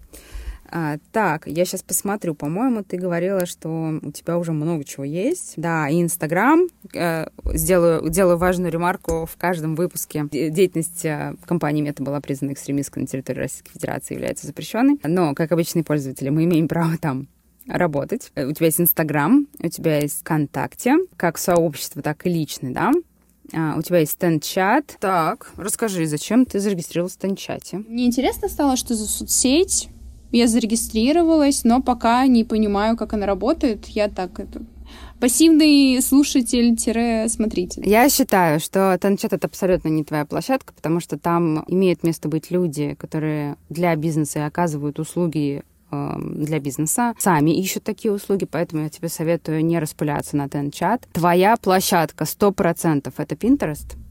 А, 0.69 0.97
так, 1.11 1.47
я 1.47 1.65
сейчас 1.65 1.81
посмотрю. 1.81 2.35
По-моему, 2.35 2.83
ты 2.83 2.97
говорила, 2.97 3.47
что 3.47 3.99
у 3.99 4.11
тебя 4.11 4.37
уже 4.37 4.51
много 4.51 4.83
чего 4.83 5.03
есть. 5.03 5.53
Да, 5.57 5.89
и 5.89 5.99
Инстаграм. 5.99 6.67
Э, 6.93 7.25
сделаю, 7.53 8.07
делаю 8.11 8.37
важную 8.37 8.71
ремарку. 8.71 9.25
В 9.25 9.35
каждом 9.37 9.75
выпуске 9.75 10.27
деятельность 10.31 11.03
э, 11.03 11.35
компании 11.45 11.81
Мета 11.81 12.03
была 12.03 12.21
признана 12.21 12.53
экстремистской 12.53 13.01
на 13.01 13.07
территории 13.07 13.39
Российской 13.39 13.71
Федерации 13.71 14.13
является 14.13 14.45
запрещенной. 14.45 14.99
Но, 15.03 15.33
как 15.33 15.51
обычные 15.51 15.83
пользователи, 15.83 16.29
мы 16.29 16.43
имеем 16.43 16.67
право 16.67 16.95
там 16.99 17.27
работать. 17.67 18.31
Э, 18.35 18.45
у 18.45 18.51
тебя 18.51 18.67
есть 18.67 18.79
Инстаграм, 18.79 19.47
у 19.59 19.67
тебя 19.67 19.99
есть 19.99 20.19
ВКонтакте, 20.19 20.95
как 21.17 21.39
сообщество, 21.39 22.03
так 22.03 22.27
и 22.27 22.29
личный, 22.29 22.71
да? 22.71 22.91
А, 23.51 23.75
у 23.77 23.81
тебя 23.81 23.99
есть 23.99 24.13
стенд-чат. 24.13 24.97
Так, 24.99 25.51
расскажи, 25.57 26.05
зачем 26.05 26.45
ты 26.45 26.59
зарегистрировалась 26.59 27.13
в 27.13 27.15
стенд-чате? 27.15 27.83
Мне 27.87 28.05
интересно 28.05 28.47
стало, 28.47 28.77
что 28.77 28.95
за 28.95 29.07
соцсеть. 29.07 29.89
Я 30.31 30.47
зарегистрировалась, 30.47 31.63
но 31.63 31.81
пока 31.81 32.25
не 32.25 32.43
понимаю, 32.43 32.97
как 32.97 33.13
она 33.13 33.25
работает. 33.25 33.85
Я 33.87 34.09
так 34.09 34.39
это 34.39 34.61
пассивный 35.19 36.01
слушатель-смотритель. 36.01 37.87
Я 37.87 38.09
считаю, 38.09 38.59
что 38.59 38.97
Танчат— 38.99 39.31
это 39.33 39.47
абсолютно 39.47 39.87
не 39.87 40.03
твоя 40.03 40.25
площадка, 40.25 40.73
потому 40.73 40.99
что 40.99 41.17
там 41.17 41.63
имеют 41.67 42.03
место 42.03 42.27
быть 42.27 42.51
люди, 42.51 42.95
которые 42.95 43.55
для 43.69 43.95
бизнеса 43.95 44.45
оказывают 44.45 44.99
услуги 44.99 45.63
для 46.17 46.59
бизнеса 46.59 47.13
сами 47.17 47.51
ищут 47.51 47.83
такие 47.83 48.13
услуги, 48.13 48.45
поэтому 48.45 48.83
я 48.83 48.89
тебе 48.89 49.09
советую 49.09 49.65
не 49.65 49.79
распыляться 49.79 50.37
на 50.37 50.49
Тенчат. 50.49 51.07
Твоя 51.13 51.55
площадка 51.57 52.25
100% 52.25 53.13
это 53.15 53.35
Pinterest? 53.35 54.02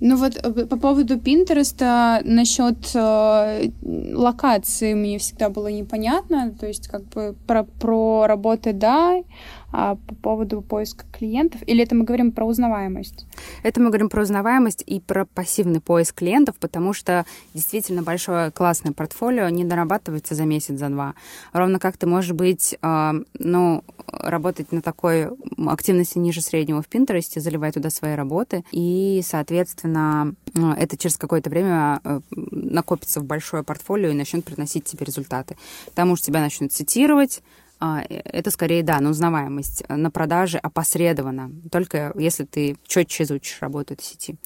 Ну 0.00 0.16
вот 0.16 0.36
э, 0.36 0.66
по 0.66 0.76
поводу 0.76 1.18
Пинтереста 1.18 2.20
насчет 2.24 2.94
э, 2.94 3.70
локации 3.82 4.94
мне 4.94 5.18
всегда 5.18 5.48
было 5.48 5.68
непонятно, 5.68 6.54
то 6.58 6.66
есть 6.66 6.88
как 6.88 7.04
бы 7.06 7.34
про, 7.46 7.64
про 7.64 8.26
работы 8.26 8.72
да, 8.72 9.22
а 9.70 9.96
по 9.96 10.14
поводу 10.14 10.62
поиска 10.62 11.04
клиентов? 11.12 11.60
Или 11.66 11.82
это 11.82 11.94
мы 11.94 12.04
говорим 12.04 12.32
про 12.32 12.46
узнаваемость? 12.46 13.26
Это 13.62 13.80
мы 13.80 13.88
говорим 13.88 14.08
про 14.08 14.22
узнаваемость 14.22 14.82
и 14.86 15.00
про 15.00 15.26
пассивный 15.26 15.80
поиск 15.80 16.16
клиентов, 16.16 16.56
потому 16.58 16.92
что 16.92 17.26
действительно 17.52 18.02
большое 18.02 18.50
классное 18.50 18.92
портфолио 18.92 19.48
не 19.50 19.64
дорабатывается 19.64 20.34
за 20.34 20.44
месяц, 20.44 20.78
за 20.78 20.88
два. 20.88 21.14
Ровно 21.52 21.78
как 21.78 21.96
ты 21.96 22.06
можешь 22.06 22.32
быть, 22.32 22.78
э, 22.80 23.12
ну, 23.38 23.84
работать 24.06 24.72
на 24.72 24.80
такой 24.80 25.28
активности 25.66 26.18
ниже 26.18 26.40
среднего 26.40 26.80
в 26.80 26.88
Пинтересте, 26.88 27.40
заливать 27.40 27.74
туда 27.74 27.90
свои 27.90 28.14
работы, 28.14 28.64
и, 28.72 29.20
соответственно, 29.24 29.87
э, 29.96 30.74
это 30.78 30.96
через 30.96 31.16
какое-то 31.16 31.50
время 31.50 32.00
э, 32.04 32.20
накопится 32.30 33.20
в 33.20 33.24
большое 33.24 33.62
портфолио 33.62 34.10
и 34.10 34.14
начнет 34.14 34.44
приносить 34.44 34.84
тебе 34.84 35.04
результаты. 35.04 35.56
Потому 35.86 36.16
что 36.16 36.26
тебя 36.26 36.40
начнут 36.40 36.72
цитировать, 36.72 37.42
а, 37.80 38.02
это 38.08 38.50
скорее, 38.50 38.82
да, 38.82 39.00
на 39.00 39.10
узнаваемость, 39.10 39.84
на 39.88 40.10
продаже 40.10 40.58
опосредованно, 40.58 41.52
только 41.70 42.12
если 42.16 42.44
ты 42.44 42.76
четче 42.86 43.22
изучишь 43.22 43.58
работу 43.60 43.94
этой 43.94 44.02
сети. 44.02 44.36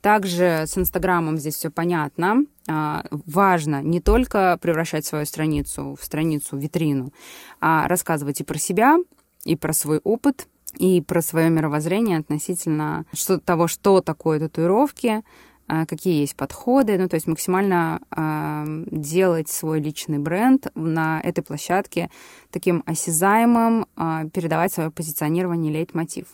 Также 0.00 0.64
с 0.66 0.78
Инстаграмом 0.78 1.36
здесь 1.36 1.56
все 1.56 1.70
понятно. 1.70 2.44
А, 2.66 3.04
важно 3.10 3.82
не 3.82 4.00
только 4.00 4.58
превращать 4.60 5.04
свою 5.04 5.26
страницу 5.26 5.96
в 6.00 6.04
страницу, 6.04 6.56
в 6.56 6.60
витрину, 6.60 7.12
а 7.60 7.88
рассказывать 7.88 8.40
и 8.40 8.44
про 8.44 8.58
себя, 8.58 8.96
и 9.44 9.54
про 9.54 9.72
свой 9.74 10.00
опыт, 10.02 10.48
и 10.76 11.00
про 11.00 11.22
свое 11.22 11.50
мировоззрение 11.50 12.18
относительно 12.18 13.06
что, 13.12 13.38
того, 13.38 13.68
что 13.68 14.00
такое 14.00 14.38
татуировки, 14.38 15.22
а, 15.70 15.84
какие 15.84 16.20
есть 16.20 16.34
подходы, 16.34 16.96
ну, 16.96 17.08
то 17.08 17.14
есть 17.16 17.26
максимально 17.26 18.00
э, 18.16 18.84
делать 18.90 19.50
свой 19.50 19.80
личный 19.80 20.18
бренд 20.18 20.68
на 20.74 21.20
этой 21.20 21.42
площадке 21.42 22.10
таким 22.50 22.82
осязаемым, 22.86 23.84
э, 23.96 24.30
передавать 24.32 24.72
свое 24.72 24.90
позиционирование 24.90 25.70
лейтмотив. 25.70 26.28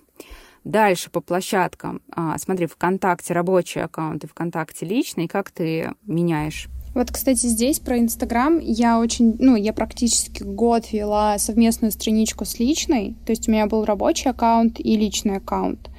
Дальше 0.63 1.11
по 1.11 1.21
площадкам. 1.21 2.01
Э, 2.17 2.37
смотри, 2.39 2.67
ВКонтакте 2.67 3.35
рабочий 3.35 3.83
аккаунт 3.83 4.23
и 4.23 4.29
ВКонтакте 4.29 4.87
личный. 4.87 5.27
Как 5.27 5.51
ты 5.51 5.93
меняешь 6.07 6.69
Вот, 6.95 7.11
кстати, 7.11 7.47
здесь 7.47 7.81
про 7.81 7.99
Инстаграм 7.99 8.61
я 8.61 9.01
очень, 9.01 9.37
ну, 9.41 9.57
я 9.57 9.73
практически 9.73 10.43
год 10.45 10.93
вела 10.93 11.39
совместную 11.39 11.91
страничку 11.91 12.45
с 12.45 12.59
личной, 12.61 13.17
то 13.27 13.33
есть 13.33 13.49
у 13.49 13.53
меня 13.53 13.67
был 13.67 13.85
рабочий 13.85 14.31
аккаунт 14.31 14.79
и 14.79 14.97
личный 14.97 15.39
аккаунт. 15.39 15.91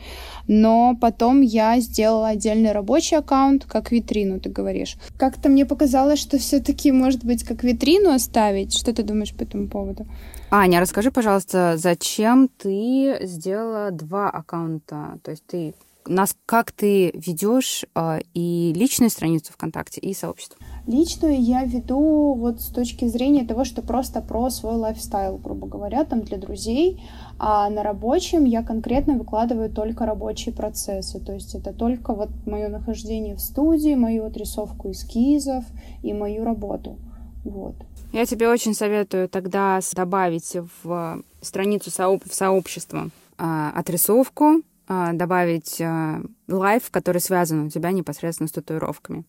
Но 0.47 0.95
потом 0.99 1.41
я 1.41 1.79
сделала 1.79 2.29
отдельный 2.29 2.71
рабочий 2.71 3.15
аккаунт, 3.15 3.65
как 3.65 3.91
витрину, 3.91 4.39
ты 4.39 4.49
говоришь. 4.49 4.95
Как-то 5.17 5.49
мне 5.49 5.65
показалось, 5.65 6.19
что 6.19 6.37
все-таки, 6.37 6.91
может 6.91 7.25
быть, 7.25 7.43
как 7.43 7.63
витрину 7.63 8.11
оставить. 8.11 8.77
Что 8.77 8.93
ты 8.93 9.03
думаешь 9.03 9.33
по 9.33 9.43
этому 9.43 9.67
поводу? 9.67 10.05
Аня, 10.51 10.79
расскажи, 10.79 11.11
пожалуйста, 11.11 11.75
зачем 11.77 12.47
ты 12.47 13.17
сделала 13.21 13.89
два 13.91 14.29
аккаунта? 14.29 15.19
То 15.23 15.31
есть 15.31 15.43
ты 15.47 15.73
нас 16.07 16.35
как 16.45 16.71
ты 16.71 17.11
ведешь 17.15 17.83
э, 17.95 18.19
и 18.33 18.73
личную 18.75 19.09
страницу 19.09 19.51
ВКонтакте, 19.53 19.99
и 20.01 20.13
сообщество? 20.13 20.57
Личную 20.87 21.41
я 21.41 21.63
веду 21.63 22.35
вот 22.35 22.61
с 22.61 22.67
точки 22.67 23.07
зрения 23.07 23.43
того, 23.43 23.65
что 23.65 23.81
просто 23.81 24.21
про 24.21 24.51
свой 24.51 24.75
лайфстайл, 24.75 25.37
грубо 25.37 25.65
говоря, 25.67 26.03
там 26.03 26.21
для 26.21 26.37
друзей. 26.37 27.01
А 27.39 27.69
на 27.69 27.81
рабочем 27.81 28.45
я 28.45 28.61
конкретно 28.61 29.15
выкладываю 29.15 29.69
только 29.69 30.05
рабочие 30.05 30.53
процессы. 30.53 31.19
То 31.19 31.33
есть 31.33 31.55
это 31.55 31.73
только 31.73 32.13
вот 32.13 32.29
мое 32.45 32.69
нахождение 32.69 33.35
в 33.35 33.41
студии, 33.41 33.95
мою 33.95 34.25
отрисовку 34.25 34.91
эскизов 34.91 35.65
и 36.03 36.13
мою 36.13 36.45
работу. 36.45 36.97
Вот. 37.43 37.75
Я 38.13 38.25
тебе 38.25 38.47
очень 38.47 38.73
советую 38.73 39.27
тогда 39.27 39.79
добавить 39.93 40.55
в 40.83 41.23
страницу 41.41 41.89
сооб- 41.89 42.29
в 42.29 42.33
сообщество 42.33 43.09
э, 43.37 43.71
отрисовку, 43.75 44.61
э, 44.87 45.09
добавить 45.13 45.81
э, 45.81 46.21
life, 46.47 46.89
который 46.91 47.21
связан 47.21 47.65
у 47.65 47.69
тебя 47.69 47.91
непосредственно 47.91 48.47
с 48.47 48.51
татуировками. 48.51 49.25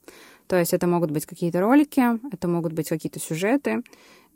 То 0.48 0.58
есть 0.58 0.72
это 0.72 0.86
могут 0.86 1.10
быть 1.10 1.26
какие-то 1.26 1.60
ролики, 1.60 2.02
это 2.32 2.48
могут 2.48 2.72
быть 2.72 2.88
какие-то 2.88 3.18
сюжеты, 3.18 3.82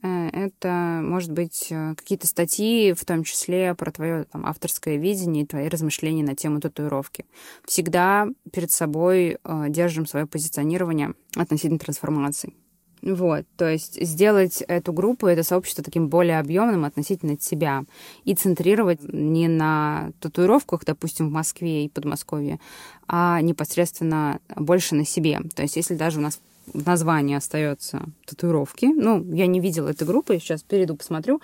э, 0.02 0.28
это, 0.28 1.00
может 1.02 1.30
быть, 1.32 1.68
э, 1.70 1.94
какие-то 1.96 2.26
статьи, 2.26 2.92
в 2.92 3.04
том 3.04 3.24
числе 3.24 3.74
про 3.74 3.90
твое 3.92 4.24
там, 4.24 4.46
авторское 4.46 4.96
видение 4.96 5.44
и 5.44 5.46
твои 5.46 5.68
размышления 5.68 6.24
на 6.24 6.34
тему 6.34 6.60
татуировки. 6.60 7.26
Всегда 7.64 8.28
перед 8.52 8.70
собой 8.70 9.38
э, 9.42 9.66
держим 9.68 10.06
свое 10.06 10.26
позиционирование 10.26 11.14
относительно 11.36 11.78
трансформации. 11.78 12.54
Вот, 13.02 13.46
то 13.56 13.68
есть 13.68 14.00
сделать 14.04 14.62
эту 14.68 14.92
группу, 14.92 15.26
это 15.26 15.42
сообщество 15.42 15.82
таким 15.82 16.08
более 16.08 16.38
объемным 16.38 16.84
относительно 16.84 17.38
себя 17.40 17.84
и 18.24 18.34
центрировать 18.34 19.00
не 19.02 19.48
на 19.48 20.10
татуировках, 20.20 20.84
допустим, 20.84 21.28
в 21.28 21.32
Москве 21.32 21.84
и 21.84 21.88
Подмосковье, 21.88 22.60
а 23.08 23.40
непосредственно 23.40 24.40
больше 24.54 24.94
на 24.94 25.06
себе. 25.06 25.40
То 25.54 25.62
есть 25.62 25.76
если 25.76 25.94
даже 25.94 26.18
у 26.18 26.22
нас 26.22 26.40
в 26.72 26.86
названии 26.86 27.36
остается 27.36 28.02
татуировки. 28.26 28.86
Ну, 28.86 29.24
я 29.34 29.46
не 29.46 29.60
видела 29.60 29.88
этой 29.88 30.06
группы, 30.06 30.38
сейчас 30.38 30.62
перейду, 30.62 30.94
посмотрю. 30.94 31.40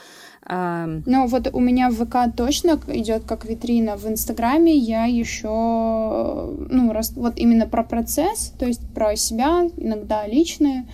Ну, 0.48 1.26
вот 1.26 1.48
у 1.52 1.60
меня 1.60 1.90
в 1.90 1.94
ВК 1.94 2.16
точно 2.36 2.80
идет 2.88 3.24
как 3.24 3.44
витрина. 3.44 3.96
В 3.96 4.06
Инстаграме 4.06 4.76
я 4.76 5.06
еще, 5.06 5.48
ну, 5.48 6.92
раз, 6.92 7.12
вот 7.16 7.38
именно 7.38 7.66
про 7.66 7.82
процесс, 7.82 8.52
то 8.58 8.66
есть 8.66 8.82
про 8.94 9.16
себя, 9.16 9.68
иногда 9.76 10.26
личные, 10.26 10.86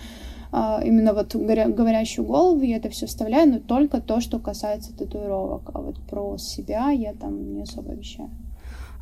именно 0.83 1.13
вот 1.13 1.35
говоря, 1.35 1.67
говорящую 1.67 2.25
голову 2.25 2.61
я 2.61 2.77
это 2.77 2.89
все 2.89 3.07
вставляю, 3.07 3.49
но 3.49 3.59
только 3.59 3.99
то, 4.01 4.21
что 4.21 4.39
касается 4.39 4.95
татуировок. 4.95 5.71
А 5.73 5.81
вот 5.81 5.99
про 6.07 6.37
себя 6.37 6.91
я 6.91 7.13
там 7.13 7.55
не 7.55 7.63
особо 7.63 7.93
вещаю. 7.93 8.29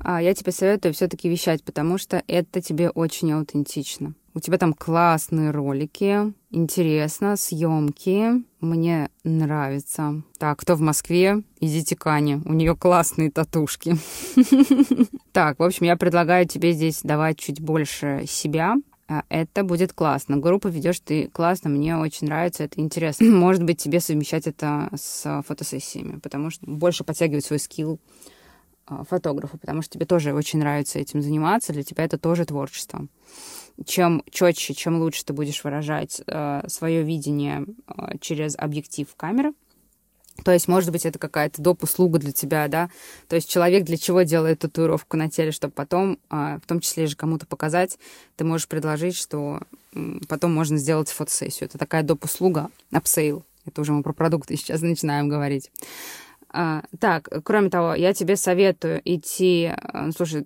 А 0.03 0.21
я 0.21 0.33
тебе 0.33 0.51
советую 0.51 0.93
все-таки 0.93 1.29
вещать, 1.29 1.63
потому 1.63 1.97
что 1.97 2.23
это 2.27 2.61
тебе 2.61 2.89
очень 2.89 3.31
аутентично. 3.33 4.13
У 4.33 4.39
тебя 4.39 4.57
там 4.57 4.73
классные 4.73 5.51
ролики, 5.51 6.33
интересно, 6.51 7.35
съемки. 7.35 8.43
Мне 8.61 9.09
нравится. 9.25 10.23
Так, 10.39 10.59
кто 10.59 10.75
в 10.75 10.79
Москве? 10.79 11.43
Идите 11.59 11.97
к 11.97 12.07
Ане. 12.07 12.41
У 12.45 12.53
нее 12.53 12.75
классные 12.75 13.31
татушки. 13.31 13.95
Так, 15.33 15.59
в 15.59 15.63
общем, 15.63 15.85
я 15.85 15.95
предлагаю 15.95 16.45
тебе 16.45 16.73
здесь 16.73 17.03
давать 17.03 17.39
чуть 17.39 17.61
больше 17.61 18.25
себя, 18.27 18.75
а, 18.75 18.90
это 19.29 19.63
будет 19.63 19.93
классно. 19.93 20.37
Группу 20.37 20.69
ведешь 20.69 20.99
ты 20.99 21.27
классно, 21.27 21.69
мне 21.69 21.97
очень 21.97 22.27
нравится, 22.27 22.63
это 22.63 22.79
интересно. 22.79 23.25
Может 23.29 23.63
быть, 23.63 23.79
тебе 23.79 23.99
совмещать 23.99 24.47
это 24.47 24.89
с 24.95 25.43
фотосессиями, 25.47 26.19
потому 26.19 26.49
что 26.49 26.65
больше 26.65 27.03
подтягивать 27.03 27.45
свой 27.45 27.59
скилл 27.59 27.99
а, 28.85 29.03
фотографа, 29.03 29.57
потому 29.57 29.81
что 29.81 29.93
тебе 29.93 30.05
тоже 30.05 30.33
очень 30.33 30.59
нравится 30.59 30.99
этим 30.99 31.21
заниматься, 31.21 31.73
для 31.73 31.83
тебя 31.83 32.03
это 32.03 32.17
тоже 32.17 32.45
творчество. 32.45 33.07
Чем 33.85 34.23
четче, 34.29 34.73
чем 34.73 34.99
лучше 34.99 35.25
ты 35.25 35.33
будешь 35.33 35.63
выражать 35.63 36.21
э, 36.27 36.63
свое 36.67 37.01
видение 37.03 37.65
э, 37.87 38.17
через 38.19 38.55
объектив 38.57 39.07
камеры, 39.15 39.53
то 40.43 40.51
есть, 40.51 40.67
может 40.67 40.91
быть, 40.91 41.05
это 41.05 41.19
какая-то 41.19 41.61
доп. 41.61 41.83
услуга 41.83 42.19
для 42.19 42.31
тебя, 42.31 42.67
да. 42.67 42.89
То 43.27 43.35
есть 43.35 43.49
человек 43.49 43.83
для 43.83 43.97
чего 43.97 44.23
делает 44.23 44.59
татуировку 44.59 45.17
на 45.17 45.29
теле, 45.29 45.51
чтобы 45.51 45.73
потом, 45.73 46.19
а, 46.29 46.59
в 46.59 46.67
том 46.67 46.79
числе 46.79 47.07
же 47.07 47.15
кому-то 47.15 47.45
показать, 47.45 47.97
ты 48.35 48.43
можешь 48.43 48.67
предложить, 48.67 49.15
что 49.15 49.61
потом 50.27 50.53
можно 50.53 50.77
сделать 50.77 51.09
фотосессию. 51.09 51.67
Это 51.67 51.77
такая 51.77 52.03
доп. 52.03 52.23
услуга, 52.23 52.69
upsell. 52.91 53.45
Это 53.65 53.81
уже 53.81 53.93
мы 53.93 54.03
про 54.03 54.13
продукты 54.13 54.55
сейчас 54.57 54.81
начинаем 54.81 55.29
говорить. 55.29 55.71
А, 56.49 56.83
так, 56.99 57.29
кроме 57.43 57.69
того, 57.69 57.93
я 57.93 58.13
тебе 58.13 58.35
советую 58.35 59.01
идти... 59.05 59.71
А, 59.75 60.05
ну, 60.07 60.11
слушай, 60.11 60.45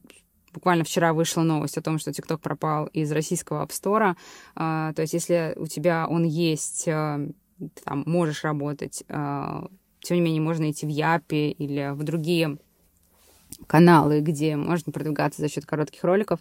буквально 0.53 0.83
вчера 0.83 1.13
вышла 1.13 1.41
новость 1.41 1.77
о 1.77 1.81
том, 1.81 1.99
что 1.99 2.11
TikTok 2.11 2.39
пропал 2.39 2.87
из 2.87 3.11
российского 3.11 3.65
App 3.65 3.71
Store. 3.71 4.15
То 4.55 5.01
есть, 5.01 5.13
если 5.13 5.53
у 5.57 5.67
тебя 5.67 6.07
он 6.07 6.23
есть, 6.23 6.85
ты 6.85 7.33
там 7.83 8.03
можешь 8.05 8.45
работать 8.45 9.03
тем 10.05 10.17
не 10.17 10.21
менее, 10.21 10.41
можно 10.41 10.69
идти 10.69 10.85
в 10.85 10.89
Япи 10.89 11.49
или 11.49 11.91
в 11.93 12.03
другие 12.03 12.57
каналы, 13.67 14.21
где 14.21 14.55
можно 14.55 14.91
продвигаться 14.91 15.41
за 15.41 15.49
счет 15.49 15.65
коротких 15.65 16.03
роликов. 16.03 16.39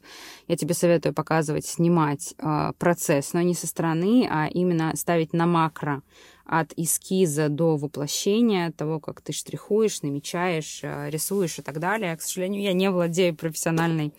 Я 0.49 0.57
тебе 0.57 0.75
советую 0.75 1.15
показывать, 1.15 1.65
снимать 1.65 2.35
э, 2.39 2.73
процесс, 2.79 3.33
но 3.33 3.41
не 3.41 3.55
со 3.55 3.67
стороны, 3.67 4.29
а 4.31 4.47
именно 4.47 4.93
ставить 4.97 5.33
на 5.33 5.47
макро 5.47 6.03
от 6.45 6.75
эскиза 6.77 7.49
до 7.49 7.77
воплощения, 7.77 8.71
того, 8.73 9.01
как 9.01 9.23
ты 9.23 9.33
штрихуешь, 9.33 10.03
намечаешь, 10.03 10.81
э, 10.83 11.09
рисуешь 11.11 11.59
и 11.59 11.63
так 11.63 11.79
далее. 11.79 12.17
К 12.17 12.23
сожалению, 12.23 12.63
я 12.63 12.73
не 12.73 12.91
владею 12.91 13.35
профессиональной, 13.35 14.13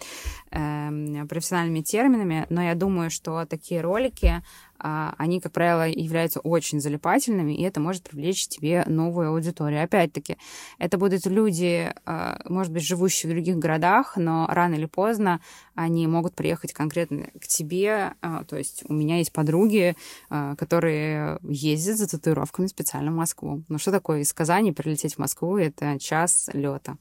э, 0.52 1.26
профессиональными 1.30 1.82
терминами, 1.82 2.48
но 2.50 2.64
я 2.64 2.76
думаю, 2.76 3.12
что 3.12 3.46
такие 3.46 3.82
ролики 3.82 4.42
они, 4.78 5.40
как 5.40 5.52
правило, 5.52 5.88
являются 5.88 6.40
очень 6.40 6.80
залипательными, 6.82 7.54
и 7.54 7.64
это 7.64 7.80
может 7.80 8.04
привлечь 8.04 8.48
тебе 8.48 8.84
новую 8.88 9.30
аудиторию. 9.30 9.84
Опять-таки, 9.84 10.38
это 10.78 10.98
будут 10.98 11.26
люди, 11.26 11.94
а, 12.06 12.40
может 12.46 12.72
быть, 12.72 12.84
живущие 12.84 13.32
в 13.32 13.34
других 13.34 13.58
городах, 13.58 14.18
но 14.18 14.48
рано 14.50 14.76
или 14.76 14.86
поздно 14.86 15.40
они 15.76 16.08
могут 16.08 16.36
приехать 16.36 16.74
конкретно 16.74 17.28
к 17.40 17.48
тебе. 17.48 18.14
А, 18.22 18.44
то 18.44 18.58
есть 18.58 18.84
у 18.88 18.94
меня 18.94 19.18
есть 19.18 19.32
подруги, 19.32 19.96
которые 20.30 21.40
ездят 21.44 21.98
за 21.98 22.10
татуировками 22.10 22.68
специально 22.68 23.12
в 23.12 23.16
Москву. 23.16 23.64
Ну 23.70 23.78
что 23.78 23.92
такое 23.92 24.22
из 24.22 24.34
Казани 24.34 24.72
прилететь 24.72 25.16
в 25.16 25.20
Москву? 25.20 25.58
Это 25.58 26.00
час 26.00 26.50
лета. 26.54 26.98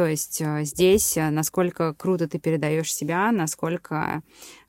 То 0.00 0.06
есть 0.06 0.40
э, 0.40 0.64
здесь 0.64 1.18
э, 1.18 1.28
насколько 1.28 1.92
круто 1.92 2.26
ты 2.26 2.38
передаешь 2.38 2.90
себя, 2.90 3.30
насколько 3.32 4.22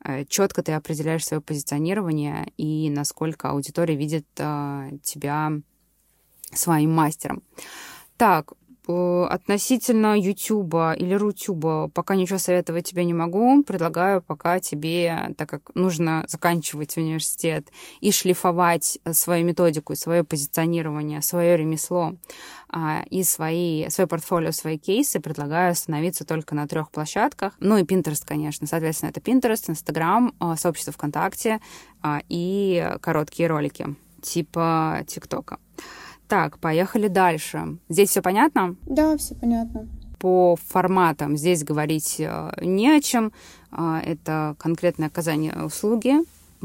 э, 0.04 0.26
четко 0.26 0.62
ты 0.62 0.74
определяешь 0.74 1.26
свое 1.26 1.40
позиционирование 1.40 2.52
и 2.58 2.90
насколько 2.90 3.50
аудитория 3.52 3.96
видит 3.96 4.26
тебя 4.36 5.54
своим 6.54 6.92
мастером. 6.92 7.44
Так, 8.18 8.52
относительно 9.30 10.20
Ютуба 10.20 10.94
или 10.94 11.14
Рутюба 11.14 11.90
пока 11.94 12.16
ничего 12.16 12.40
советовать 12.40 12.90
тебе 12.90 13.06
не 13.06 13.14
могу. 13.14 13.64
Предлагаю 13.64 14.22
пока 14.22 14.60
тебе, 14.60 15.34
так 15.38 15.50
как 15.50 15.72
нужно 15.76 16.26
заканчивать 16.28 16.98
университет 16.98 17.68
и 18.00 18.12
шлифовать 18.12 19.00
свою 19.12 19.46
методику, 19.46 19.96
свое 19.96 20.24
позиционирование, 20.24 21.22
свое 21.22 21.58
ремесло 21.58 22.16
а, 22.70 23.04
и 23.10 23.24
свои, 23.24 23.90
свое 23.90 24.08
портфолио, 24.08 24.52
свои 24.52 24.78
кейсы, 24.78 25.20
предлагаю 25.20 25.72
остановиться 25.72 26.26
только 26.26 26.56
на 26.56 26.68
трех 26.68 26.92
площадках. 26.92 27.54
Ну 27.60 27.78
и 27.78 27.84
Pinterest, 27.84 28.24
конечно. 28.26 28.68
Соответственно, 28.68 29.10
это 29.10 29.20
Pinterest, 29.20 29.70
Instagram, 29.70 30.34
а, 30.40 30.56
сообщество 30.56 30.94
ВКонтакте 30.94 31.60
а, 32.02 32.22
и 32.30 32.96
короткие 33.02 33.48
ролики 33.48 33.96
типа 34.22 35.04
ТикТока. 35.08 35.60
Так, 36.32 36.60
поехали 36.60 37.10
дальше. 37.10 37.78
Здесь 37.90 38.12
все 38.12 38.22
понятно? 38.22 38.78
Да, 38.86 39.18
все 39.18 39.36
понятно. 39.36 39.90
По 40.18 40.56
форматам 40.70 41.36
здесь 41.36 41.66
говорить 41.66 42.22
э, 42.22 42.52
не 42.62 42.90
о 42.90 43.02
чем. 43.02 43.34
Э, 43.70 44.00
это 44.02 44.56
конкретное 44.58 45.10
оказание 45.10 45.54
услуги. 45.66 46.20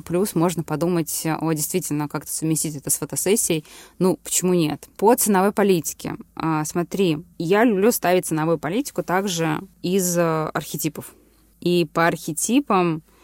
Плюс 0.04 0.36
можно 0.36 0.62
подумать 0.62 1.26
о 1.40 1.52
действительно 1.52 2.06
как-то 2.06 2.30
совместить 2.30 2.76
это 2.76 2.90
с 2.90 2.98
фотосессией. 2.98 3.64
Ну, 3.98 4.20
почему 4.22 4.54
нет? 4.54 4.86
По 4.98 5.12
ценовой 5.16 5.50
политике. 5.50 6.14
Э, 6.36 6.62
смотри, 6.64 7.24
я 7.36 7.64
люблю 7.64 7.90
ставить 7.90 8.26
ценовую 8.26 8.60
политику 8.60 9.02
также 9.02 9.58
из 9.82 10.16
архетипов. 10.16 11.12
И 11.60 11.88
по 11.92 12.06
архетипам 12.06 13.02
а, 13.02 13.15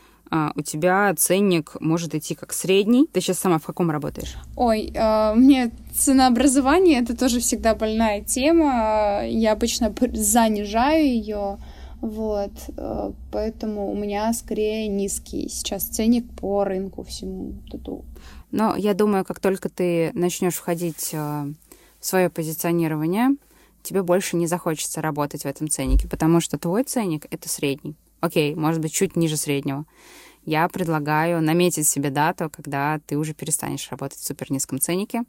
у 0.55 0.63
тебя 0.63 1.15
ценник 1.15 1.77
может 1.81 2.15
идти 2.15 2.35
как 2.35 2.53
средний. 2.53 3.07
Ты 3.07 3.21
сейчас 3.21 3.39
сама 3.39 3.59
в 3.59 3.67
каком 3.67 3.91
работаешь? 3.91 4.35
Ой, 4.57 4.91
э, 4.95 5.35
мне 5.35 5.71
ценообразование 5.95 7.01
это 7.01 7.17
тоже 7.17 7.41
всегда 7.41 7.75
больная 7.75 8.23
тема. 8.23 9.23
Я 9.27 9.53
обычно 9.53 9.95
занижаю 10.13 11.05
ее. 11.05 11.59
Вот, 12.01 12.51
э, 12.77 13.13
поэтому 13.31 13.93
у 13.93 13.95
меня 13.95 14.33
скорее 14.33 14.89
низкий 14.89 15.49
сейчас 15.49 15.85
ценник 15.85 16.25
по 16.35 16.65
рынку 16.65 17.05
всему 17.05 17.55
тату. 17.71 18.05
Но 18.51 18.75
я 18.75 18.95
думаю, 18.95 19.25
как 19.25 19.39
только 19.39 19.69
ты 19.69 20.11
начнешь 20.15 20.55
входить 20.55 21.11
э, 21.13 21.17
в 22.01 22.07
свое 22.07 22.29
позиционирование, 22.29 23.37
тебе 23.83 24.03
больше 24.03 24.37
не 24.37 24.49
захочется 24.49 25.01
работать 25.01 25.43
в 25.43 25.47
этом 25.47 25.69
ценнике, 25.69 26.09
потому 26.09 26.41
что 26.41 26.59
твой 26.59 26.83
ценник— 26.83 27.27
это 27.31 27.49
средний. 27.49 27.95
Окей, 28.21 28.55
может 28.55 28.81
быть, 28.81 28.93
чуть 28.93 29.15
ниже 29.15 29.37
среднего. 29.37 29.85
Я 30.45 30.69
предлагаю 30.69 31.41
наметить 31.41 31.87
себе 31.87 32.11
дату, 32.11 32.51
когда 32.51 33.01
ты 33.07 33.17
уже 33.17 33.35
перестанешь 33.35 33.89
работать 33.91 34.19
в 34.19 34.27
супер 34.27 34.51
низком 34.51 34.81
ценнике. 34.81 35.23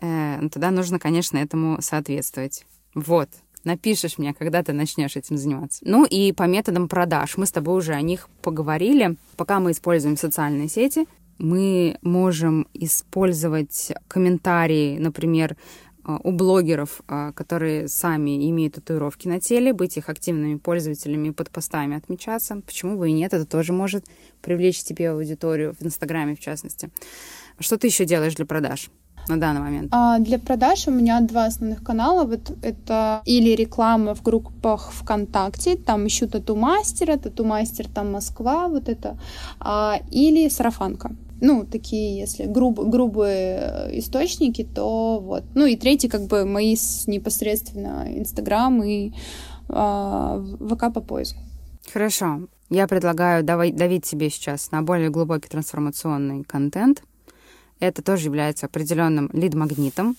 Э, 0.00 0.38
ну, 0.40 0.48
тогда 0.48 0.70
нужно, 0.70 0.98
конечно, 0.98 1.38
этому 1.38 1.80
соответствовать. 1.82 2.64
Вот, 2.94 3.28
напишешь 3.64 4.18
мне, 4.18 4.32
когда 4.34 4.62
ты 4.62 4.72
начнешь 4.72 5.16
этим 5.16 5.36
заниматься. 5.36 5.80
Ну 5.84 6.04
и 6.04 6.32
по 6.32 6.44
методам 6.44 6.88
продаж. 6.88 7.36
Мы 7.36 7.46
с 7.46 7.52
тобой 7.52 7.78
уже 7.78 7.92
о 7.92 8.02
них 8.02 8.28
поговорили. 8.42 9.16
Пока 9.36 9.60
мы 9.60 9.72
используем 9.72 10.16
социальные 10.16 10.68
сети, 10.68 11.06
мы 11.38 11.96
можем 12.02 12.66
использовать 12.74 13.92
комментарии, 14.08 14.98
например, 14.98 15.56
у 16.18 16.32
блогеров, 16.32 17.02
а, 17.06 17.32
которые 17.32 17.88
сами 17.88 18.50
имеют 18.50 18.74
татуировки 18.74 19.28
на 19.28 19.40
теле, 19.40 19.72
быть 19.72 19.96
их 19.96 20.08
активными 20.08 20.56
пользователями 20.56 21.30
под 21.30 21.50
постами 21.50 21.96
отмечаться. 21.96 22.60
Почему 22.64 22.96
бы 22.96 23.08
и 23.10 23.12
нет? 23.12 23.34
Это 23.34 23.46
тоже 23.46 23.72
может 23.72 24.04
привлечь 24.42 24.82
тебе 24.82 25.10
аудиторию 25.10 25.74
в 25.78 25.84
Инстаграме, 25.84 26.34
в 26.34 26.40
частности. 26.40 26.90
Что 27.58 27.76
ты 27.76 27.86
еще 27.86 28.04
делаешь 28.04 28.34
для 28.34 28.46
продаж? 28.46 28.90
На 29.28 29.40
данный 29.40 29.60
момент? 29.60 29.88
А, 29.92 30.18
для 30.18 30.38
продаж 30.38 30.88
у 30.88 30.90
меня 30.90 31.20
два 31.20 31.46
основных 31.46 31.82
канала. 31.82 32.24
Вот 32.24 32.52
это 32.62 33.22
или 33.24 33.50
реклама 33.50 34.14
в 34.14 34.22
группах 34.22 34.92
ВКонтакте, 34.92 35.76
там 35.76 36.06
ищу 36.06 36.28
тату-мастера, 36.28 37.16
тату-мастер 37.16 37.88
там 37.88 38.12
Москва, 38.12 38.68
вот 38.68 38.88
это, 38.88 39.18
а, 39.60 40.00
или 40.10 40.48
сарафанка 40.48 41.10
ну, 41.40 41.64
такие, 41.64 42.18
если 42.18 42.44
груб, 42.44 42.78
грубые 42.78 43.60
э, 43.60 43.98
источники, 43.98 44.62
то 44.62 45.20
вот. 45.20 45.44
Ну 45.54 45.66
и 45.66 45.76
третий, 45.76 46.08
как 46.08 46.26
бы, 46.26 46.44
мои 46.44 46.76
непосредственно 47.06 48.06
Инстаграм 48.08 48.82
и 48.82 49.12
э, 49.68 50.44
ВК 50.68 50.92
по 50.92 51.00
поиску. 51.00 51.40
Хорошо. 51.92 52.48
Я 52.68 52.86
предлагаю 52.86 53.42
давай, 53.42 53.72
давить 53.72 54.06
себе 54.06 54.30
сейчас 54.30 54.70
на 54.70 54.82
более 54.82 55.10
глубокий 55.10 55.48
трансформационный 55.48 56.44
контент. 56.44 57.02
Это 57.80 58.02
тоже 58.02 58.26
является 58.26 58.66
определенным 58.66 59.30
лид-магнитом. 59.32 60.16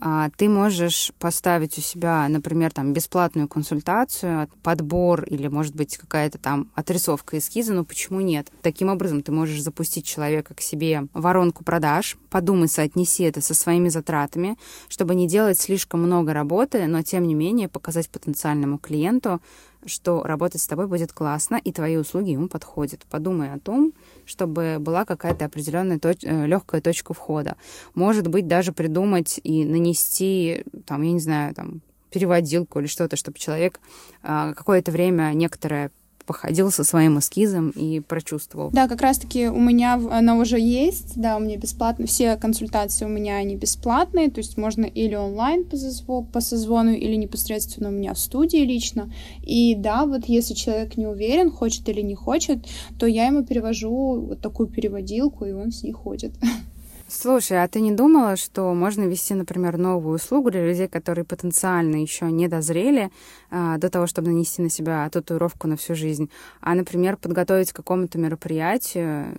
А, 0.00 0.30
ты 0.36 0.48
можешь 0.48 1.12
поставить 1.18 1.76
у 1.76 1.80
себя, 1.80 2.28
например, 2.28 2.72
там 2.72 2.92
бесплатную 2.92 3.48
консультацию, 3.48 4.48
подбор 4.62 5.24
или, 5.24 5.48
может 5.48 5.74
быть, 5.74 5.96
какая-то 5.96 6.38
там 6.38 6.70
отрисовка 6.76 7.38
эскиза, 7.38 7.74
но 7.74 7.84
почему 7.84 8.20
нет? 8.20 8.46
Таким 8.62 8.90
образом 8.90 9.22
ты 9.22 9.32
можешь 9.32 9.60
запустить 9.60 10.06
человека 10.06 10.54
к 10.54 10.60
себе 10.60 11.08
воронку 11.14 11.64
продаж, 11.64 12.16
подумай, 12.30 12.68
соотнеси 12.68 13.22
это 13.22 13.40
со 13.40 13.54
своими 13.54 13.88
затратами, 13.88 14.56
чтобы 14.88 15.16
не 15.16 15.26
делать 15.26 15.58
слишком 15.58 16.02
много 16.02 16.32
работы, 16.32 16.86
но 16.86 17.02
тем 17.02 17.26
не 17.26 17.34
менее 17.34 17.68
показать 17.68 18.08
потенциальному 18.08 18.78
клиенту, 18.78 19.40
что 19.86 20.22
работать 20.22 20.60
с 20.60 20.66
тобой 20.66 20.86
будет 20.86 21.12
классно, 21.12 21.56
и 21.56 21.72
твои 21.72 21.96
услуги 21.96 22.30
ему 22.30 22.48
подходят. 22.48 23.06
Подумай 23.10 23.52
о 23.52 23.58
том, 23.58 23.92
чтобы 24.26 24.76
была 24.78 25.04
какая-то 25.04 25.44
определенная 25.44 25.98
точ- 25.98 26.24
э, 26.26 26.46
легкая 26.46 26.80
точка 26.80 27.14
входа. 27.14 27.56
Может 27.94 28.28
быть, 28.28 28.46
даже 28.46 28.72
придумать 28.72 29.40
и 29.42 29.64
нанести, 29.64 30.64
там, 30.86 31.02
я 31.02 31.12
не 31.12 31.20
знаю, 31.20 31.54
там, 31.54 31.80
переводилку 32.10 32.80
или 32.80 32.86
что-то, 32.86 33.16
чтобы 33.16 33.38
человек 33.38 33.80
э, 34.22 34.52
какое-то 34.56 34.90
время 34.90 35.32
некоторое 35.34 35.90
походил 36.28 36.70
со 36.70 36.84
своим 36.84 37.18
эскизом 37.18 37.70
и 37.70 38.00
прочувствовал. 38.00 38.70
Да, 38.70 38.86
как 38.86 39.00
раз-таки 39.00 39.48
у 39.48 39.58
меня 39.58 39.94
она 39.94 40.36
уже 40.36 40.60
есть, 40.60 41.14
да, 41.16 41.38
у 41.38 41.40
меня 41.40 41.56
бесплатно, 41.56 42.06
все 42.06 42.36
консультации 42.36 43.06
у 43.06 43.08
меня, 43.08 43.36
они 43.36 43.56
бесплатные, 43.56 44.30
то 44.30 44.38
есть 44.38 44.58
можно 44.58 44.84
или 44.84 45.14
онлайн 45.14 45.64
по, 45.64 45.76
созвону, 45.78 46.26
по 46.26 46.40
созвону, 46.42 46.92
или 46.92 47.14
непосредственно 47.14 47.88
у 47.88 47.92
меня 47.92 48.12
в 48.12 48.18
студии 48.18 48.58
лично. 48.58 49.10
И 49.42 49.74
да, 49.74 50.04
вот 50.04 50.26
если 50.26 50.52
человек 50.52 50.98
не 50.98 51.06
уверен, 51.06 51.50
хочет 51.50 51.88
или 51.88 52.02
не 52.02 52.14
хочет, 52.14 52.58
то 52.98 53.06
я 53.06 53.26
ему 53.26 53.42
перевожу 53.42 54.20
вот 54.20 54.40
такую 54.42 54.68
переводилку, 54.68 55.46
и 55.46 55.52
он 55.52 55.72
с 55.72 55.82
ней 55.82 55.92
ходит. 55.92 56.32
Слушай, 57.10 57.64
а 57.64 57.68
ты 57.68 57.80
не 57.80 57.92
думала, 57.92 58.36
что 58.36 58.74
можно 58.74 59.04
ввести, 59.04 59.32
например, 59.32 59.78
новую 59.78 60.16
услугу 60.16 60.50
для 60.50 60.66
людей, 60.66 60.88
которые 60.88 61.24
потенциально 61.24 61.96
еще 61.96 62.30
не 62.30 62.48
дозрели 62.48 63.10
а, 63.50 63.78
до 63.78 63.88
того, 63.88 64.06
чтобы 64.06 64.28
нанести 64.28 64.60
на 64.60 64.68
себя 64.68 65.08
татуировку 65.08 65.66
на 65.68 65.78
всю 65.78 65.94
жизнь, 65.94 66.28
а, 66.60 66.74
например, 66.74 67.16
подготовить 67.16 67.72
к 67.72 67.76
какому-то 67.76 68.18
мероприятию, 68.18 69.38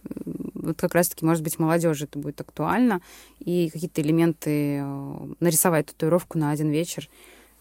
вот 0.55 0.77
как 0.81 0.95
раз-таки, 0.95 1.23
может 1.23 1.43
быть, 1.43 1.59
молодежи 1.59 2.05
это 2.05 2.17
будет 2.17 2.41
актуально, 2.41 3.01
и 3.37 3.69
какие-то 3.69 4.01
элементы 4.01 4.79
э, 4.81 5.17
нарисовать 5.39 5.85
татуировку 5.85 6.39
на 6.39 6.49
один 6.49 6.71
вечер 6.71 7.07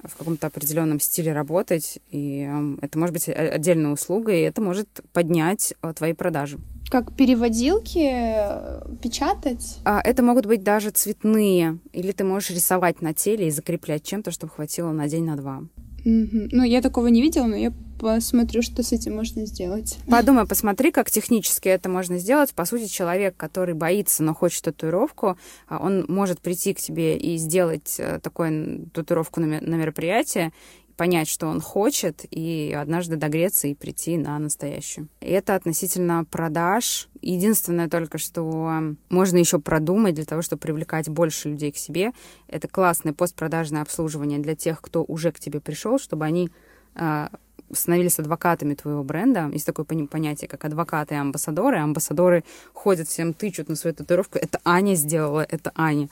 в 0.03 0.17
каком-то 0.17 0.47
определенном 0.47 1.01
стиле 1.01 1.35
работать, 1.35 1.99
и 2.11 2.51
это 2.81 2.99
может 2.99 3.13
быть 3.13 3.29
отдельная 3.29 3.93
услуга, 3.93 4.33
и 4.33 4.41
это 4.41 4.63
может 4.63 4.89
поднять 5.13 5.75
э, 5.83 5.93
твои 5.93 6.15
продажи. 6.15 6.59
Как 6.91 7.15
переводилки 7.15 8.11
э, 8.11 8.81
печатать? 9.03 9.79
А, 9.85 10.01
это 10.03 10.23
могут 10.23 10.47
быть 10.47 10.63
даже 10.63 10.91
цветные, 10.91 11.79
или 11.93 12.13
ты 12.13 12.25
можешь 12.25 12.51
рисовать 12.51 13.03
на 13.03 13.13
теле 13.13 13.49
и 13.49 13.51
закреплять 13.51 14.05
чем-то, 14.05 14.31
чтобы 14.31 14.53
хватило 14.53 14.93
на 14.93 15.09
день, 15.09 15.25
на 15.25 15.37
два. 15.37 15.63
Mm-hmm. 16.05 16.49
Ну, 16.53 16.63
я 16.63 16.81
такого 16.81 17.09
не 17.09 17.21
видела, 17.21 17.47
но 17.47 17.57
я 17.57 17.73
посмотрю, 17.99 18.63
что 18.63 18.83
с 18.83 18.93
этим 18.93 19.17
можно 19.17 19.45
сделать. 19.45 19.99
Подумай, 20.09 20.47
посмотри, 20.47 20.91
как 20.91 21.11
технически 21.11 21.69
это 21.69 21.89
можно 21.89 22.19
сделать. 22.19 22.55
По 22.55 22.65
сути, 22.65 22.87
человек, 22.87 23.37
который 23.37 23.75
боится, 23.75 24.23
но 24.23 24.35
хочет 24.35 24.65
татуировку, 24.65 25.37
а, 25.69 25.79
он 25.79 26.07
может 26.09 26.41
прийти 26.41 26.73
к 26.75 26.81
тебе 26.81 27.19
и 27.19 27.37
сделать 27.37 27.97
э, 27.99 28.21
такую 28.23 28.89
татуировку 28.95 29.41
на 29.41 29.75
мероприятие, 29.75 30.53
понять, 30.99 31.29
что 31.29 31.47
он 31.47 31.61
хочет, 31.61 32.27
и 32.29 32.77
однажды 32.77 33.17
догреться 33.17 33.69
и 33.69 33.75
прийти 33.75 34.19
на 34.19 34.37
настоящую. 34.41 35.09
Это 35.21 35.55
относительно 35.55 36.25
продаж. 36.25 37.09
Единственное 37.23 37.89
только, 37.89 38.19
что 38.19 38.83
можно 39.09 39.39
еще 39.39 39.61
продумать 39.61 40.17
для 40.17 40.25
того, 40.25 40.43
чтобы 40.43 40.61
привлекать 40.61 41.09
больше 41.09 41.51
людей 41.51 41.71
к 41.71 41.77
себе. 41.77 42.11
Это 42.49 42.67
классное 42.67 43.13
постпродажное 43.13 43.83
обслуживание 43.83 44.41
для 44.41 44.57
тех, 44.57 44.83
кто 44.83 45.05
уже 45.07 45.31
к 45.31 45.39
тебе 45.39 45.61
пришел, 45.61 46.01
чтобы 46.01 46.25
они 46.25 46.51
а, 46.97 47.31
становились 47.73 48.19
адвокатами 48.19 48.75
твоего 48.75 49.05
бренда. 49.05 49.49
Есть 49.53 49.67
такое 49.67 49.85
понятие, 49.85 50.49
как 50.49 50.65
адвокаты 50.65 51.15
и 51.15 51.19
амбассадоры. 51.19 51.79
Амбассадоры 51.79 52.45
ходят 52.73 53.09
всем, 53.09 53.35
тычут 53.35 53.69
на 53.69 53.77
свою 53.77 53.95
татуировку. 53.95 54.39
Это 54.39 54.61
Аня 54.65 54.95
сделала, 54.95 55.47
это 55.49 55.71
Аня 55.77 56.09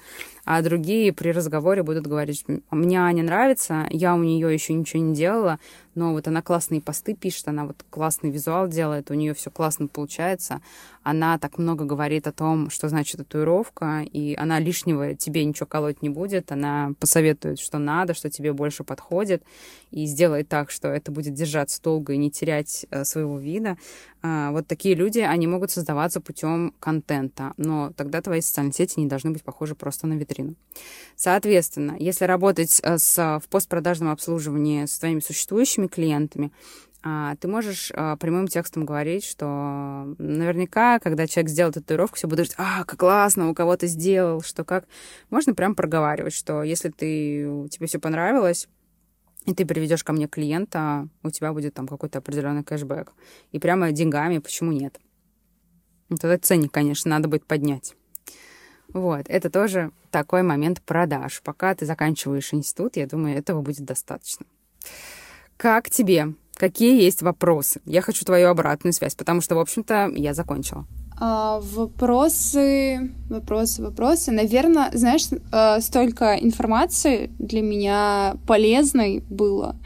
а 0.47 0.63
другие 0.63 1.13
при 1.13 1.31
разговоре 1.31 1.83
будут 1.83 2.07
говорить, 2.07 2.45
мне 2.71 3.01
Аня 3.01 3.25
нравится, 3.25 3.87
я 3.91 4.15
у 4.15 4.23
нее 4.23 4.55
еще 4.55 4.75
ничего 4.75 5.03
не 5.03 5.15
делала, 5.15 5.59
но 5.97 6.13
вот 6.13 6.29
она 6.29 6.41
классные 6.41 6.81
посты 6.81 7.15
пишет, 7.15 7.49
она 7.49 7.65
вот 7.67 7.85
классный 7.91 8.31
визуал 8.31 8.69
делает, 8.69 9.11
у 9.11 9.15
нее 9.15 9.35
все 9.35 9.51
классно 9.51 9.89
получается, 9.89 10.61
она 11.03 11.39
так 11.39 11.59
много 11.59 11.85
говорит 11.85 12.29
о 12.29 12.33
том, 12.33 12.71
что 12.71 12.89
значит 12.89 13.17
татуировка, 13.17 14.03
и 14.05 14.37
она 14.39 14.61
лишнего 14.61 15.15
тебе 15.15 15.45
ничего 15.45 15.67
колоть 15.67 16.01
не 16.01 16.11
будет, 16.11 16.53
она 16.53 16.93
посоветует, 17.01 17.59
что 17.59 17.79
надо, 17.79 18.15
что 18.15 18.31
тебе 18.31 18.53
больше 18.53 18.85
подходит, 18.85 19.43
и 19.91 20.07
сделает 20.07 20.49
так, 20.49 20.71
что 20.71 20.89
это 20.89 21.11
будет 21.11 21.35
держаться 21.35 21.83
долго 21.83 22.13
и 22.13 22.19
не 22.19 22.31
терять 22.31 22.87
э, 22.91 23.05
своего 23.05 23.39
вида. 23.39 23.79
А, 24.23 24.51
вот 24.51 24.67
такие 24.67 24.95
люди, 24.95 25.21
они 25.21 25.47
могут 25.47 25.71
создаваться 25.71 26.21
путем 26.21 26.75
контента, 26.79 27.53
но 27.57 27.93
тогда 27.97 28.21
твои 28.21 28.41
социальные 28.41 28.75
сети 28.75 29.01
не 29.01 29.07
должны 29.07 29.31
быть 29.31 29.43
похожи 29.43 29.75
просто 29.75 30.07
на 30.07 30.15
витрину. 30.15 30.36
Соответственно, 31.15 31.97
если 31.99 32.25
работать 32.25 32.81
э, 32.83 32.99
с, 32.99 33.17
в 33.43 33.49
постпродажном 33.49 34.11
обслуживании 34.11 34.85
с 34.85 34.99
твоими 34.99 35.21
существующими 35.21 35.87
клиентами, 35.87 36.53
а, 37.03 37.37
ты 37.37 37.47
можешь 37.47 37.93
а, 37.95 38.17
прямым 38.17 38.49
текстом 38.49 38.85
говорить, 38.85 39.25
что 39.25 40.15
наверняка, 40.19 40.99
когда 40.99 41.29
человек 41.29 41.51
сделал 41.51 41.73
татуировку, 41.73 42.17
все 42.17 42.27
будут 42.27 42.39
говорить, 42.39 42.55
а, 42.59 42.85
как 42.85 42.99
классно, 42.99 43.49
у 43.49 43.55
кого 43.55 43.77
то 43.77 43.87
сделал, 43.87 44.43
что 44.43 44.65
как. 44.65 44.87
Можно 45.31 45.55
прям 45.55 45.77
проговаривать, 45.77 46.35
что 46.35 46.65
если 46.65 46.89
ты, 46.89 47.69
тебе 47.71 47.87
все 47.87 48.01
понравилось, 48.01 48.67
и 49.45 49.55
ты 49.55 49.65
приведешь 49.65 50.03
ко 50.03 50.13
мне 50.13 50.27
клиента, 50.27 51.09
у 51.23 51.31
тебя 51.31 51.53
будет 51.53 51.75
там 51.75 51.87
какой-то 51.87 52.19
определенный 52.19 52.65
кэшбэк. 52.65 53.13
И 53.53 53.61
прямо 53.61 53.93
деньгами, 53.93 54.39
почему 54.39 54.73
нет? 54.73 54.99
Ну, 56.09 56.17
тогда 56.17 56.39
ценник, 56.39 56.73
конечно, 56.73 57.09
надо 57.11 57.29
будет 57.29 57.47
поднять. 57.47 57.95
Вот, 58.97 59.27
это 59.29 59.51
тоже 59.51 59.91
такой 60.11 60.43
момент 60.43 60.81
продаж. 60.81 61.43
Пока 61.45 61.75
ты 61.75 61.85
заканчиваешь 61.85 62.55
институт, 62.55 62.97
я 62.97 63.07
думаю, 63.07 63.37
этого 63.37 63.61
будет 63.61 63.85
достаточно. 63.85 64.47
Как 65.59 65.91
тебе 65.91 66.35
Какие 66.57 67.03
есть 67.03 67.21
вопросы? 67.21 67.83
Я 67.85 68.01
хочу 68.01 68.25
твою 68.25 68.49
обратную 68.49 68.95
связь, 68.95 69.15
потому 69.15 69.43
что, 69.43 69.57
в 69.57 69.59
общем-то, 69.59 70.11
я 70.17 70.33
закончила. 70.33 70.87
А, 71.21 71.61
вопросы, 71.61 73.11
вопросы, 73.29 73.83
вопросы. 73.83 74.33
Наверное, 74.33 74.91
знаешь, 74.95 75.29
э, 75.31 75.81
столько 75.81 76.35
информации 76.37 77.31
для 77.39 77.61
меня 77.61 78.37
полезной 78.47 79.23
было. 79.29 79.77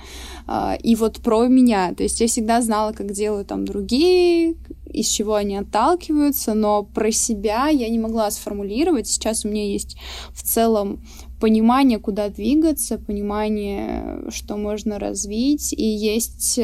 А, 0.46 0.76
и 0.80 0.94
вот 0.94 1.20
про 1.20 1.48
меня. 1.48 1.92
То 1.94 2.04
есть 2.04 2.20
я 2.20 2.28
всегда 2.28 2.61
знала, 2.62 2.92
как 2.92 3.11
делают 3.11 3.48
там 3.48 3.64
другие, 3.64 4.54
из 4.93 5.07
чего 5.09 5.34
они 5.34 5.57
отталкиваются, 5.57 6.55
но 6.55 6.82
про 6.82 7.11
себя 7.11 7.68
я 7.68 7.88
не 7.88 7.99
могла 7.99 8.30
сформулировать. 8.30 9.07
Сейчас 9.07 9.45
у 9.45 9.49
меня 9.49 9.66
есть 9.66 9.97
в 10.32 10.43
целом 10.43 11.03
понимание, 11.41 11.99
куда 11.99 12.28
двигаться, 12.28 12.99
понимание, 12.99 14.30
что 14.30 14.57
можно 14.57 14.99
развить, 14.99 15.72
и 15.72 15.84
есть 15.84 16.59
э, 16.59 16.62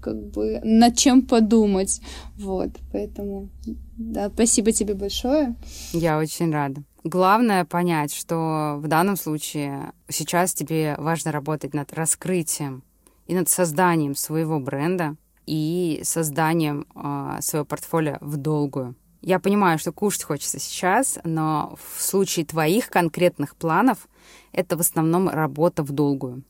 как 0.00 0.26
бы 0.30 0.60
над 0.62 0.96
чем 0.96 1.22
подумать. 1.22 2.00
Вот, 2.36 2.70
поэтому, 2.92 3.50
да, 3.96 4.30
спасибо 4.30 4.72
тебе 4.72 4.94
большое. 4.94 5.56
Я 5.92 6.18
очень 6.18 6.52
рада. 6.52 6.82
Главное 7.02 7.64
понять, 7.64 8.14
что 8.14 8.76
в 8.78 8.88
данном 8.88 9.16
случае 9.16 9.92
сейчас 10.08 10.54
тебе 10.54 10.94
важно 10.96 11.32
работать 11.32 11.74
над 11.74 11.92
раскрытием 11.92 12.82
и 13.26 13.34
над 13.34 13.48
созданием 13.48 14.14
своего 14.14 14.58
бренда 14.58 15.16
и 15.46 16.00
созданием 16.04 16.86
э, 16.94 17.40
своего 17.40 17.64
портфолио 17.64 18.18
в 18.20 18.36
долгую. 18.36 18.94
Я 19.20 19.38
понимаю, 19.38 19.78
что 19.78 19.92
кушать 19.92 20.24
хочется 20.24 20.58
сейчас, 20.58 21.18
но 21.24 21.76
в 21.82 22.02
случае 22.02 22.44
твоих 22.44 22.90
конкретных 22.90 23.56
планов 23.56 24.06
это 24.52 24.76
в 24.76 24.80
основном 24.80 25.28
работа 25.28 25.82
в 25.82 25.92
долгую. 25.92 26.42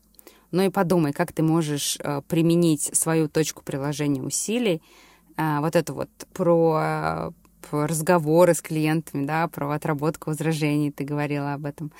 Ну 0.50 0.62
и 0.62 0.70
подумай, 0.70 1.12
как 1.12 1.32
ты 1.32 1.42
можешь 1.42 1.98
э, 2.00 2.22
применить 2.28 2.90
свою 2.96 3.28
точку 3.28 3.62
приложения 3.62 4.22
усилий, 4.22 4.82
э, 5.36 5.60
вот 5.60 5.76
это 5.76 5.92
вот 5.92 6.10
про, 6.32 7.32
про 7.68 7.86
разговоры 7.86 8.54
с 8.54 8.60
клиентами, 8.60 9.24
да, 9.24 9.48
про 9.48 9.70
отработку 9.72 10.30
возражений, 10.30 10.90
ты 10.90 11.04
говорила 11.04 11.54
об 11.54 11.66
этом, 11.66 11.92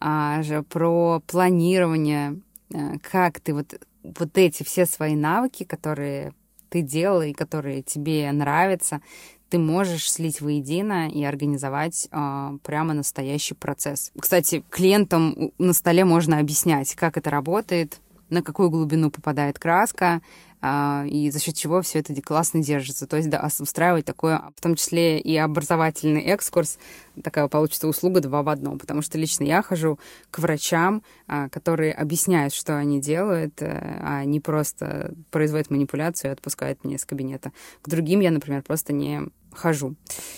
же, 0.00 0.62
про 0.68 1.20
планирование, 1.26 2.40
э, 2.72 2.98
как 2.98 3.40
ты 3.40 3.54
вот, 3.54 3.74
вот 4.02 4.36
эти 4.36 4.62
все 4.62 4.86
свои 4.86 5.14
навыки, 5.14 5.64
которые 5.64 6.32
ты 6.68 6.82
делала 6.82 7.26
и 7.26 7.32
которые 7.32 7.82
тебе 7.82 8.30
нравятся, 8.32 9.00
ты 9.48 9.58
можешь 9.58 10.10
слить 10.10 10.40
воедино 10.40 11.08
и 11.08 11.24
организовать 11.24 12.08
э, 12.10 12.58
прямо 12.62 12.94
настоящий 12.94 13.54
процесс. 13.54 14.12
Кстати, 14.18 14.64
клиентам 14.70 15.52
на 15.58 15.72
столе 15.72 16.04
можно 16.04 16.38
объяснять, 16.38 16.94
как 16.94 17.16
это 17.16 17.30
работает, 17.30 18.00
на 18.30 18.42
какую 18.42 18.70
глубину 18.70 19.10
попадает 19.10 19.58
краска, 19.58 20.22
а, 20.62 21.04
и 21.06 21.30
за 21.30 21.40
счет 21.40 21.56
чего 21.56 21.80
все 21.82 22.00
это 22.00 22.14
классно 22.22 22.62
держится. 22.62 23.06
То 23.06 23.16
есть 23.16 23.30
да, 23.30 23.48
устраивать 23.58 24.04
такое, 24.04 24.42
в 24.56 24.60
том 24.60 24.76
числе 24.76 25.18
и 25.18 25.36
образовательный 25.36 26.22
экскурс, 26.22 26.78
такая 27.22 27.48
получится 27.48 27.88
услуга 27.88 28.20
два 28.20 28.42
в 28.42 28.48
одном, 28.48 28.78
потому 28.78 29.02
что 29.02 29.18
лично 29.18 29.44
я 29.44 29.62
хожу 29.62 29.98
к 30.30 30.38
врачам, 30.38 31.02
а, 31.26 31.48
которые 31.48 31.92
объясняют, 31.92 32.54
что 32.54 32.76
они 32.76 33.00
делают, 33.00 33.60
э, 33.62 34.00
а 34.02 34.24
не 34.24 34.40
просто 34.40 35.14
производят 35.30 35.70
манипуляцию 35.70 36.30
и 36.30 36.32
отпускают 36.32 36.84
меня 36.84 36.96
из 36.96 37.04
кабинета. 37.04 37.52
К 37.82 37.88
другим 37.88 38.20
я, 38.20 38.30
например, 38.30 38.62
просто 38.62 38.92
не 38.92 39.30
хожу. 39.52 39.94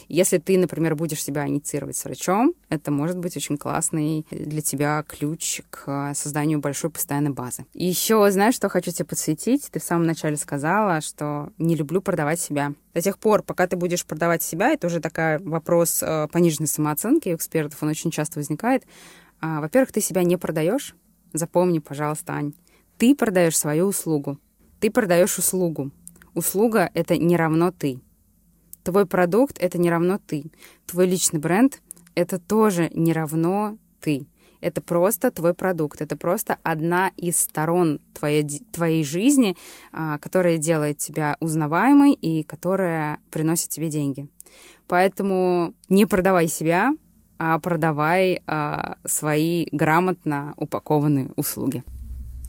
Если 0.08 0.38
ты, 0.38 0.58
например, 0.58 0.94
будешь 0.94 1.22
себя 1.22 1.46
инициировать 1.46 1.96
с 1.96 2.04
врачом, 2.04 2.54
это 2.68 2.90
может 2.90 3.18
быть 3.18 3.36
очень 3.36 3.56
классный 3.56 4.26
для 4.30 4.62
тебя 4.62 5.04
ключ 5.06 5.60
к 5.70 6.12
созданию 6.14 6.60
большой 6.60 6.90
постоянной 6.90 7.30
базы. 7.30 7.66
И 7.74 7.86
еще, 7.86 8.30
знаешь, 8.30 8.54
что 8.54 8.68
хочу 8.68 8.90
тебе 8.90 9.04
подсветить? 9.04 9.68
Ты 9.70 9.80
в 9.80 9.84
самом 9.84 10.06
начале 10.06 10.36
сказала, 10.36 11.00
что 11.00 11.50
не 11.58 11.76
люблю 11.76 12.00
продавать 12.00 12.40
себя. 12.40 12.72
До 12.94 13.00
тех 13.00 13.18
пор, 13.18 13.42
пока 13.42 13.66
ты 13.66 13.76
будешь 13.76 14.04
продавать 14.04 14.42
себя, 14.42 14.70
это 14.70 14.86
уже 14.86 15.00
такой 15.00 15.38
вопрос 15.38 16.02
э, 16.02 16.28
пониженной 16.30 16.68
самооценки 16.72 17.28
у 17.28 17.36
экспертов, 17.36 17.82
он 17.82 17.88
очень 17.88 18.10
часто 18.10 18.38
возникает. 18.38 18.84
А, 19.40 19.60
во-первых, 19.60 19.92
ты 19.92 20.00
себя 20.00 20.22
не 20.22 20.36
продаешь. 20.36 20.94
Запомни, 21.32 21.78
пожалуйста, 21.78 22.34
Ань. 22.34 22.54
Ты 22.98 23.14
продаешь 23.14 23.58
свою 23.58 23.86
услугу. 23.86 24.38
Ты 24.80 24.90
продаешь 24.90 25.38
услугу. 25.38 25.90
Услуга— 26.34 26.90
это 26.94 27.16
не 27.16 27.36
равно 27.36 27.72
ты. 27.72 28.00
Твой 28.84 29.06
продукт— 29.06 29.58
это 29.60 29.78
не 29.78 29.90
равно 29.90 30.18
ты. 30.18 30.50
Твой 30.86 31.06
личный 31.06 31.40
бренд— 31.40 31.82
это 32.14 32.38
тоже 32.38 32.90
не 32.94 33.12
равно 33.12 33.76
ты. 34.00 34.26
Это 34.62 34.80
просто 34.80 35.32
твой 35.32 35.54
продукт, 35.54 36.00
это 36.00 36.16
просто 36.16 36.56
одна 36.62 37.10
из 37.16 37.38
сторон 37.38 38.00
твоей, 38.14 38.44
твоей 38.72 39.04
жизни, 39.04 39.56
а, 39.92 40.18
которая 40.18 40.56
делает 40.56 40.98
тебя 40.98 41.36
узнаваемой 41.40 42.12
и 42.12 42.44
которая 42.44 43.18
приносит 43.30 43.70
тебе 43.70 43.90
деньги. 43.90 44.28
Поэтому 44.88 45.74
не 45.88 46.06
продавай 46.06 46.48
себя, 46.48 46.92
а 47.38 47.58
продавай 47.58 48.42
а, 48.46 48.96
свои 49.04 49.66
грамотно 49.72 50.54
упакованные 50.56 51.30
услуги. 51.36 51.82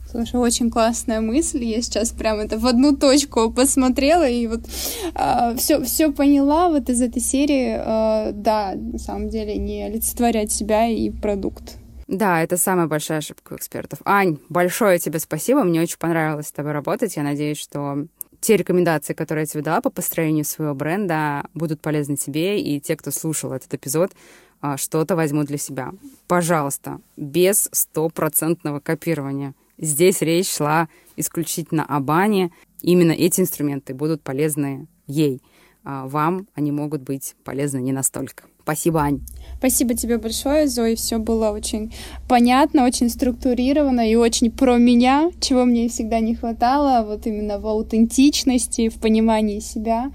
Слушай, 0.08 0.36
очень 0.36 0.70
классная 0.70 1.20
мысль. 1.20 1.64
Я 1.64 1.82
сейчас 1.82 2.10
прям 2.12 2.38
это 2.38 2.56
в 2.56 2.66
одну 2.66 2.96
точку 2.96 3.50
посмотрела 3.50 4.28
и 4.28 4.46
вот 4.46 4.64
все, 4.66 5.76
а, 5.76 5.82
все 5.84 6.12
поняла 6.12 6.68
вот 6.68 6.88
из 6.88 7.02
этой 7.02 7.20
серии. 7.20 7.76
Э, 7.76 8.30
да, 8.32 8.74
на 8.76 8.98
самом 8.98 9.28
деле 9.28 9.56
не 9.56 9.82
олицетворять 9.82 10.52
себя 10.52 10.86
и 10.86 11.10
продукт. 11.10 11.78
Да, 12.06 12.42
это 12.42 12.56
самая 12.56 12.86
большая 12.86 13.18
ошибка 13.18 13.56
экспертов. 13.56 13.98
Ань, 14.04 14.38
большое 14.48 15.00
тебе 15.00 15.18
спасибо. 15.18 15.64
Мне 15.64 15.80
очень 15.80 15.98
понравилось 15.98 16.46
с 16.46 16.52
тобой 16.52 16.70
работать. 16.70 17.16
Я 17.16 17.24
надеюсь, 17.24 17.58
что 17.58 18.06
те 18.44 18.58
рекомендации, 18.58 19.14
которые 19.14 19.44
я 19.44 19.46
тебе 19.46 19.62
дала 19.62 19.80
по 19.80 19.88
построению 19.88 20.44
своего 20.44 20.74
бренда, 20.74 21.46
будут 21.54 21.80
полезны 21.80 22.16
тебе, 22.16 22.60
и 22.60 22.78
те, 22.78 22.94
кто 22.94 23.10
слушал 23.10 23.52
этот 23.52 23.72
эпизод, 23.72 24.12
а, 24.60 24.76
что-то 24.76 25.16
возьмут 25.16 25.46
для 25.46 25.56
себя. 25.56 25.92
Пожалуйста, 26.28 27.00
без 27.16 27.70
стопроцентного 27.72 28.80
копирования. 28.80 29.54
Здесь 29.78 30.20
речь 30.20 30.54
шла 30.54 30.88
исключительно 31.16 31.86
о 31.86 32.00
бане. 32.00 32.50
Именно 32.82 33.12
эти 33.12 33.40
инструменты 33.40 33.94
будут 33.94 34.22
полезны 34.22 34.88
ей. 35.06 35.40
А 35.82 36.06
вам 36.06 36.46
они 36.54 36.70
могут 36.70 37.00
быть 37.00 37.34
полезны 37.44 37.78
не 37.78 37.92
настолько. 37.92 38.44
Спасибо, 38.64 39.02
Ань. 39.02 39.20
Спасибо 39.58 39.94
тебе 39.94 40.16
большое, 40.16 40.68
Зои. 40.68 40.94
Все 40.94 41.18
было 41.18 41.50
очень 41.50 41.92
понятно, 42.26 42.86
очень 42.86 43.10
структурировано 43.10 44.10
и 44.10 44.14
очень 44.14 44.50
про 44.50 44.78
меня, 44.78 45.30
чего 45.38 45.66
мне 45.66 45.88
всегда 45.90 46.20
не 46.20 46.34
хватало, 46.34 47.04
вот 47.06 47.26
именно 47.26 47.60
в 47.60 47.66
аутентичности, 47.66 48.88
в 48.88 48.98
понимании 49.00 49.60
себя. 49.60 50.10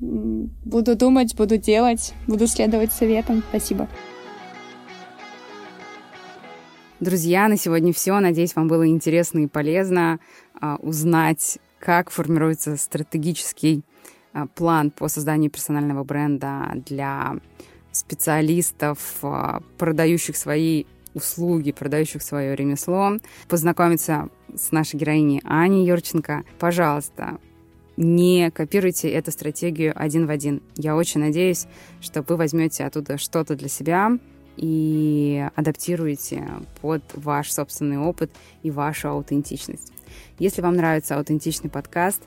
Буду 0.00 0.96
думать, 0.96 1.34
буду 1.34 1.56
делать, 1.56 2.12
буду 2.26 2.46
следовать 2.46 2.92
советам. 2.92 3.42
Спасибо. 3.48 3.88
Друзья, 7.00 7.48
на 7.48 7.56
сегодня 7.56 7.94
все. 7.94 8.20
Надеюсь, 8.20 8.54
вам 8.54 8.68
было 8.68 8.86
интересно 8.86 9.40
и 9.40 9.46
полезно 9.46 10.20
а, 10.60 10.76
узнать, 10.76 11.58
как 11.78 12.10
формируется 12.10 12.76
стратегический 12.76 13.82
а, 14.34 14.46
план 14.46 14.90
по 14.90 15.08
созданию 15.08 15.50
персонального 15.50 16.04
бренда 16.04 16.72
для 16.86 17.36
специалистов, 18.06 18.98
а, 19.22 19.62
продающих 19.78 20.36
свои 20.36 20.84
услуги, 21.14 21.72
продающих 21.72 22.22
свое 22.22 22.56
ремесло, 22.56 23.18
познакомиться 23.48 24.28
с 24.54 24.72
нашей 24.72 24.96
героиней 24.96 25.40
Аней 25.44 25.86
Юрченко. 25.86 26.42
Пожалуйста, 26.58 27.38
не 27.96 28.50
копируйте 28.50 29.08
эту 29.10 29.30
стратегию 29.30 29.92
один 29.94 30.26
в 30.26 30.30
один. 30.30 30.62
Я 30.76 30.96
очень 30.96 31.20
надеюсь, 31.20 31.66
что 32.00 32.22
вы 32.22 32.36
возьмете 32.36 32.84
оттуда 32.84 33.18
что-то 33.18 33.54
для 33.54 33.68
себя, 33.68 34.18
и 34.56 35.48
адаптируете 35.56 36.48
под 36.80 37.02
ваш 37.14 37.52
собственный 37.52 37.98
опыт 37.98 38.30
и 38.62 38.70
вашу 38.70 39.08
аутентичность. 39.08 39.92
Если 40.38 40.62
вам 40.62 40.76
нравится 40.76 41.16
аутентичный 41.16 41.70
подкаст, 41.70 42.22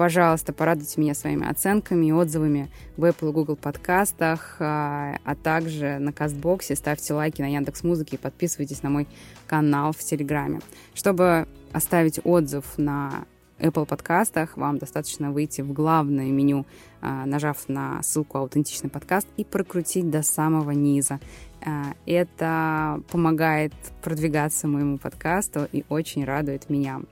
пожалуйста, 0.00 0.54
порадуйте 0.54 0.98
меня 0.98 1.12
своими 1.12 1.46
оценками 1.46 2.06
и 2.06 2.12
отзывами 2.12 2.70
в 2.96 3.04
Apple 3.04 3.28
и 3.28 3.32
Google 3.34 3.56
подкастах, 3.56 4.56
а, 4.58 5.18
а 5.24 5.34
также 5.34 5.98
на 5.98 6.10
Кастбоксе. 6.10 6.74
Ставьте 6.74 7.12
лайки 7.12 7.42
на 7.42 7.52
Яндекс 7.52 7.82
Музыке 7.82 8.16
и 8.16 8.18
подписывайтесь 8.18 8.82
на 8.82 8.88
мой 8.88 9.06
канал 9.46 9.92
в 9.92 9.98
Телеграме. 9.98 10.60
Чтобы 10.94 11.46
оставить 11.74 12.18
отзыв 12.24 12.64
на 12.78 13.26
Apple 13.58 13.84
подкастах, 13.84 14.56
вам 14.56 14.78
достаточно 14.78 15.32
выйти 15.32 15.60
в 15.60 15.74
главное 15.74 16.30
меню, 16.30 16.64
а, 17.02 17.26
нажав 17.26 17.68
на 17.68 18.02
ссылку 18.02 18.38
«Аутентичный 18.38 18.88
подкаст» 18.88 19.28
и 19.36 19.44
прокрутить 19.44 20.08
до 20.08 20.22
самого 20.22 20.70
низа. 20.70 21.20
А, 21.62 21.92
это 22.06 23.02
помогает 23.10 23.74
продвигаться 24.00 24.66
моему 24.66 24.96
подкасту 24.96 25.68
и 25.70 25.84
очень 25.90 26.24
радует 26.24 26.70
меня. 26.70 27.02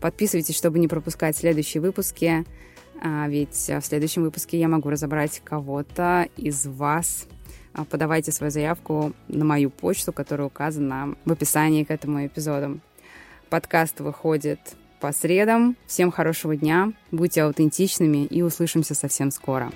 Подписывайтесь, 0.00 0.56
чтобы 0.56 0.78
не 0.78 0.88
пропускать 0.88 1.36
следующие 1.36 1.80
выпуски, 1.80 2.44
а, 3.00 3.28
ведь 3.28 3.54
в 3.54 3.82
следующем 3.82 4.22
выпуске 4.22 4.58
я 4.58 4.68
могу 4.68 4.90
разобрать 4.90 5.40
кого-то 5.44 6.28
из 6.36 6.66
вас. 6.66 7.26
А, 7.72 7.84
подавайте 7.84 8.32
свою 8.32 8.50
заявку 8.50 9.12
на 9.28 9.44
мою 9.44 9.70
почту, 9.70 10.12
которая 10.12 10.48
указана 10.48 11.14
в 11.24 11.32
описании 11.32 11.84
к 11.84 11.90
этому 11.90 12.26
эпизоду. 12.26 12.80
Подкаст 13.50 14.00
выходит 14.00 14.60
по 15.00 15.12
средам. 15.12 15.76
Всем 15.86 16.10
хорошего 16.10 16.56
дня, 16.56 16.92
будьте 17.12 17.42
аутентичными 17.42 18.26
и 18.26 18.42
услышимся 18.42 18.94
совсем 18.94 19.30
скоро. 19.30 19.70